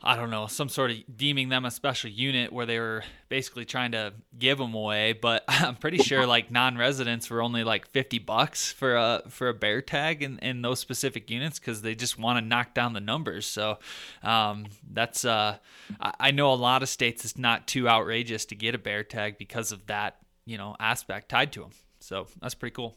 I 0.05 0.16
don't 0.16 0.30
know, 0.30 0.48
some 0.48 0.68
sort 0.68 0.90
of 0.90 0.98
deeming 1.16 1.48
them 1.48 1.64
a 1.64 1.70
special 1.70 2.11
unit 2.11 2.53
where 2.53 2.66
they 2.66 2.80
were 2.80 3.05
basically 3.28 3.64
trying 3.64 3.92
to 3.92 4.12
give 4.36 4.59
them 4.59 4.74
away. 4.74 5.12
But 5.12 5.44
I'm 5.48 5.76
pretty 5.76 5.98
sure 5.98 6.26
like 6.26 6.50
non-residents 6.50 7.30
were 7.30 7.40
only 7.40 7.62
like 7.62 7.88
50 7.88 8.18
bucks 8.18 8.72
for 8.72 8.96
a 8.96 9.22
for 9.28 9.48
a 9.48 9.55
bear 9.55 9.80
tag 9.80 10.22
in, 10.22 10.38
in 10.40 10.62
those 10.62 10.80
specific 10.80 11.30
units 11.30 11.59
because 11.59 11.82
they 11.82 11.94
just 11.94 12.18
want 12.18 12.38
to 12.38 12.44
knock 12.44 12.74
down 12.74 12.94
the 12.94 13.00
numbers. 13.00 13.46
So 13.46 13.78
um, 14.22 14.66
that's 14.90 15.24
uh, 15.24 15.59
I, 16.00 16.12
I 16.18 16.30
know 16.32 16.53
a 16.53 16.55
lot 16.55 16.82
of 16.82 16.88
states 16.88 17.24
it's 17.24 17.38
not 17.38 17.66
too 17.66 17.88
outrageous 17.88 18.44
to 18.46 18.55
get 18.55 18.74
a 18.74 18.78
bear 18.78 19.05
tag 19.05 19.38
because 19.38 19.70
of 19.70 19.86
that 19.86 20.16
you 20.44 20.59
know 20.59 20.74
aspect 20.80 21.28
tied 21.28 21.53
to 21.53 21.61
them. 21.61 21.70
So 22.00 22.26
that's 22.40 22.55
pretty 22.55 22.74
cool. 22.74 22.96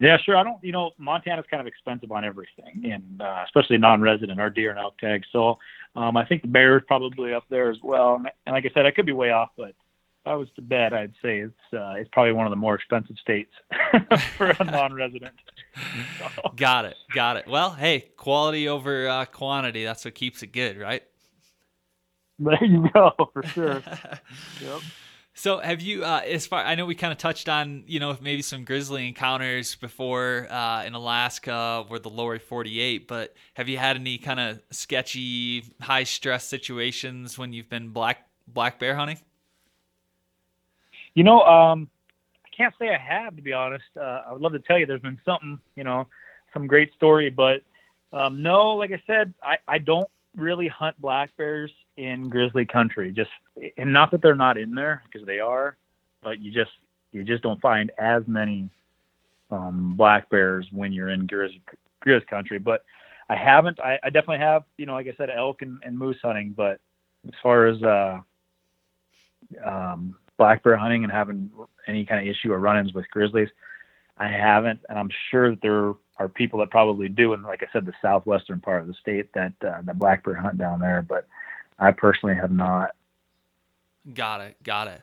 Yeah, 0.00 0.16
sure. 0.24 0.36
I 0.36 0.42
don't, 0.42 0.62
you 0.64 0.72
know, 0.72 0.92
Montana's 0.98 1.44
kind 1.50 1.60
of 1.60 1.66
expensive 1.66 2.10
on 2.10 2.24
everything, 2.24 2.90
and 2.90 3.20
uh, 3.20 3.42
especially 3.44 3.76
non-resident, 3.78 4.40
our 4.40 4.50
deer 4.50 4.70
and 4.70 4.78
elk 4.78 4.98
tags. 4.98 5.26
So 5.32 5.58
Um, 5.94 6.16
I 6.16 6.24
think 6.24 6.42
the 6.42 6.48
bear 6.48 6.78
is 6.78 6.84
probably 6.86 7.34
up 7.34 7.44
there 7.50 7.70
as 7.70 7.78
well. 7.82 8.14
And, 8.16 8.30
and 8.46 8.54
like 8.54 8.64
I 8.64 8.70
said, 8.74 8.86
I 8.86 8.92
could 8.92 9.06
be 9.06 9.12
way 9.12 9.30
off, 9.30 9.50
but 9.56 9.70
if 9.70 10.26
I 10.26 10.34
was 10.36 10.48
to 10.56 10.62
bet, 10.62 10.92
I'd 10.92 11.14
say 11.22 11.38
it's 11.40 11.74
uh, 11.74 11.94
it's 11.96 12.08
probably 12.12 12.32
one 12.32 12.46
of 12.46 12.50
the 12.50 12.56
more 12.56 12.74
expensive 12.74 13.16
states 13.20 13.52
for 14.36 14.50
a 14.50 14.64
non-resident. 14.64 15.34
So. 16.18 16.50
Got 16.56 16.84
it, 16.86 16.96
got 17.14 17.36
it. 17.36 17.46
Well, 17.48 17.70
hey, 17.72 18.10
quality 18.16 18.68
over 18.68 19.08
uh, 19.08 19.24
quantity. 19.26 19.84
That's 19.84 20.04
what 20.04 20.14
keeps 20.14 20.42
it 20.42 20.52
good, 20.52 20.78
right? 20.78 21.02
There 22.38 22.64
you 22.64 22.88
go, 22.94 23.12
for 23.32 23.42
sure. 23.42 23.82
yep. 24.60 24.80
So 25.40 25.56
have 25.56 25.80
you, 25.80 26.04
uh, 26.04 26.20
as 26.26 26.46
far 26.46 26.62
I 26.62 26.74
know, 26.74 26.84
we 26.84 26.94
kind 26.94 27.12
of 27.14 27.18
touched 27.18 27.48
on, 27.48 27.84
you 27.86 27.98
know, 27.98 28.14
maybe 28.20 28.42
some 28.42 28.62
grizzly 28.62 29.08
encounters 29.08 29.74
before 29.74 30.46
uh, 30.50 30.84
in 30.84 30.92
Alaska 30.92 31.86
or 31.88 31.98
the 31.98 32.10
lower 32.10 32.38
48, 32.38 33.08
but 33.08 33.34
have 33.54 33.66
you 33.66 33.78
had 33.78 33.96
any 33.96 34.18
kind 34.18 34.38
of 34.38 34.60
sketchy, 34.70 35.64
high 35.80 36.04
stress 36.04 36.44
situations 36.44 37.38
when 37.38 37.54
you've 37.54 37.70
been 37.70 37.88
black 37.88 38.28
black 38.48 38.78
bear 38.78 38.94
hunting? 38.94 39.18
You 41.14 41.24
know, 41.24 41.40
um, 41.40 41.88
I 42.44 42.54
can't 42.54 42.74
say 42.78 42.90
I 42.90 42.98
have 42.98 43.34
to 43.34 43.40
be 43.40 43.54
honest. 43.54 43.86
Uh, 43.96 44.20
I 44.28 44.34
would 44.34 44.42
love 44.42 44.52
to 44.52 44.58
tell 44.58 44.78
you 44.78 44.84
there's 44.84 45.00
been 45.00 45.20
something, 45.24 45.58
you 45.74 45.84
know, 45.84 46.06
some 46.52 46.66
great 46.66 46.92
story, 46.92 47.30
but 47.30 47.62
um, 48.12 48.42
no, 48.42 48.74
like 48.74 48.92
I 48.92 49.02
said, 49.06 49.32
I, 49.42 49.56
I 49.66 49.78
don't 49.78 50.10
really 50.36 50.68
hunt 50.68 51.00
black 51.00 51.34
bears 51.38 51.72
in 51.96 52.28
grizzly 52.28 52.64
country. 52.64 53.12
Just 53.12 53.30
and 53.76 53.92
not 53.92 54.10
that 54.10 54.22
they're 54.22 54.34
not 54.34 54.58
in 54.58 54.74
there 54.74 55.02
because 55.10 55.26
they 55.26 55.40
are, 55.40 55.76
but 56.22 56.40
you 56.40 56.50
just 56.50 56.70
you 57.12 57.24
just 57.24 57.42
don't 57.42 57.60
find 57.60 57.90
as 57.98 58.22
many 58.26 58.68
um, 59.50 59.94
black 59.96 60.28
bears 60.30 60.66
when 60.70 60.92
you're 60.92 61.10
in 61.10 61.26
grizzly, 61.26 61.62
grizzly 62.00 62.26
country. 62.26 62.58
But 62.58 62.84
I 63.28 63.36
haven't. 63.36 63.80
I, 63.80 63.98
I, 64.02 64.10
definitely 64.10 64.38
have. 64.38 64.64
You 64.76 64.86
know, 64.86 64.94
like 64.94 65.06
I 65.06 65.14
said, 65.16 65.30
elk 65.30 65.62
and, 65.62 65.78
and 65.84 65.96
moose 65.96 66.18
hunting. 66.22 66.54
But 66.56 66.80
as 67.26 67.34
far 67.42 67.66
as 67.66 67.82
uh, 67.82 68.18
um, 69.64 70.16
black 70.38 70.62
bear 70.62 70.76
hunting 70.76 71.04
and 71.04 71.12
having 71.12 71.50
any 71.86 72.04
kind 72.04 72.20
of 72.20 72.32
issue 72.32 72.52
or 72.52 72.58
run-ins 72.58 72.92
with 72.92 73.10
grizzlies, 73.10 73.48
I 74.18 74.28
haven't. 74.28 74.80
And 74.88 74.98
I'm 74.98 75.10
sure 75.30 75.50
that 75.50 75.62
there 75.62 75.94
are 76.18 76.28
people 76.28 76.60
that 76.60 76.70
probably 76.70 77.08
do. 77.08 77.32
And 77.32 77.42
like 77.42 77.62
I 77.62 77.72
said, 77.72 77.86
the 77.86 77.92
southwestern 78.02 78.60
part 78.60 78.82
of 78.82 78.88
the 78.88 78.94
state 78.94 79.32
that 79.34 79.52
uh, 79.66 79.82
that 79.84 79.98
black 79.98 80.24
bear 80.24 80.34
hunt 80.34 80.58
down 80.58 80.80
there. 80.80 81.02
But 81.02 81.26
I 81.80 81.92
personally 81.92 82.36
have 82.36 82.52
not. 82.52 82.90
Got 84.14 84.42
it. 84.42 84.62
Got 84.62 84.88
it. 84.88 85.02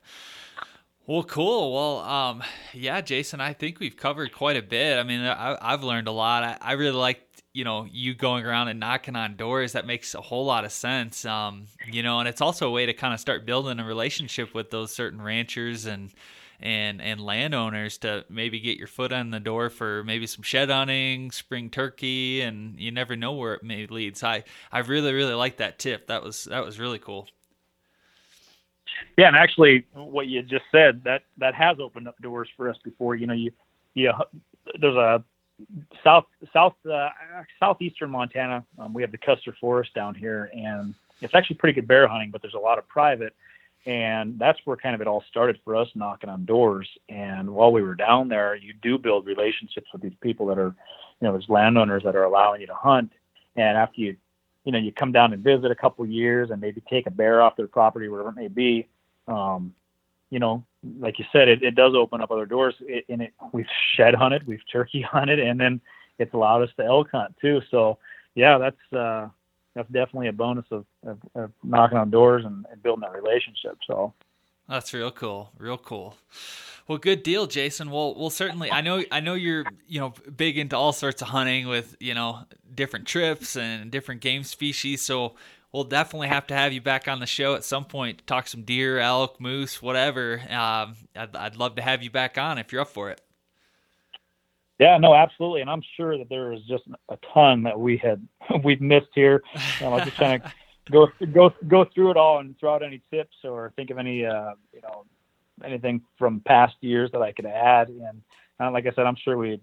Well, 1.05 1.23
cool. 1.23 1.73
Well, 1.73 1.99
um, 1.99 2.43
yeah, 2.73 3.01
Jason, 3.01 3.39
I 3.39 3.53
think 3.53 3.79
we've 3.79 3.95
covered 3.95 4.33
quite 4.33 4.57
a 4.57 4.61
bit. 4.61 4.97
I 4.99 5.03
mean, 5.03 5.21
I, 5.21 5.57
have 5.61 5.83
learned 5.83 6.07
a 6.07 6.11
lot. 6.11 6.43
I, 6.43 6.57
I 6.59 6.71
really 6.73 6.97
like, 6.97 7.21
you 7.53 7.63
know, 7.63 7.87
you 7.89 8.13
going 8.13 8.45
around 8.45 8.67
and 8.67 8.79
knocking 8.79 9.15
on 9.15 9.37
doors. 9.37 9.71
That 9.71 9.87
makes 9.87 10.13
a 10.15 10.21
whole 10.21 10.45
lot 10.45 10.65
of 10.65 10.71
sense. 10.71 11.23
Um, 11.23 11.67
you 11.89 12.03
know, 12.03 12.19
and 12.19 12.27
it's 12.27 12.41
also 12.41 12.67
a 12.67 12.71
way 12.71 12.85
to 12.85 12.93
kind 12.93 13.13
of 13.13 13.19
start 13.21 13.45
building 13.45 13.79
a 13.79 13.85
relationship 13.85 14.53
with 14.53 14.69
those 14.69 14.91
certain 14.91 15.21
ranchers 15.21 15.85
and, 15.85 16.11
and 16.59 17.01
and 17.01 17.21
landowners 17.21 17.97
to 17.99 18.25
maybe 18.29 18.59
get 18.59 18.77
your 18.77 18.87
foot 18.87 19.11
on 19.11 19.29
the 19.29 19.39
door 19.39 19.69
for 19.69 20.03
maybe 20.03 20.27
some 20.27 20.43
shed 20.43 20.69
hunting, 20.69 21.31
spring 21.31 21.69
turkey, 21.69 22.41
and 22.41 22.79
you 22.79 22.91
never 22.91 23.15
know 23.15 23.33
where 23.33 23.53
it 23.53 23.63
may 23.63 23.85
lead. 23.87 24.17
So 24.17 24.27
I 24.27 24.43
I 24.71 24.79
really 24.79 25.13
really 25.13 25.33
like 25.33 25.57
that 25.57 25.79
tip. 25.79 26.07
That 26.07 26.23
was 26.23 26.45
that 26.45 26.65
was 26.65 26.79
really 26.79 26.99
cool. 26.99 27.27
Yeah, 29.17 29.27
and 29.27 29.35
actually, 29.35 29.85
what 29.93 30.27
you 30.27 30.41
just 30.41 30.65
said 30.71 31.03
that 31.03 31.23
that 31.37 31.53
has 31.53 31.77
opened 31.79 32.07
up 32.07 32.17
doors 32.21 32.49
for 32.57 32.69
us 32.69 32.77
before. 32.83 33.15
You 33.15 33.27
know, 33.27 33.33
you 33.33 33.51
you 33.93 34.11
there's 34.79 34.95
a 34.95 35.23
south 36.03 36.25
south 36.53 36.75
uh, 36.85 37.09
southeastern 37.59 38.09
Montana. 38.09 38.65
Um, 38.79 38.93
we 38.93 39.01
have 39.01 39.11
the 39.11 39.17
Custer 39.17 39.55
Forest 39.59 39.93
down 39.93 40.15
here, 40.15 40.49
and 40.53 40.93
it's 41.21 41.35
actually 41.35 41.57
pretty 41.57 41.79
good 41.79 41.87
bear 41.87 42.07
hunting, 42.07 42.31
but 42.31 42.41
there's 42.41 42.53
a 42.53 42.59
lot 42.59 42.77
of 42.77 42.87
private 42.87 43.35
and 43.87 44.37
that's 44.37 44.59
where 44.65 44.75
kind 44.75 44.93
of 44.93 44.99
it 44.99 45.07
all 45.07 45.23
started 45.29 45.57
for 45.63 45.73
us 45.75 45.87
knocking 45.95 46.29
on 46.29 46.43
doors. 46.43 46.89
And 47.07 47.49
while 47.49 47.71
we 47.71 47.81
were 47.81 47.95
down 47.95 48.27
there 48.27 48.53
you 48.53 48.73
do 48.81 48.97
build 48.97 49.25
relationships 49.25 49.87
with 49.93 50.01
these 50.01 50.15
people 50.21 50.45
that 50.47 50.59
are 50.59 50.75
you 51.19 51.27
know 51.27 51.31
there's 51.31 51.49
landowners 51.49 52.03
that 52.03 52.15
are 52.15 52.25
allowing 52.25 52.61
you 52.61 52.67
to 52.67 52.73
hunt. 52.73 53.13
And 53.55 53.77
after 53.77 54.01
you 54.01 54.17
you 54.65 54.73
know 54.73 54.77
you 54.77 54.91
come 54.91 55.13
down 55.13 55.31
and 55.31 55.41
visit 55.41 55.71
a 55.71 55.75
couple 55.75 56.05
years 56.05 56.51
and 56.51 56.59
maybe 56.59 56.81
take 56.89 57.07
a 57.07 57.11
bear 57.11 57.41
off 57.41 57.55
their 57.55 57.67
property 57.67 58.09
whatever 58.09 58.29
it 58.29 58.35
may 58.35 58.49
be 58.49 58.87
um, 59.29 59.73
you 60.29 60.39
know 60.39 60.63
like 60.99 61.17
you 61.17 61.25
said 61.31 61.47
it, 61.47 61.63
it 61.63 61.75
does 61.75 61.95
open 61.95 62.21
up 62.21 62.29
other 62.29 62.45
doors. 62.45 62.75
It, 62.81 63.05
and 63.07 63.21
it 63.21 63.33
we've 63.53 63.65
shed 63.95 64.15
hunted 64.15 64.45
we've 64.45 64.61
turkey 64.69 65.01
hunted 65.13 65.39
and 65.39 65.57
then 65.57 65.79
it's 66.19 66.33
allowed 66.33 66.63
us 66.63 66.69
to 66.75 66.83
elk 66.83 67.07
hunt 67.11 67.33
too. 67.39 67.61
So 67.71 67.99
yeah 68.35 68.57
that's 68.57 68.93
uh 68.93 69.29
that's 69.77 69.89
definitely 69.91 70.27
a 70.27 70.33
bonus 70.33 70.65
of, 70.71 70.85
of, 71.05 71.19
of 71.35 71.51
knocking 71.63 71.97
on 71.97 72.09
doors 72.09 72.43
and, 72.43 72.65
and, 72.71 72.81
building 72.81 73.01
that 73.01 73.13
relationship. 73.13 73.77
So 73.85 74.13
that's 74.67 74.91
real 74.91 75.11
cool, 75.11 75.51
real 75.57 75.77
cool. 75.77 76.15
Well, 76.87 76.97
good 76.97 77.21
deal, 77.21 77.45
Jason. 77.45 77.91
Well, 77.91 78.15
we'll 78.15 78.31
certainly. 78.31 78.71
I 78.71 78.81
know, 78.81 79.03
I 79.11 79.19
know 79.19 79.35
you're, 79.35 79.65
you 79.87 79.99
know, 79.99 80.13
big 80.35 80.57
into 80.57 80.75
all 80.75 80.93
sorts 80.93 81.21
of 81.21 81.27
hunting 81.27 81.67
with, 81.67 81.95
you 81.99 82.13
know, 82.13 82.39
different 82.73 83.05
trips 83.05 83.55
and 83.55 83.91
different 83.91 84.21
game 84.21 84.43
species. 84.43 85.03
So 85.03 85.35
we'll 85.71 85.83
definitely 85.83 86.29
have 86.29 86.47
to 86.47 86.55
have 86.55 86.73
you 86.73 86.81
back 86.81 87.07
on 87.07 87.19
the 87.19 87.27
show 87.27 87.53
at 87.53 87.63
some 87.63 87.85
point 87.85 88.25
talk 88.25 88.47
some 88.47 88.63
deer, 88.63 88.99
elk, 88.99 89.39
moose, 89.39 89.81
whatever. 89.81 90.39
Um, 90.49 90.95
I'd, 91.15 91.35
I'd 91.35 91.55
love 91.57 91.75
to 91.75 91.83
have 91.83 92.01
you 92.01 92.09
back 92.09 92.37
on 92.37 92.57
if 92.57 92.71
you're 92.71 92.81
up 92.81 92.89
for 92.89 93.11
it. 93.11 93.21
Yeah, 94.79 94.97
no, 94.97 95.15
absolutely, 95.15 95.61
and 95.61 95.69
I'm 95.69 95.81
sure 95.95 96.17
that 96.17 96.29
there 96.29 96.53
is 96.53 96.61
just 96.67 96.83
a 97.09 97.17
ton 97.33 97.63
that 97.63 97.79
we 97.79 97.97
had 97.97 98.25
we've 98.63 98.81
missed 98.81 99.07
here. 99.15 99.41
Um, 99.81 99.93
I'm 99.93 100.05
just 100.05 100.17
trying 100.17 100.41
to 100.41 100.51
go 100.91 101.07
go 101.33 101.53
go 101.67 101.85
through 101.85 102.11
it 102.11 102.17
all 102.17 102.39
and 102.39 102.57
throw 102.59 102.75
out 102.75 102.83
any 102.83 103.01
tips 103.11 103.35
or 103.43 103.73
think 103.75 103.89
of 103.89 103.97
any 103.97 104.25
uh, 104.25 104.51
you 104.73 104.81
know 104.81 105.05
anything 105.63 106.01
from 106.17 106.41
past 106.41 106.75
years 106.81 107.09
that 107.13 107.21
I 107.21 107.31
could 107.31 107.45
add. 107.45 107.89
And 107.89 108.21
uh, 108.59 108.71
like 108.71 108.85
I 108.85 108.91
said, 108.91 109.05
I'm 109.05 109.15
sure 109.15 109.37
we 109.37 109.59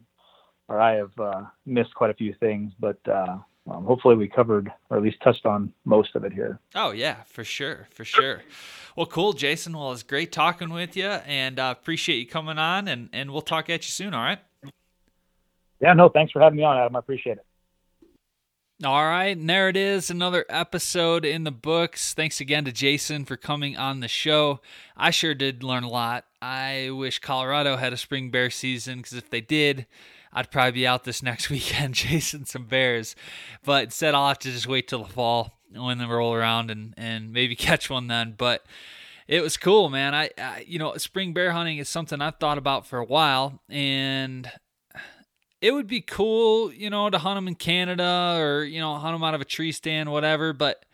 or 0.69 0.81
I 0.81 0.95
have 0.95 1.19
uh, 1.19 1.43
missed 1.67 1.95
quite 1.95 2.11
a 2.11 2.15
few 2.15 2.35
things, 2.41 2.73
but 2.81 2.99
uh, 3.07 3.37
um, 3.71 3.85
hopefully 3.85 4.17
we 4.17 4.29
covered 4.29 4.73
or 4.91 4.97
at 4.97 5.03
least 5.03 5.19
touched 5.23 5.47
on 5.47 5.73
most 5.85 6.15
of 6.15 6.25
it 6.25 6.33
here. 6.33 6.59
Oh 6.75 6.91
yeah, 6.91 7.23
for 7.27 7.45
sure, 7.45 7.87
for 7.91 8.05
sure. 8.05 8.43
Well, 8.97 9.07
cool, 9.07 9.33
Jason. 9.33 9.77
Well, 9.77 9.93
it's 9.93 10.03
great 10.03 10.33
talking 10.33 10.71
with 10.71 10.97
you, 10.97 11.07
and 11.07 11.59
uh, 11.59 11.75
appreciate 11.77 12.17
you 12.17 12.27
coming 12.27 12.59
on, 12.59 12.89
and 12.89 13.09
and 13.13 13.31
we'll 13.31 13.43
talk 13.43 13.71
at 13.71 13.85
you 13.85 13.91
soon. 13.91 14.15
All 14.15 14.23
right. 14.23 14.41
Yeah, 15.81 15.93
no, 15.93 16.09
thanks 16.09 16.33
for 16.33 16.41
having 16.41 16.57
me 16.57 16.65
on, 16.65 16.77
Adam. 16.77 16.97
I 16.97 16.99
appreciate 16.99 17.39
it. 17.39 17.47
All 18.83 19.07
right, 19.07 19.37
and 19.37 19.49
there 19.49 19.69
it 19.69 19.77
is, 19.77 20.11
another 20.11 20.45
episode 20.49 21.25
in 21.25 21.45
the 21.45 21.53
books. 21.53 22.13
Thanks 22.13 22.41
again 22.41 22.65
to 22.65 22.73
Jason 22.73 23.25
for 23.25 23.37
coming 23.37 23.77
on 23.77 24.01
the 24.01 24.09
show. 24.09 24.61
I 24.97 25.11
sure 25.11 25.33
did 25.33 25.63
learn 25.63 25.85
a 25.85 25.89
lot. 25.89 26.25
I 26.43 26.91
wish 26.91 27.21
Colorado 27.21 27.77
had 27.77 27.93
a 27.93 27.97
spring 27.97 28.33
bear 28.33 28.51
season 28.51 28.99
because 28.99 29.13
if 29.13 29.31
they 29.31 29.41
did, 29.41 29.87
I'd 30.33 30.51
probably 30.51 30.73
be 30.73 30.87
out 30.89 31.05
this 31.05 31.23
next 31.23 31.49
weekend 31.51 31.95
chasing 31.95 32.47
some 32.47 32.67
bears. 32.67 33.15
But 33.65 33.85
instead, 33.85 34.15
I'll 34.15 34.29
have 34.29 34.41
to 34.41 34.51
just 34.51 34.67
wait 34.67 34.89
till 34.89 35.05
the 35.05 35.13
fall 35.13 35.61
when 35.73 35.99
they 35.99 36.07
roll 36.07 36.35
around 36.35 36.71
and, 36.71 36.95
and 36.97 37.33
maybe 37.33 37.55
catch 37.57 37.89
one 37.89 38.09
then. 38.09 38.35
But 38.37 38.67
it 39.29 39.41
was 39.41 39.57
cool, 39.57 39.89
man. 39.89 40.15
I, 40.15 40.31
I, 40.37 40.65
you 40.67 40.79
know, 40.79 40.97
spring 40.97 41.33
bear 41.33 41.53
hunting 41.53 41.79
is 41.79 41.89
something 41.89 42.21
I've 42.21 42.37
thought 42.37 42.59
about 42.59 42.87
for 42.87 42.99
a 42.99 43.05
while, 43.05 43.63
and 43.69 44.51
it 45.65 45.73
would 45.73 45.87
be 45.87 46.03
cool, 46.03 46.71
you 46.71 46.91
know, 46.91 47.09
to 47.09 47.17
hunt 47.17 47.39
them 47.39 47.49
in 47.49 47.55
Canada 47.55 48.37
or, 48.39 48.65
you 48.65 48.81
know, 48.81 48.97
hunt 48.97 49.15
them 49.15 49.25
out 49.25 49.33
of 49.33 49.41
a 49.41 49.47
tree 49.47 49.73
stand, 49.73 50.13
whatever. 50.13 50.53
But 50.53 50.85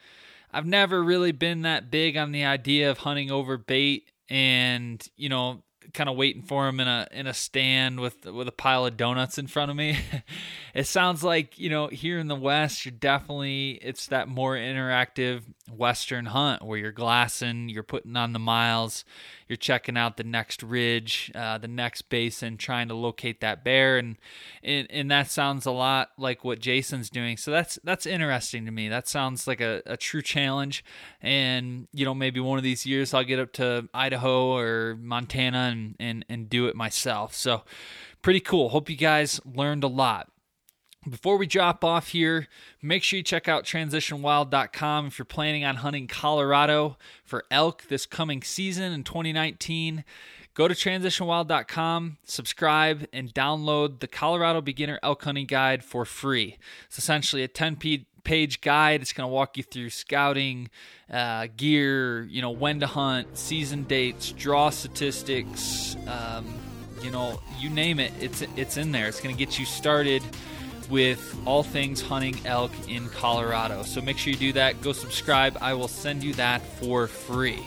I've 0.53 0.65
never 0.65 1.03
really 1.03 1.33
been 1.33 1.63
that 1.63 1.91
big 1.91 2.17
on 2.17 2.31
the 2.31 2.45
idea 2.45 2.89
of 2.89 2.99
hunting 2.99 3.33
over 3.33 3.59
bait 3.59 4.13
and, 4.29 5.05
you 5.17 5.29
know, 5.29 5.65
kind 5.93 6.09
of 6.09 6.15
waiting 6.15 6.43
for 6.43 6.67
them 6.67 6.79
in 6.79 6.87
a 6.87 7.09
in 7.11 7.27
a 7.27 7.35
stand 7.35 7.99
with 7.99 8.25
with 8.25 8.47
a 8.47 8.53
pile 8.53 8.87
of 8.87 8.97
donuts 8.97 9.39
in 9.39 9.49
front 9.49 9.73
of 9.73 9.77
me. 9.77 9.99
it 10.75 10.87
sounds 10.87 11.25
like 11.25 11.59
you 11.59 11.69
know 11.69 11.89
here 11.89 12.21
in 12.21 12.29
the 12.29 12.37
West, 12.37 12.85
you're 12.85 12.93
definitely 12.93 13.73
it's 13.83 14.07
that 14.07 14.29
more 14.29 14.55
interactive 14.55 15.43
Western 15.77 16.27
hunt 16.27 16.63
where 16.63 16.79
you're 16.79 16.93
glassing, 16.93 17.69
you're 17.69 17.83
putting 17.83 18.17
on 18.17 18.33
the 18.33 18.39
miles, 18.39 19.05
you're 19.49 19.57
checking 19.57 19.97
out 19.97 20.17
the 20.17 20.25
next 20.25 20.63
ridge, 20.63 21.31
uh, 21.35 21.59
the 21.59 21.69
next 21.69 22.03
basin, 22.03 22.57
trying 22.57 22.89
to 22.89 22.95
locate 22.95 23.41
that 23.41 23.65
bear, 23.65 23.99
and, 23.99 24.17
and 24.63 24.87
and 24.91 25.11
that 25.11 25.31
sounds 25.31 25.67
a 25.67 25.71
lot 25.71 26.11
like 26.17 26.45
what 26.45 26.61
Jason's 26.61 27.11
doing. 27.11 27.37
So 27.37 27.51
that's 27.51 27.79
that's 27.83 28.07
interesting 28.07 28.65
to 28.67 28.71
me. 28.71 28.89
That 28.89 29.09
sounds 29.09 29.47
like 29.47 29.61
a, 29.61 29.83
a 29.87 29.97
true 29.97 30.23
challenge, 30.23 30.85
and 31.21 31.89
you 31.93 32.05
know 32.05 32.15
maybe 32.15 32.41
one 32.41 32.59
of 32.59 32.65
these 32.65 32.87
years 32.87 33.13
I'll 33.15 33.25
get 33.25 33.39
up 33.39 33.53
to 33.55 33.89
Idaho 33.93 34.57
or 34.57 34.97
Montana 35.01 35.71
and 35.73 35.97
and 35.99 36.25
and 36.29 36.49
do 36.49 36.67
it 36.67 36.77
myself. 36.77 37.35
So 37.35 37.63
pretty 38.23 38.41
cool. 38.41 38.71
Hope 38.71 38.91
you 38.91 38.97
guys 38.97 39.41
learned 39.45 39.85
a 39.85 39.89
lot. 39.89 40.31
Before 41.09 41.39
we 41.39 41.47
drop 41.47 41.83
off 41.83 42.09
here, 42.09 42.47
make 42.83 43.03
sure 43.03 43.17
you 43.17 43.23
check 43.23 43.49
out 43.49 43.65
transitionwild.com 43.65 45.07
if 45.07 45.19
you're 45.19 45.25
planning 45.25 45.65
on 45.65 45.77
hunting 45.77 46.07
Colorado 46.07 46.99
for 47.25 47.47
elk 47.51 47.85
this 47.89 48.05
coming 48.05 48.43
season 48.43 48.93
in 48.93 49.03
2019. 49.03 50.05
Go 50.53 50.69
to 50.69 50.75
transitionwild.com, 50.75 52.19
subscribe, 52.25 53.07
and 53.15 53.33
download 53.33 54.01
the 54.01 54.09
Colorado 54.09 54.61
Beginner 54.61 55.01
Elk 55.03 55.25
Hunting 55.25 55.47
Guide 55.47 55.83
for 55.83 56.05
free. 56.05 56.59
It's 56.85 56.99
essentially 56.99 57.43
a 57.43 57.49
10 57.49 57.77
page 58.23 58.61
guide. 58.61 59.01
It's 59.01 59.15
going 59.15 59.27
to 59.27 59.33
walk 59.33 59.57
you 59.57 59.63
through 59.63 59.89
scouting, 59.89 60.69
uh, 61.11 61.47
gear, 61.57 62.25
you 62.25 62.43
know, 62.43 62.51
when 62.51 62.81
to 62.81 62.87
hunt, 62.87 63.39
season 63.39 63.85
dates, 63.85 64.33
draw 64.33 64.69
statistics, 64.69 65.97
um, 66.07 66.45
you 67.03 67.11
know, 67.11 67.41
you 67.59 67.71
name 67.71 67.99
it. 67.99 68.13
It's 68.21 68.43
it's 68.55 68.77
in 68.77 68.93
there. 68.93 69.09
It's 69.09 69.23
going 69.23 69.35
to 69.35 69.39
get 69.39 69.59
you 69.59 69.65
started 69.65 70.23
with 70.91 71.39
all 71.47 71.63
things 71.63 72.03
hunting 72.03 72.37
elk 72.45 72.73
in 72.89 73.09
Colorado. 73.11 73.83
So 73.85 74.01
make 74.01 74.19
sure 74.19 74.33
you 74.33 74.39
do 74.39 74.53
that. 74.55 74.83
Go 74.83 74.93
subscribe. 74.93 75.57
I 75.61 75.75
will 75.75 75.89
send 75.89 76.23
you 76.25 76.35
that 76.35 76.61
for 76.79 77.07
free. 77.07 77.65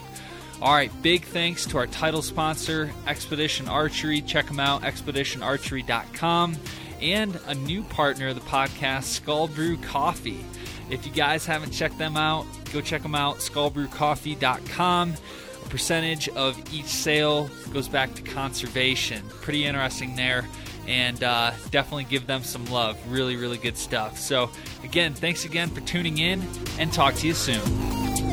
All 0.61 0.73
right, 0.73 0.91
big 1.01 1.25
thanks 1.25 1.65
to 1.67 1.77
our 1.77 1.87
title 1.87 2.21
sponsor, 2.21 2.91
Expedition 3.07 3.67
Archery. 3.67 4.21
Check 4.21 4.47
them 4.47 4.59
out, 4.59 4.83
expeditionarchery.com. 4.83 6.57
And 7.01 7.37
a 7.47 7.55
new 7.55 7.83
partner 7.83 8.29
of 8.29 8.35
the 8.35 8.41
podcast, 8.41 9.03
Skull 9.03 9.47
Brew 9.47 9.77
Coffee. 9.77 10.45
If 10.89 11.05
you 11.05 11.11
guys 11.11 11.45
haven't 11.45 11.71
checked 11.71 11.97
them 11.97 12.15
out, 12.15 12.45
go 12.71 12.79
check 12.79 13.01
them 13.01 13.15
out, 13.15 13.37
skullbrewcoffee.com. 13.37 15.13
A 15.65 15.69
percentage 15.69 16.29
of 16.29 16.73
each 16.73 16.85
sale 16.85 17.49
goes 17.73 17.87
back 17.89 18.13
to 18.15 18.21
conservation. 18.21 19.23
Pretty 19.41 19.65
interesting 19.65 20.15
there 20.15 20.45
and 20.87 21.23
uh, 21.23 21.51
definitely 21.71 22.05
give 22.05 22.27
them 22.27 22.43
some 22.43 22.65
love. 22.65 22.97
Really, 23.11 23.35
really 23.35 23.57
good 23.57 23.77
stuff. 23.77 24.19
So, 24.19 24.49
again, 24.83 25.13
thanks 25.13 25.45
again 25.45 25.69
for 25.69 25.81
tuning 25.81 26.17
in 26.17 26.43
and 26.79 26.91
talk 26.91 27.15
to 27.15 27.27
you 27.27 27.33
soon. 27.33 28.32